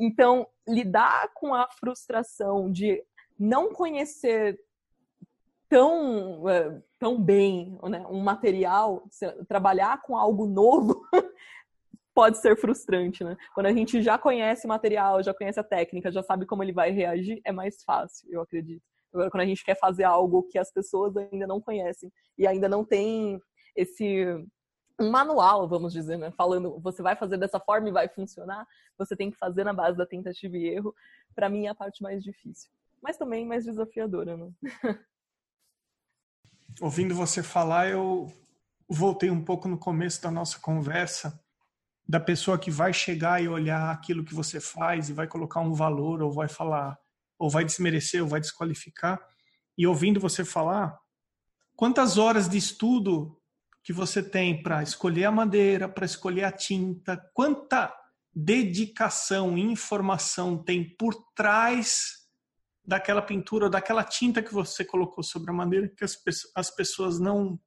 Então, 0.02 0.46
lidar 0.66 1.28
com 1.34 1.54
a 1.54 1.68
frustração 1.78 2.72
de 2.72 3.04
não 3.38 3.70
conhecer 3.70 4.58
tão, 5.68 6.48
é, 6.48 6.82
tão 6.98 7.22
bem 7.22 7.78
né, 7.82 8.04
um 8.08 8.20
material, 8.20 9.04
trabalhar 9.46 10.00
com 10.00 10.16
algo 10.16 10.46
novo, 10.46 11.06
pode 12.14 12.38
ser 12.38 12.56
frustrante, 12.56 13.22
né? 13.22 13.36
Quando 13.54 13.66
a 13.66 13.72
gente 13.72 14.02
já 14.02 14.18
conhece 14.18 14.66
o 14.66 14.68
material, 14.68 15.22
já 15.22 15.34
conhece 15.34 15.60
a 15.60 15.64
técnica, 15.64 16.10
já 16.10 16.22
sabe 16.22 16.46
como 16.46 16.62
ele 16.62 16.72
vai 16.72 16.90
reagir, 16.90 17.40
é 17.44 17.52
mais 17.52 17.82
fácil, 17.84 18.26
eu 18.32 18.40
acredito. 18.40 18.82
Agora, 19.12 19.30
quando 19.30 19.42
a 19.42 19.46
gente 19.46 19.64
quer 19.64 19.78
fazer 19.78 20.04
algo 20.04 20.44
que 20.44 20.58
as 20.58 20.72
pessoas 20.72 21.16
ainda 21.16 21.46
não 21.46 21.60
conhecem 21.60 22.12
e 22.38 22.46
ainda 22.46 22.68
não 22.68 22.84
tem 22.84 23.40
esse 23.76 24.24
manual, 25.00 25.68
vamos 25.68 25.92
dizer, 25.92 26.18
né? 26.18 26.30
Falando, 26.32 26.78
você 26.80 27.02
vai 27.02 27.16
fazer 27.16 27.38
dessa 27.38 27.58
forma 27.58 27.88
e 27.88 27.92
vai 27.92 28.08
funcionar, 28.08 28.66
você 28.98 29.16
tem 29.16 29.30
que 29.30 29.38
fazer 29.38 29.64
na 29.64 29.72
base 29.72 29.96
da 29.96 30.06
tentativa 30.06 30.56
e 30.56 30.68
erro. 30.68 30.94
Para 31.34 31.48
mim 31.48 31.66
é 31.66 31.70
a 31.70 31.74
parte 31.74 32.02
mais 32.02 32.22
difícil, 32.22 32.70
mas 33.02 33.16
também 33.16 33.46
mais 33.46 33.64
desafiadora, 33.64 34.36
né? 34.36 34.50
Ouvindo 36.80 37.14
você 37.14 37.42
falar, 37.42 37.88
eu 37.88 38.28
voltei 38.88 39.30
um 39.30 39.44
pouco 39.44 39.68
no 39.68 39.78
começo 39.78 40.22
da 40.22 40.30
nossa 40.30 40.58
conversa 40.58 41.42
da 42.08 42.18
pessoa 42.18 42.58
que 42.58 42.70
vai 42.70 42.92
chegar 42.92 43.42
e 43.42 43.48
olhar 43.48 43.90
aquilo 43.90 44.24
que 44.24 44.34
você 44.34 44.60
faz 44.60 45.08
e 45.08 45.12
vai 45.12 45.28
colocar 45.28 45.60
um 45.60 45.72
valor 45.72 46.22
ou 46.22 46.32
vai 46.32 46.48
falar 46.48 46.98
ou 47.40 47.48
vai 47.48 47.64
desmerecer 47.64 48.22
ou 48.22 48.28
vai 48.28 48.40
desqualificar. 48.40 49.18
E 49.76 49.86
ouvindo 49.86 50.20
você 50.20 50.44
falar, 50.44 50.96
quantas 51.74 52.18
horas 52.18 52.48
de 52.48 52.58
estudo 52.58 53.40
que 53.82 53.92
você 53.92 54.22
tem 54.22 54.62
para 54.62 54.82
escolher 54.82 55.24
a 55.24 55.32
madeira, 55.32 55.88
para 55.88 56.04
escolher 56.04 56.44
a 56.44 56.52
tinta, 56.52 57.16
quanta 57.32 57.92
dedicação 58.32 59.56
e 59.56 59.62
informação 59.62 60.62
tem 60.62 60.84
por 60.96 61.14
trás 61.34 62.20
daquela 62.84 63.22
pintura 63.22 63.68
daquela 63.68 64.04
tinta 64.04 64.42
que 64.42 64.52
você 64.52 64.84
colocou 64.84 65.22
sobre 65.24 65.50
a 65.50 65.54
madeira 65.54 65.88
que 65.88 66.04
as, 66.04 66.16
as 66.54 66.70
pessoas 66.70 67.18
não 67.18 67.58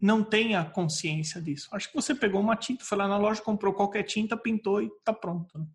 não 0.00 0.22
têm 0.22 0.54
a 0.54 0.64
consciência 0.64 1.42
disso. 1.42 1.68
Acho 1.72 1.88
que 1.88 1.96
você 1.96 2.14
pegou 2.14 2.40
uma 2.40 2.54
tinta, 2.54 2.84
foi 2.84 2.96
lá 2.96 3.08
na 3.08 3.18
loja, 3.18 3.42
comprou 3.42 3.74
qualquer 3.74 4.04
tinta, 4.04 4.36
pintou 4.36 4.80
e 4.80 4.86
está 4.86 5.12
pronto. 5.12 5.58
Né? 5.58 5.66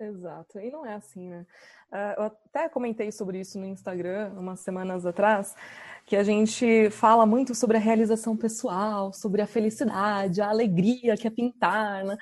Exato. 0.00 0.60
E 0.60 0.70
não 0.70 0.86
é 0.86 0.94
assim, 0.94 1.28
né? 1.28 1.44
Uh, 1.92 2.20
eu 2.20 2.22
até 2.24 2.68
comentei 2.68 3.10
sobre 3.10 3.40
isso 3.40 3.58
no 3.58 3.66
Instagram 3.66 4.32
umas 4.36 4.60
semanas 4.60 5.04
atrás, 5.04 5.56
que 6.06 6.14
a 6.14 6.22
gente 6.22 6.88
fala 6.90 7.26
muito 7.26 7.54
sobre 7.54 7.76
a 7.76 7.80
realização 7.80 8.36
pessoal, 8.36 9.12
sobre 9.12 9.42
a 9.42 9.46
felicidade, 9.46 10.40
a 10.40 10.48
alegria 10.48 11.16
que 11.16 11.26
é 11.26 11.30
pintar, 11.30 12.04
né? 12.04 12.16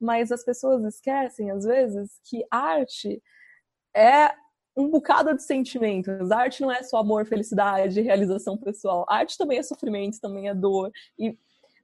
Mas 0.00 0.32
as 0.32 0.44
pessoas 0.44 0.82
esquecem, 0.84 1.50
às 1.50 1.64
vezes, 1.64 2.18
que 2.24 2.44
arte 2.50 3.22
é 3.94 4.32
um 4.76 4.88
bocado 4.88 5.34
de 5.34 5.42
sentimentos. 5.42 6.30
Arte 6.30 6.62
não 6.62 6.70
é 6.72 6.82
só 6.82 6.98
amor, 6.98 7.26
felicidade, 7.26 8.00
realização 8.00 8.56
pessoal. 8.56 9.04
Arte 9.08 9.36
também 9.36 9.58
é 9.58 9.62
sofrimento, 9.62 10.20
também 10.20 10.48
é 10.48 10.54
dor. 10.54 10.90
E 11.18 11.36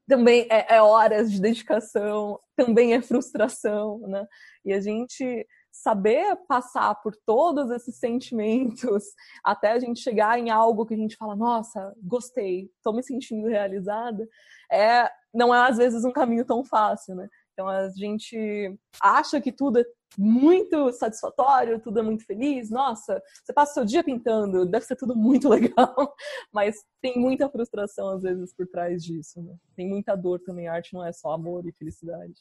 também 0.08 0.46
é, 0.50 0.76
é 0.76 0.82
horas 0.82 1.32
de 1.32 1.40
dedicação, 1.40 2.38
também 2.56 2.94
é 2.94 3.02
frustração, 3.02 3.98
né? 4.00 4.26
E 4.64 4.72
a 4.72 4.80
gente 4.80 5.46
saber 5.72 6.36
passar 6.46 6.94
por 7.02 7.16
todos 7.26 7.70
esses 7.70 7.98
sentimentos 7.98 9.04
até 9.44 9.72
a 9.72 9.78
gente 9.78 10.00
chegar 10.00 10.38
em 10.38 10.50
algo 10.50 10.86
que 10.86 10.94
a 10.94 10.96
gente 10.96 11.16
fala, 11.16 11.34
nossa, 11.34 11.92
gostei, 12.02 12.70
estou 12.76 12.94
me 12.94 13.02
sentindo 13.02 13.48
realizada, 13.48 14.26
é, 14.70 15.10
não 15.32 15.54
é 15.54 15.68
às 15.68 15.76
vezes 15.76 16.04
um 16.04 16.12
caminho 16.12 16.44
tão 16.44 16.64
fácil, 16.64 17.16
né? 17.16 17.28
Então 17.52 17.68
a 17.68 17.88
gente 17.90 18.78
acha 19.00 19.40
que 19.40 19.52
tudo 19.52 19.80
é 19.80 19.84
muito 20.16 20.92
satisfatório, 20.92 21.80
tudo 21.80 21.98
é 21.98 22.02
muito 22.02 22.24
feliz. 22.24 22.70
Nossa, 22.70 23.22
você 23.42 23.52
passa 23.52 23.72
o 23.72 23.74
seu 23.74 23.84
dia 23.84 24.04
pintando, 24.04 24.66
deve 24.66 24.84
ser 24.84 24.96
tudo 24.96 25.16
muito 25.16 25.48
legal. 25.50 26.14
Mas 26.52 26.76
tem 27.00 27.18
muita 27.18 27.48
frustração 27.48 28.08
às 28.10 28.22
vezes 28.22 28.54
por 28.54 28.66
trás 28.66 29.02
disso. 29.02 29.42
Né? 29.42 29.54
Tem 29.76 29.88
muita 29.88 30.14
dor 30.14 30.40
também. 30.40 30.68
A 30.68 30.74
arte 30.74 30.94
não 30.94 31.04
é 31.04 31.12
só 31.12 31.32
amor 31.32 31.66
e 31.66 31.72
felicidade. 31.72 32.34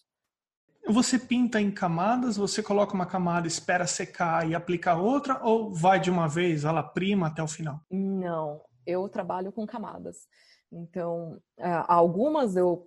Você 0.87 1.17
pinta 1.17 1.61
em 1.61 1.71
camadas, 1.71 2.35
você 2.35 2.61
coloca 2.61 2.93
uma 2.93 3.05
camada, 3.05 3.47
espera 3.47 3.87
secar 3.87 4.49
e 4.49 4.53
aplica 4.53 4.95
outra, 4.95 5.39
ou 5.41 5.73
vai 5.73 5.97
de 5.97 6.11
uma 6.11 6.27
vez, 6.27 6.65
ela 6.65 6.83
prima 6.83 7.27
até 7.27 7.41
o 7.41 7.47
final? 7.47 7.79
Não, 7.89 8.61
eu 8.85 9.07
trabalho 9.07 9.49
com 9.53 9.65
camadas. 9.65 10.27
Então, 10.75 11.39
é, 11.57 11.83
algumas 11.87 12.55
eu, 12.55 12.83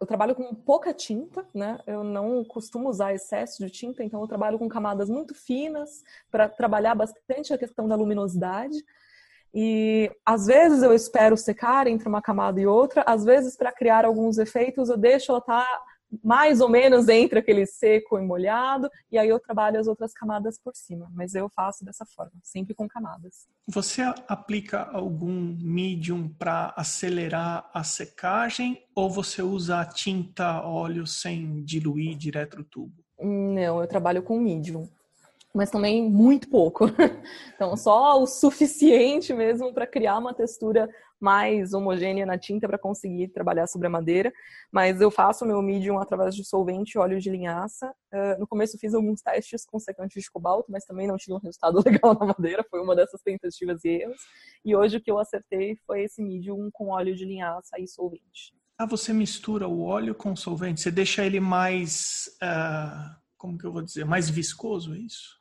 eu 0.00 0.06
trabalho 0.06 0.34
com 0.34 0.52
pouca 0.54 0.92
tinta, 0.92 1.46
né? 1.54 1.78
Eu 1.86 2.02
não 2.02 2.44
costumo 2.44 2.88
usar 2.88 3.14
excesso 3.14 3.64
de 3.64 3.70
tinta, 3.70 4.02
então 4.02 4.20
eu 4.20 4.26
trabalho 4.26 4.58
com 4.58 4.68
camadas 4.68 5.08
muito 5.08 5.34
finas 5.34 6.02
para 6.30 6.48
trabalhar 6.48 6.96
bastante 6.96 7.54
a 7.54 7.58
questão 7.58 7.86
da 7.86 7.94
luminosidade. 7.94 8.76
E 9.54 10.10
às 10.26 10.46
vezes 10.46 10.82
eu 10.82 10.92
espero 10.92 11.36
secar 11.36 11.86
entre 11.86 12.08
uma 12.08 12.20
camada 12.20 12.60
e 12.60 12.66
outra, 12.66 13.04
às 13.06 13.24
vezes 13.24 13.56
para 13.56 13.72
criar 13.72 14.04
alguns 14.04 14.36
efeitos 14.36 14.88
eu 14.88 14.96
deixo 14.96 15.30
ela 15.30 15.38
estar 15.38 15.64
tá 15.64 15.82
mais 16.22 16.60
ou 16.60 16.68
menos 16.68 17.08
entre 17.08 17.38
aquele 17.38 17.66
seco 17.66 18.18
e 18.18 18.22
molhado, 18.22 18.88
e 19.10 19.18
aí 19.18 19.28
eu 19.28 19.38
trabalho 19.38 19.78
as 19.78 19.86
outras 19.86 20.12
camadas 20.12 20.58
por 20.58 20.74
cima. 20.74 21.10
Mas 21.12 21.34
eu 21.34 21.48
faço 21.48 21.84
dessa 21.84 22.06
forma, 22.06 22.32
sempre 22.42 22.74
com 22.74 22.88
camadas. 22.88 23.46
Você 23.66 24.02
aplica 24.26 24.84
algum 24.92 25.56
medium 25.60 26.28
para 26.28 26.72
acelerar 26.76 27.68
a 27.72 27.84
secagem 27.84 28.82
ou 28.94 29.10
você 29.10 29.42
usa 29.42 29.80
a 29.80 29.84
tinta 29.84 30.62
óleo 30.62 31.06
sem 31.06 31.62
diluir 31.62 32.16
direto 32.16 32.58
no 32.58 32.64
tubo? 32.64 32.92
Não, 33.20 33.80
eu 33.80 33.86
trabalho 33.86 34.22
com 34.22 34.38
medium 34.38 34.88
mas 35.54 35.70
também 35.70 36.08
muito 36.08 36.48
pouco. 36.48 36.86
Então, 37.54 37.76
só 37.76 38.22
o 38.22 38.26
suficiente 38.26 39.34
mesmo 39.34 39.74
para 39.74 39.84
criar 39.84 40.18
uma 40.18 40.32
textura 40.32 40.88
mais 41.20 41.72
homogênea 41.72 42.24
na 42.24 42.38
tinta 42.38 42.68
para 42.68 42.78
conseguir 42.78 43.28
trabalhar 43.28 43.66
sobre 43.66 43.86
a 43.86 43.90
madeira. 43.90 44.32
Mas 44.70 45.00
eu 45.00 45.10
faço 45.10 45.44
meu 45.44 45.60
medium 45.62 45.98
através 45.98 46.34
de 46.34 46.44
solvente 46.44 46.92
e 46.96 46.98
óleo 46.98 47.20
de 47.20 47.30
linhaça. 47.30 47.92
Uh, 48.12 48.38
no 48.40 48.46
começo 48.46 48.78
fiz 48.78 48.94
alguns 48.94 49.20
testes 49.20 49.64
com 49.64 49.78
secante 49.78 50.20
de 50.20 50.30
cobalto, 50.30 50.70
mas 50.70 50.84
também 50.84 51.06
não 51.06 51.16
tive 51.16 51.34
um 51.34 51.40
resultado 51.40 51.80
legal 51.84 52.14
na 52.18 52.26
madeira. 52.26 52.64
Foi 52.70 52.80
uma 52.80 52.94
dessas 52.94 53.20
tentativas 53.22 53.84
e 53.84 53.88
erros. 53.88 54.20
E 54.64 54.74
hoje 54.76 54.96
o 54.96 55.00
que 55.00 55.10
eu 55.10 55.18
acertei 55.18 55.76
foi 55.86 56.02
esse 56.04 56.22
medium 56.22 56.70
com 56.72 56.88
óleo 56.88 57.14
de 57.14 57.24
linhaça 57.24 57.78
e 57.78 57.86
solvente. 57.86 58.54
Ah, 58.78 58.86
você 58.86 59.12
mistura 59.12 59.66
o 59.66 59.82
óleo 59.82 60.14
com 60.14 60.32
o 60.32 60.36
solvente? 60.36 60.80
Você 60.80 60.90
deixa 60.90 61.24
ele 61.24 61.40
mais, 61.40 62.30
uh, 62.40 63.16
como 63.36 63.58
que 63.58 63.64
eu 63.64 63.72
vou 63.72 63.82
dizer, 63.82 64.04
mais 64.04 64.30
viscoso, 64.30 64.94
é 64.94 64.98
isso? 64.98 65.37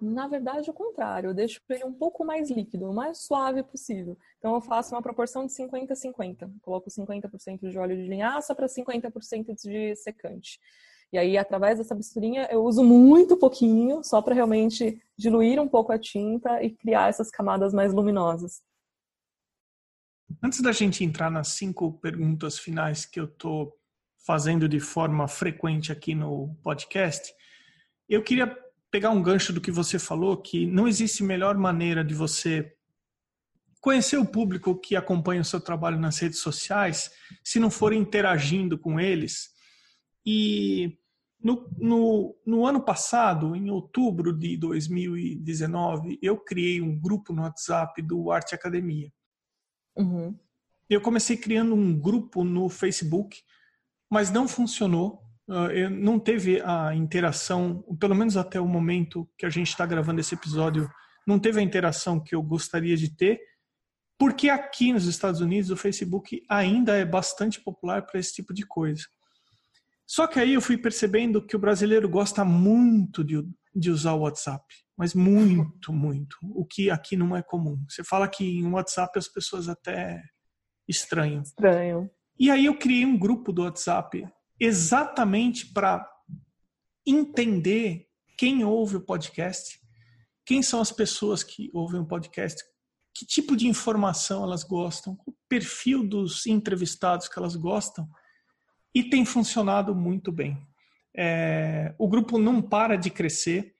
Na 0.00 0.28
verdade, 0.28 0.70
o 0.70 0.72
contrário, 0.72 1.30
eu 1.30 1.34
deixo 1.34 1.60
ele 1.68 1.84
um 1.84 1.92
pouco 1.92 2.24
mais 2.24 2.50
líquido, 2.50 2.88
o 2.88 2.94
mais 2.94 3.18
suave 3.18 3.62
possível. 3.64 4.16
Então, 4.38 4.54
eu 4.54 4.60
faço 4.60 4.94
uma 4.94 5.02
proporção 5.02 5.44
de 5.44 5.52
50-50. 5.52 6.48
Coloco 6.62 6.88
50% 6.88 7.68
de 7.68 7.78
óleo 7.78 7.96
de 7.96 8.08
linhaça 8.08 8.54
para 8.54 8.66
50% 8.66 9.54
de 9.60 9.96
secante. 9.96 10.60
E 11.12 11.18
aí, 11.18 11.36
através 11.36 11.78
dessa 11.78 11.94
misturinha, 11.94 12.46
eu 12.50 12.62
uso 12.62 12.84
muito 12.84 13.36
pouquinho, 13.36 14.04
só 14.04 14.22
para 14.22 14.34
realmente 14.34 15.02
diluir 15.16 15.60
um 15.60 15.66
pouco 15.66 15.90
a 15.90 15.98
tinta 15.98 16.62
e 16.62 16.70
criar 16.70 17.08
essas 17.08 17.30
camadas 17.30 17.72
mais 17.72 17.92
luminosas. 17.92 18.62
Antes 20.42 20.60
da 20.60 20.70
gente 20.70 21.02
entrar 21.02 21.30
nas 21.30 21.48
cinco 21.48 21.92
perguntas 21.94 22.58
finais 22.58 23.06
que 23.06 23.18
eu 23.18 23.24
estou 23.24 23.74
fazendo 24.24 24.68
de 24.68 24.78
forma 24.78 25.26
frequente 25.26 25.90
aqui 25.90 26.14
no 26.14 26.54
podcast, 26.62 27.34
eu 28.06 28.22
queria 28.22 28.54
pegar 28.90 29.10
um 29.10 29.22
gancho 29.22 29.52
do 29.52 29.60
que 29.60 29.70
você 29.70 29.98
falou, 29.98 30.36
que 30.40 30.66
não 30.66 30.88
existe 30.88 31.22
melhor 31.22 31.56
maneira 31.56 32.04
de 32.04 32.14
você 32.14 32.72
conhecer 33.80 34.16
o 34.16 34.26
público 34.26 34.78
que 34.78 34.96
acompanha 34.96 35.40
o 35.40 35.44
seu 35.44 35.60
trabalho 35.60 35.98
nas 35.98 36.18
redes 36.18 36.40
sociais 36.40 37.10
se 37.44 37.60
não 37.60 37.70
for 37.70 37.92
interagindo 37.92 38.78
com 38.78 38.98
eles. 38.98 39.50
E 40.26 40.98
no, 41.40 41.70
no, 41.78 42.36
no 42.44 42.66
ano 42.66 42.82
passado, 42.82 43.54
em 43.54 43.70
outubro 43.70 44.36
de 44.36 44.56
2019, 44.56 46.18
eu 46.20 46.36
criei 46.38 46.80
um 46.80 46.98
grupo 46.98 47.32
no 47.32 47.42
WhatsApp 47.42 48.02
do 48.02 48.30
Arte 48.30 48.54
Academia. 48.54 49.12
Uhum. 49.96 50.36
Eu 50.90 51.00
comecei 51.00 51.36
criando 51.36 51.74
um 51.74 51.98
grupo 51.98 52.42
no 52.42 52.68
Facebook, 52.68 53.38
mas 54.10 54.30
não 54.30 54.48
funcionou 54.48 55.22
uh, 55.48 55.90
não 55.90 56.18
teve 56.18 56.60
a 56.60 56.94
interação, 56.94 57.82
pelo 57.98 58.14
menos 58.14 58.36
até 58.36 58.60
o 58.60 58.66
momento 58.66 59.28
que 59.36 59.46
a 59.46 59.50
gente 59.50 59.68
está 59.68 59.86
gravando 59.86 60.20
esse 60.20 60.34
episódio, 60.34 60.90
não 61.26 61.38
teve 61.38 61.60
a 61.60 61.62
interação 61.62 62.22
que 62.22 62.34
eu 62.34 62.42
gostaria 62.42 62.96
de 62.96 63.14
ter, 63.14 63.40
porque 64.18 64.48
aqui 64.48 64.92
nos 64.92 65.06
Estados 65.06 65.40
Unidos 65.40 65.70
o 65.70 65.76
Facebook 65.76 66.42
ainda 66.48 66.96
é 66.96 67.04
bastante 67.04 67.60
popular 67.60 68.02
para 68.02 68.18
esse 68.18 68.34
tipo 68.34 68.52
de 68.52 68.66
coisa. 68.66 69.04
Só 70.06 70.26
que 70.26 70.40
aí 70.40 70.54
eu 70.54 70.60
fui 70.60 70.78
percebendo 70.78 71.44
que 71.44 71.54
o 71.54 71.58
brasileiro 71.58 72.08
gosta 72.08 72.44
muito 72.44 73.22
de, 73.22 73.46
de 73.74 73.90
usar 73.90 74.14
o 74.14 74.20
WhatsApp, 74.20 74.64
mas 74.96 75.14
muito, 75.14 75.92
muito, 75.92 76.36
o 76.42 76.64
que 76.64 76.90
aqui 76.90 77.14
não 77.14 77.36
é 77.36 77.42
comum. 77.42 77.84
Você 77.88 78.02
fala 78.02 78.26
que 78.26 78.42
em 78.42 78.66
WhatsApp 78.72 79.18
as 79.18 79.28
pessoas 79.28 79.68
até 79.68 80.22
estranham. 80.88 81.42
Estranham. 81.42 82.10
E 82.38 82.50
aí 82.50 82.64
eu 82.64 82.78
criei 82.78 83.04
um 83.04 83.18
grupo 83.18 83.52
do 83.52 83.62
WhatsApp 83.62 84.26
exatamente 84.60 85.72
para 85.72 86.08
entender 87.06 88.06
quem 88.36 88.64
ouve 88.64 88.96
o 88.96 89.00
podcast, 89.00 89.80
quem 90.44 90.62
são 90.62 90.80
as 90.80 90.92
pessoas 90.92 91.42
que 91.42 91.70
ouvem 91.72 92.00
o 92.00 92.06
podcast, 92.06 92.62
que 93.14 93.26
tipo 93.26 93.56
de 93.56 93.66
informação 93.66 94.44
elas 94.44 94.62
gostam, 94.62 95.18
o 95.26 95.34
perfil 95.48 96.06
dos 96.06 96.46
entrevistados 96.46 97.28
que 97.28 97.38
elas 97.38 97.56
gostam, 97.56 98.08
e 98.94 99.02
tem 99.02 99.24
funcionado 99.24 99.94
muito 99.94 100.30
bem. 100.32 100.56
É, 101.16 101.94
o 101.98 102.08
grupo 102.08 102.38
não 102.38 102.62
para 102.62 102.96
de 102.96 103.10
crescer. 103.10 103.74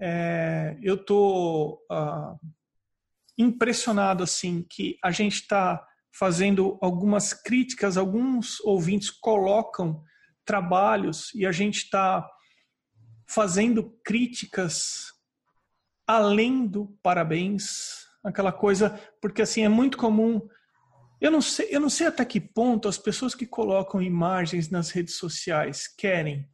É, 0.00 0.76
eu 0.82 0.94
estou 0.94 1.80
ah, 1.90 2.36
impressionado 3.36 4.22
assim 4.22 4.64
que 4.68 4.98
a 5.02 5.10
gente 5.10 5.34
está 5.34 5.84
fazendo 6.12 6.78
algumas 6.80 7.32
críticas, 7.32 7.96
alguns 7.96 8.58
ouvintes 8.60 9.10
colocam 9.10 10.02
trabalhos 10.48 11.30
e 11.34 11.44
a 11.44 11.52
gente 11.52 11.76
está 11.76 12.26
fazendo 13.28 13.94
críticas 14.02 15.12
além 16.06 16.66
do 16.66 16.86
parabéns, 17.02 18.06
aquela 18.24 18.50
coisa, 18.50 18.98
porque 19.20 19.42
assim 19.42 19.62
é 19.62 19.68
muito 19.68 19.98
comum. 19.98 20.40
Eu 21.20 21.30
não 21.30 21.42
sei, 21.42 21.68
eu 21.70 21.80
não 21.80 21.90
sei 21.90 22.06
até 22.06 22.24
que 22.24 22.40
ponto 22.40 22.88
as 22.88 22.96
pessoas 22.96 23.34
que 23.34 23.46
colocam 23.46 24.00
imagens 24.00 24.70
nas 24.70 24.88
redes 24.90 25.16
sociais 25.16 25.86
querem 25.86 26.50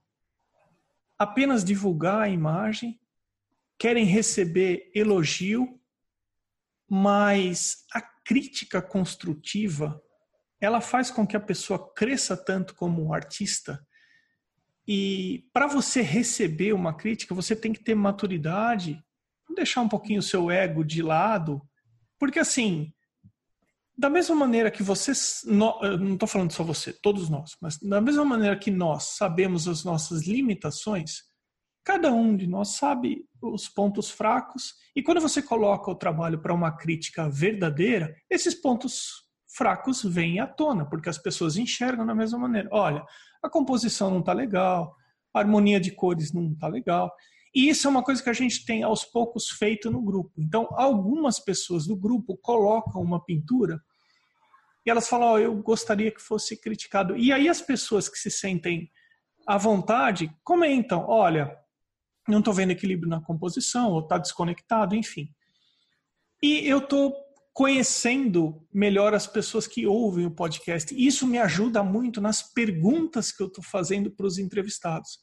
apenas 1.16 1.62
divulgar 1.64 2.22
a 2.22 2.28
imagem, 2.28 3.00
querem 3.78 4.04
receber 4.04 4.90
elogio, 4.92 5.80
mas 6.90 7.84
a 7.92 8.02
crítica 8.02 8.82
construtiva 8.82 10.02
ela 10.60 10.80
faz 10.80 11.10
com 11.10 11.26
que 11.26 11.36
a 11.36 11.40
pessoa 11.40 11.92
cresça 11.94 12.36
tanto 12.36 12.74
como 12.74 13.12
artista. 13.12 13.84
E 14.86 15.48
para 15.52 15.66
você 15.66 16.02
receber 16.02 16.72
uma 16.72 16.94
crítica, 16.94 17.34
você 17.34 17.56
tem 17.56 17.72
que 17.72 17.82
ter 17.82 17.94
maturidade, 17.94 19.02
deixar 19.54 19.80
um 19.80 19.88
pouquinho 19.88 20.20
o 20.20 20.22
seu 20.22 20.50
ego 20.50 20.84
de 20.84 21.02
lado, 21.02 21.62
porque 22.18 22.38
assim, 22.38 22.92
da 23.96 24.10
mesma 24.10 24.34
maneira 24.34 24.70
que 24.70 24.82
vocês, 24.82 25.42
não 25.46 26.14
estou 26.14 26.28
falando 26.28 26.52
só 26.52 26.64
você, 26.64 26.92
todos 26.92 27.28
nós, 27.28 27.56
mas 27.60 27.78
da 27.78 28.00
mesma 28.00 28.24
maneira 28.24 28.58
que 28.58 28.70
nós 28.70 29.16
sabemos 29.16 29.68
as 29.68 29.84
nossas 29.84 30.26
limitações, 30.26 31.22
cada 31.84 32.10
um 32.12 32.36
de 32.36 32.46
nós 32.46 32.70
sabe 32.70 33.24
os 33.40 33.68
pontos 33.68 34.10
fracos, 34.10 34.74
e 34.96 35.02
quando 35.02 35.20
você 35.20 35.40
coloca 35.42 35.90
o 35.90 35.94
trabalho 35.94 36.40
para 36.40 36.54
uma 36.54 36.72
crítica 36.72 37.28
verdadeira, 37.28 38.16
esses 38.28 38.54
pontos 38.54 39.23
fracos 39.56 40.02
vêm 40.02 40.40
à 40.40 40.46
tona, 40.46 40.84
porque 40.88 41.08
as 41.08 41.18
pessoas 41.18 41.56
enxergam 41.56 42.04
da 42.04 42.14
mesma 42.14 42.38
maneira. 42.38 42.68
Olha, 42.72 43.04
a 43.42 43.48
composição 43.48 44.10
não 44.10 44.20
está 44.20 44.32
legal, 44.32 44.94
a 45.32 45.38
harmonia 45.38 45.80
de 45.80 45.90
cores 45.90 46.32
não 46.32 46.52
está 46.52 46.68
legal. 46.68 47.12
E 47.54 47.68
isso 47.68 47.86
é 47.86 47.90
uma 47.90 48.02
coisa 48.02 48.22
que 48.22 48.30
a 48.30 48.34
gente 48.34 48.64
tem 48.64 48.82
aos 48.82 49.04
poucos 49.04 49.48
feito 49.50 49.90
no 49.90 50.02
grupo. 50.02 50.32
Então, 50.36 50.68
algumas 50.72 51.38
pessoas 51.38 51.86
do 51.86 51.96
grupo 51.96 52.36
colocam 52.36 53.00
uma 53.00 53.24
pintura 53.24 53.80
e 54.84 54.90
elas 54.90 55.08
falam: 55.08 55.32
oh, 55.32 55.38
eu 55.38 55.54
gostaria 55.62 56.10
que 56.10 56.20
fosse 56.20 56.60
criticado. 56.60 57.16
E 57.16 57.32
aí 57.32 57.48
as 57.48 57.60
pessoas 57.60 58.08
que 58.08 58.18
se 58.18 58.30
sentem 58.30 58.90
à 59.46 59.56
vontade 59.56 60.30
comentam: 60.42 61.06
olha, 61.08 61.56
não 62.28 62.40
estou 62.40 62.52
vendo 62.52 62.72
equilíbrio 62.72 63.08
na 63.08 63.22
composição, 63.22 63.92
ou 63.92 64.00
está 64.00 64.18
desconectado, 64.18 64.94
enfim. 64.94 65.28
E 66.42 66.68
eu 66.68 66.78
estou 66.78 67.14
conhecendo 67.54 68.66
melhor 68.72 69.14
as 69.14 69.28
pessoas 69.28 69.64
que 69.68 69.86
ouvem 69.86 70.26
o 70.26 70.30
podcast. 70.30 70.92
Isso 70.94 71.24
me 71.24 71.38
ajuda 71.38 71.84
muito 71.84 72.20
nas 72.20 72.42
perguntas 72.42 73.30
que 73.30 73.40
eu 73.40 73.46
estou 73.46 73.62
fazendo 73.62 74.10
para 74.10 74.26
os 74.26 74.38
entrevistados. 74.38 75.20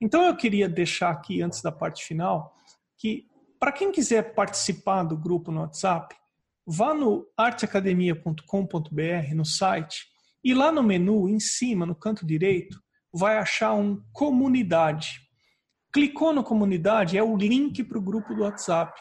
Então 0.00 0.24
eu 0.24 0.36
queria 0.36 0.68
deixar 0.68 1.10
aqui, 1.10 1.40
antes 1.40 1.62
da 1.62 1.70
parte 1.70 2.04
final, 2.04 2.52
que 2.98 3.28
para 3.60 3.70
quem 3.70 3.92
quiser 3.92 4.34
participar 4.34 5.04
do 5.04 5.16
grupo 5.16 5.52
no 5.52 5.60
WhatsApp, 5.60 6.16
vá 6.66 6.92
no 6.92 7.24
arteacademia.com.br, 7.36 9.34
no 9.34 9.44
site, 9.44 10.08
e 10.42 10.54
lá 10.54 10.72
no 10.72 10.82
menu, 10.82 11.28
em 11.28 11.38
cima, 11.38 11.86
no 11.86 11.94
canto 11.94 12.26
direito, 12.26 12.80
vai 13.12 13.38
achar 13.38 13.72
um 13.74 14.02
comunidade. 14.12 15.20
Clicou 15.92 16.32
no 16.32 16.42
comunidade, 16.42 17.16
é 17.16 17.22
o 17.22 17.36
link 17.36 17.84
para 17.84 17.98
o 17.98 18.02
grupo 18.02 18.34
do 18.34 18.42
WhatsApp. 18.42 19.00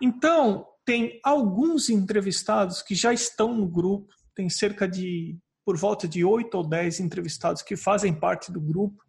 Então, 0.00 0.66
tem 0.84 1.20
alguns 1.22 1.88
entrevistados 1.88 2.82
que 2.82 2.94
já 2.94 3.12
estão 3.12 3.54
no 3.54 3.68
grupo, 3.68 4.12
tem 4.34 4.48
cerca 4.48 4.88
de, 4.88 5.38
por 5.64 5.76
volta 5.76 6.08
de 6.08 6.24
8 6.24 6.54
ou 6.54 6.68
10 6.68 7.00
entrevistados 7.00 7.62
que 7.62 7.76
fazem 7.76 8.12
parte 8.12 8.50
do 8.50 8.60
grupo. 8.60 9.02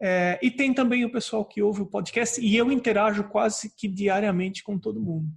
É, 0.00 0.38
e 0.42 0.50
tem 0.50 0.74
também 0.74 1.04
o 1.04 1.12
pessoal 1.12 1.44
que 1.44 1.62
ouve 1.62 1.82
o 1.82 1.86
podcast, 1.86 2.40
e 2.40 2.56
eu 2.56 2.70
interajo 2.70 3.24
quase 3.24 3.74
que 3.74 3.88
diariamente 3.88 4.62
com 4.62 4.78
todo 4.78 5.00
mundo. 5.00 5.28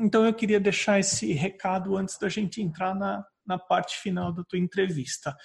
Então 0.00 0.26
eu 0.26 0.34
queria 0.34 0.58
deixar 0.58 0.98
esse 0.98 1.32
recado 1.32 1.96
antes 1.96 2.18
da 2.18 2.28
gente 2.28 2.60
entrar 2.60 2.94
na, 2.94 3.24
na 3.46 3.58
parte 3.58 3.98
final 3.98 4.32
da 4.32 4.42
tua 4.42 4.58
entrevista. 4.58 5.36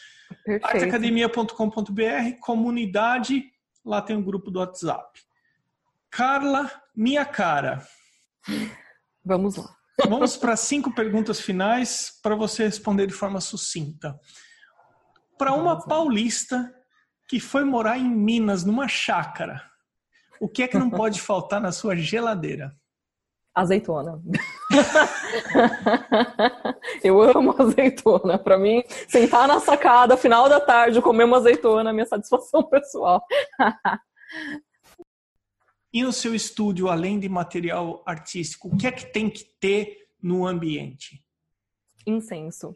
arteacademia.com.br, 0.64 2.40
comunidade, 2.42 3.44
lá 3.86 4.02
tem 4.02 4.16
um 4.16 4.24
grupo 4.24 4.50
do 4.50 4.60
WhatsApp. 4.60 5.22
Carla, 6.10 6.72
minha 6.96 7.26
cara. 7.26 7.86
Vamos 9.24 9.56
lá. 9.56 9.80
Vamos 10.08 10.38
para 10.38 10.56
cinco 10.56 10.94
perguntas 10.94 11.42
finais 11.42 12.14
para 12.24 12.36
você 12.36 12.64
responder 12.64 13.08
de 13.08 13.14
forma 13.14 13.42
sucinta. 13.42 14.18
Para 15.38 15.54
uma 15.54 15.86
paulista 15.86 16.74
que 17.28 17.40
foi 17.40 17.64
morar 17.64 17.98
em 17.98 18.10
Minas, 18.10 18.64
numa 18.64 18.88
chácara, 18.88 19.62
o 20.40 20.48
que 20.48 20.64
é 20.64 20.68
que 20.68 20.78
não 20.78 20.90
pode 20.90 21.20
faltar 21.22 21.62
na 21.62 21.72
sua 21.72 21.96
geladeira? 21.96 22.72
Azeitona. 23.54 24.22
Eu 27.04 27.22
amo 27.22 27.56
azeitona. 27.60 28.38
Para 28.38 28.58
mim, 28.58 28.84
sentar 29.08 29.48
na 29.48 29.60
sacada, 29.60 30.16
final 30.16 30.48
da 30.48 30.62
tarde, 30.62 31.02
comer 31.02 31.26
uma 31.26 31.38
azeitona 31.38 31.90
é 31.90 31.94
minha 31.94 32.06
satisfação 32.06 32.64
pessoal. 32.70 33.22
E 35.92 36.04
no 36.04 36.14
seu 36.14 36.36
estúdio, 36.36 36.88
além 36.88 37.20
de 37.20 37.28
material 37.28 38.04
artístico, 38.06 38.68
o 38.68 38.78
que 38.78 38.86
é 38.86 38.92
que 38.92 39.12
tem 39.12 39.30
que 39.30 39.44
ter 39.44 40.10
no 40.22 40.46
ambiente? 40.46 41.24
Incenso. 42.06 42.76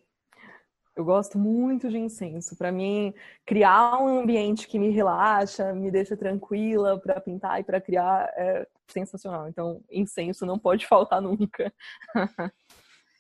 Eu 0.96 1.04
gosto 1.04 1.38
muito 1.40 1.90
de 1.90 1.98
incenso. 1.98 2.56
Para 2.56 2.72
mim, 2.72 3.14
criar 3.46 4.00
um 4.00 4.20
ambiente 4.20 4.68
que 4.68 4.78
me 4.78 4.90
relaxa, 4.90 5.74
me 5.74 5.90
deixa 5.90 6.16
tranquila 6.16 7.00
para 7.00 7.20
pintar 7.20 7.60
e 7.60 7.64
para 7.64 7.82
criar 7.82 8.32
é 8.36 8.68
sensacional. 8.88 9.48
Então, 9.48 9.84
incenso 9.92 10.46
não 10.46 10.60
pode 10.60 10.86
faltar 10.88 11.22
nunca. 11.22 11.74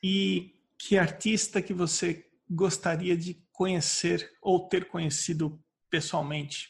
e 0.04 0.54
que 0.78 0.98
artista 0.98 1.62
que 1.62 1.74
você 1.74 2.26
gostaria 2.50 3.18
de 3.18 3.44
conhecer 3.52 4.32
ou 4.41 4.68
ter 4.68 4.88
conhecido 4.88 5.60
pessoalmente? 5.89 6.70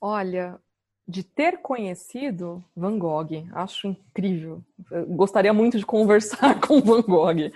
Olha, 0.00 0.60
de 1.08 1.22
ter 1.22 1.58
conhecido 1.58 2.64
Van 2.74 2.98
Gogh, 2.98 3.46
acho 3.52 3.88
incrível. 3.88 4.62
Eu 4.90 5.06
gostaria 5.06 5.52
muito 5.52 5.78
de 5.78 5.86
conversar 5.86 6.60
com 6.66 6.80
Van 6.80 7.02
Gogh, 7.02 7.52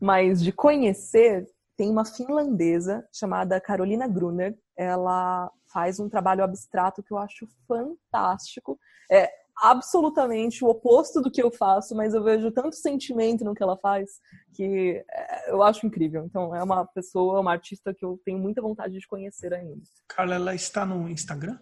mas 0.00 0.42
de 0.42 0.52
conhecer, 0.52 1.48
tem 1.76 1.90
uma 1.90 2.04
finlandesa 2.04 3.06
chamada 3.12 3.60
Carolina 3.60 4.06
Gruner. 4.06 4.56
Ela 4.76 5.50
faz 5.72 5.98
um 5.98 6.08
trabalho 6.08 6.44
abstrato 6.44 7.02
que 7.02 7.12
eu 7.12 7.18
acho 7.18 7.48
fantástico. 7.66 8.78
É 9.10 9.30
absolutamente 9.56 10.64
o 10.64 10.68
oposto 10.68 11.20
do 11.20 11.30
que 11.30 11.42
eu 11.42 11.50
faço, 11.50 11.94
mas 11.94 12.14
eu 12.14 12.22
vejo 12.22 12.50
tanto 12.50 12.76
sentimento 12.76 13.44
no 13.44 13.54
que 13.54 13.62
ela 13.62 13.76
faz 13.76 14.20
que 14.54 15.04
é, 15.10 15.50
eu 15.50 15.62
acho 15.62 15.86
incrível. 15.86 16.24
Então, 16.24 16.54
é 16.54 16.62
uma 16.62 16.86
pessoa, 16.86 17.40
uma 17.40 17.52
artista 17.52 17.94
que 17.94 18.04
eu 18.04 18.20
tenho 18.24 18.38
muita 18.38 18.62
vontade 18.62 18.98
de 18.98 19.06
conhecer 19.06 19.52
ainda. 19.52 19.80
Carla, 20.08 20.34
ela 20.34 20.54
está 20.54 20.84
no 20.84 21.08
Instagram? 21.08 21.58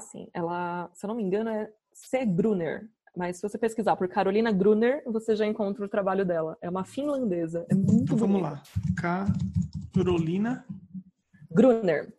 Sim. 0.00 0.28
Ela, 0.32 0.90
se 0.94 1.04
eu 1.04 1.08
não 1.08 1.14
me 1.14 1.22
engano, 1.22 1.50
é 1.50 1.70
C. 1.92 2.24
Gruner. 2.24 2.88
Mas 3.16 3.36
se 3.36 3.42
você 3.42 3.58
pesquisar 3.58 3.96
por 3.96 4.08
Carolina 4.08 4.52
Gruner, 4.52 5.02
você 5.04 5.34
já 5.34 5.44
encontra 5.44 5.84
o 5.84 5.88
trabalho 5.88 6.24
dela. 6.24 6.56
É 6.60 6.70
uma 6.70 6.84
finlandesa. 6.84 7.66
É 7.68 7.74
muito 7.74 8.02
então, 8.02 8.16
Vamos 8.16 8.40
lá. 8.40 8.62
Carolina 9.92 10.64
Gruner. 11.50 12.12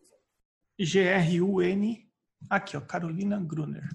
G-R-U-N. 0.78 2.10
Aqui, 2.50 2.76
ó, 2.76 2.82
Carolina 2.82 3.40
Gruner. 3.40 3.88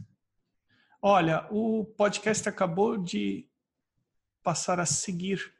Olha, 1.02 1.46
o 1.50 1.84
podcast 1.84 2.48
acabou 2.48 2.96
de 2.96 3.46
passar 4.42 4.80
a 4.80 4.86
seguir 4.86 5.52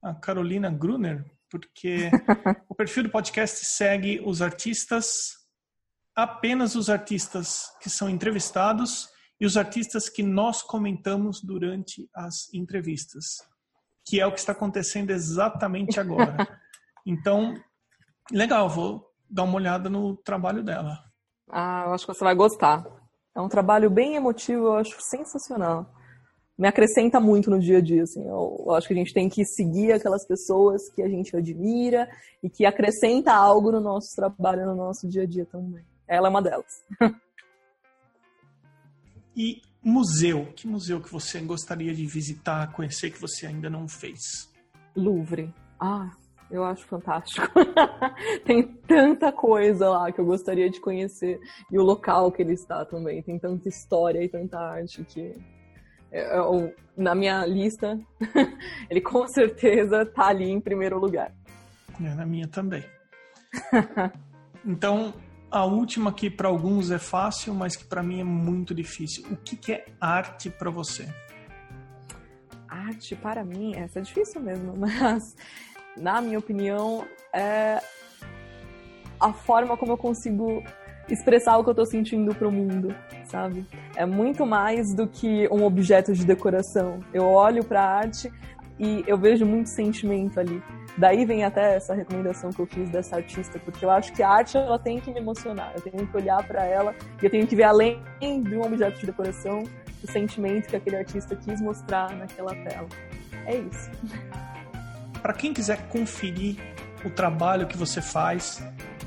a 0.00 0.14
Carolina 0.14 0.70
Gruner, 0.70 1.24
porque 1.50 2.10
o 2.68 2.74
perfil 2.74 3.02
do 3.02 3.10
podcast 3.10 3.64
segue 3.66 4.22
os 4.24 4.40
artistas 4.40 5.37
apenas 6.18 6.74
os 6.74 6.90
artistas 6.90 7.72
que 7.80 7.88
são 7.88 8.10
entrevistados 8.10 9.08
e 9.40 9.46
os 9.46 9.56
artistas 9.56 10.08
que 10.08 10.20
nós 10.20 10.62
comentamos 10.62 11.40
durante 11.40 12.10
as 12.12 12.52
entrevistas, 12.52 13.24
que 14.04 14.20
é 14.20 14.26
o 14.26 14.32
que 14.32 14.40
está 14.40 14.50
acontecendo 14.50 15.10
exatamente 15.10 16.00
agora. 16.00 16.36
Então, 17.06 17.54
legal, 18.32 18.68
vou 18.68 19.06
dar 19.30 19.44
uma 19.44 19.54
olhada 19.54 19.88
no 19.88 20.16
trabalho 20.16 20.64
dela. 20.64 20.98
Ah, 21.48 21.84
eu 21.86 21.92
acho 21.92 22.04
que 22.04 22.12
você 22.12 22.24
vai 22.24 22.34
gostar. 22.34 22.84
É 23.32 23.40
um 23.40 23.48
trabalho 23.48 23.88
bem 23.88 24.16
emotivo, 24.16 24.64
eu 24.64 24.74
acho 24.74 24.96
sensacional. 25.00 25.88
Me 26.58 26.66
acrescenta 26.66 27.20
muito 27.20 27.48
no 27.48 27.60
dia 27.60 27.78
a 27.78 27.80
dia, 27.80 28.02
assim. 28.02 28.26
Eu, 28.26 28.64
eu 28.66 28.74
acho 28.74 28.88
que 28.88 28.94
a 28.94 28.96
gente 28.96 29.14
tem 29.14 29.28
que 29.28 29.44
seguir 29.44 29.92
aquelas 29.92 30.26
pessoas 30.26 30.90
que 30.90 31.00
a 31.00 31.08
gente 31.08 31.36
admira 31.36 32.10
e 32.42 32.50
que 32.50 32.66
acrescenta 32.66 33.32
algo 33.32 33.70
no 33.70 33.78
nosso 33.78 34.16
trabalho, 34.16 34.66
no 34.66 34.74
nosso 34.74 35.08
dia 35.08 35.22
a 35.22 35.26
dia 35.26 35.46
também. 35.46 35.86
Ela 36.08 36.28
é 36.28 36.30
uma 36.30 36.42
delas. 36.42 36.84
e 39.36 39.60
museu? 39.82 40.46
Que 40.56 40.66
museu 40.66 41.00
que 41.00 41.12
você 41.12 41.40
gostaria 41.40 41.94
de 41.94 42.06
visitar, 42.06 42.72
conhecer, 42.72 43.10
que 43.10 43.20
você 43.20 43.46
ainda 43.46 43.68
não 43.68 43.86
fez? 43.86 44.50
Louvre. 44.96 45.52
Ah, 45.78 46.10
eu 46.50 46.64
acho 46.64 46.86
fantástico. 46.86 47.46
tem 48.44 48.62
tanta 48.62 49.30
coisa 49.30 49.88
lá 49.90 50.10
que 50.10 50.20
eu 50.20 50.24
gostaria 50.24 50.70
de 50.70 50.80
conhecer. 50.80 51.38
E 51.70 51.78
o 51.78 51.82
local 51.82 52.32
que 52.32 52.42
ele 52.42 52.54
está 52.54 52.84
também. 52.84 53.22
Tem 53.22 53.38
tanta 53.38 53.68
história 53.68 54.22
e 54.22 54.28
tanta 54.28 54.58
arte 54.58 55.04
que. 55.04 55.34
Eu, 56.10 56.54
é, 56.54 56.64
é 56.64 56.74
na 56.96 57.14
minha 57.14 57.46
lista, 57.46 58.00
ele 58.90 59.00
com 59.00 59.26
certeza 59.28 60.02
está 60.02 60.28
ali 60.28 60.50
em 60.50 60.60
primeiro 60.60 60.98
lugar. 60.98 61.32
É, 62.02 62.14
na 62.14 62.26
minha 62.26 62.48
também. 62.48 62.82
então, 64.64 65.14
a 65.50 65.64
última 65.64 66.12
que 66.12 66.28
para 66.28 66.48
alguns 66.48 66.90
é 66.90 66.98
fácil, 66.98 67.54
mas 67.54 67.76
que 67.76 67.84
para 67.84 68.02
mim 68.02 68.20
é 68.20 68.24
muito 68.24 68.74
difícil. 68.74 69.24
O 69.30 69.36
que, 69.36 69.56
que 69.56 69.72
é 69.72 69.86
arte 70.00 70.50
para 70.50 70.70
você? 70.70 71.08
Arte 72.68 73.16
para 73.16 73.44
mim, 73.44 73.74
essa 73.74 73.98
é 73.98 74.02
difícil 74.02 74.40
mesmo, 74.40 74.74
mas 74.76 75.34
na 75.96 76.20
minha 76.20 76.38
opinião 76.38 77.04
é 77.32 77.80
a 79.18 79.32
forma 79.32 79.76
como 79.76 79.92
eu 79.92 79.96
consigo 79.96 80.62
expressar 81.08 81.56
o 81.56 81.64
que 81.64 81.70
eu 81.70 81.72
estou 81.72 81.86
sentindo 81.86 82.34
para 82.34 82.46
o 82.46 82.52
mundo, 82.52 82.94
sabe? 83.24 83.66
É 83.96 84.04
muito 84.04 84.44
mais 84.44 84.94
do 84.94 85.08
que 85.08 85.48
um 85.50 85.64
objeto 85.64 86.12
de 86.12 86.24
decoração. 86.24 87.00
Eu 87.12 87.24
olho 87.24 87.64
para 87.64 87.82
a 87.82 87.96
arte 87.96 88.30
e 88.78 89.02
eu 89.06 89.16
vejo 89.16 89.46
muito 89.46 89.70
sentimento 89.70 90.38
ali. 90.38 90.62
Daí 90.96 91.24
vem 91.24 91.44
até 91.44 91.76
essa 91.76 91.94
recomendação 91.94 92.50
que 92.50 92.60
eu 92.60 92.66
fiz 92.66 92.88
dessa 92.90 93.16
artista, 93.16 93.58
porque 93.58 93.84
eu 93.84 93.90
acho 93.90 94.12
que 94.12 94.22
a 94.22 94.28
arte 94.28 94.56
ela 94.56 94.78
tem 94.78 95.00
que 95.00 95.12
me 95.12 95.20
emocionar. 95.20 95.72
Eu 95.74 95.82
tenho 95.82 96.06
que 96.06 96.16
olhar 96.16 96.44
para 96.46 96.64
ela 96.64 96.94
e 97.20 97.24
eu 97.24 97.30
tenho 97.30 97.46
que 97.46 97.54
ver 97.54 97.64
além 97.64 98.02
de 98.20 98.56
um 98.56 98.62
objeto 98.62 98.98
de 98.98 99.06
decoração 99.06 99.64
o 100.02 100.10
sentimento 100.10 100.68
que 100.68 100.76
aquele 100.76 100.96
artista 100.96 101.34
quis 101.36 101.60
mostrar 101.60 102.14
naquela 102.16 102.54
tela. 102.54 102.88
É 103.46 103.56
isso. 103.56 103.90
Para 105.20 105.32
quem 105.32 105.52
quiser 105.52 105.88
conferir 105.88 106.56
o 107.04 107.10
trabalho 107.10 107.66
que 107.66 107.76
você 107.76 108.00
faz 108.00 108.62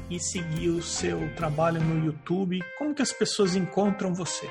e 0.10 0.20
seguir 0.20 0.70
o 0.70 0.82
seu 0.82 1.34
trabalho 1.36 1.80
no 1.82 2.06
YouTube, 2.06 2.60
como 2.78 2.94
que 2.94 3.02
as 3.02 3.14
pessoas 3.14 3.56
encontram 3.56 4.14
você? 4.14 4.50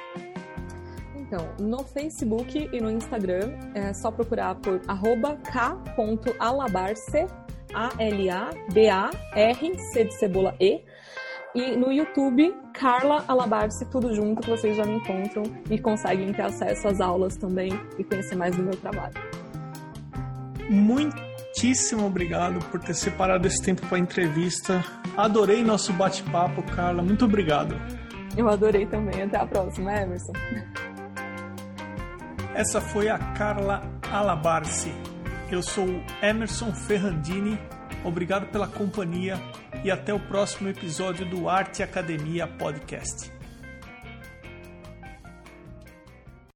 Então, 1.30 1.46
no 1.60 1.84
Facebook 1.84 2.68
e 2.72 2.80
no 2.80 2.90
Instagram 2.90 3.52
é 3.72 3.92
só 3.94 4.10
procurar 4.10 4.56
por 4.56 4.80
k.alabarce, 5.44 7.24
A-L-A-B-A-R-C 7.72 8.74
de 10.04 10.14
cebola 10.14 10.56
E. 10.58 10.82
E 11.54 11.76
no 11.76 11.92
YouTube, 11.92 12.52
Carla 12.74 13.24
Alabarce, 13.28 13.84
tudo 13.90 14.12
junto, 14.12 14.42
que 14.42 14.50
vocês 14.50 14.76
já 14.76 14.84
me 14.84 14.96
encontram 14.96 15.44
e 15.70 15.78
conseguem 15.78 16.32
ter 16.32 16.42
acesso 16.42 16.88
às 16.88 17.00
aulas 17.00 17.36
também 17.36 17.70
e 17.96 18.02
conhecer 18.02 18.34
mais 18.34 18.56
do 18.56 18.64
meu 18.64 18.74
trabalho. 18.74 19.14
Muitíssimo 20.68 22.06
obrigado 22.06 22.58
por 22.70 22.80
ter 22.80 22.94
separado 22.94 23.46
esse 23.46 23.62
tempo 23.62 23.86
para 23.86 23.98
a 23.98 24.00
entrevista. 24.00 24.84
Adorei 25.16 25.62
nosso 25.62 25.92
bate-papo, 25.92 26.60
Carla. 26.74 27.04
Muito 27.04 27.24
obrigado. 27.24 27.76
Eu 28.36 28.48
adorei 28.48 28.84
também. 28.86 29.22
Até 29.22 29.36
a 29.36 29.46
próxima, 29.46 29.92
Emerson. 29.92 30.32
Essa 32.54 32.80
foi 32.80 33.08
a 33.08 33.16
Carla 33.16 33.80
Alabarce. 34.10 34.92
Eu 35.50 35.62
sou 35.62 35.86
o 35.86 36.04
Emerson 36.20 36.72
Ferrandini. 36.72 37.58
Obrigado 38.04 38.46
pela 38.46 38.66
companhia 38.66 39.40
e 39.84 39.90
até 39.90 40.12
o 40.12 40.18
próximo 40.18 40.68
episódio 40.68 41.24
do 41.24 41.48
Arte 41.48 41.82
Academia 41.82 42.46
Podcast. 42.46 43.32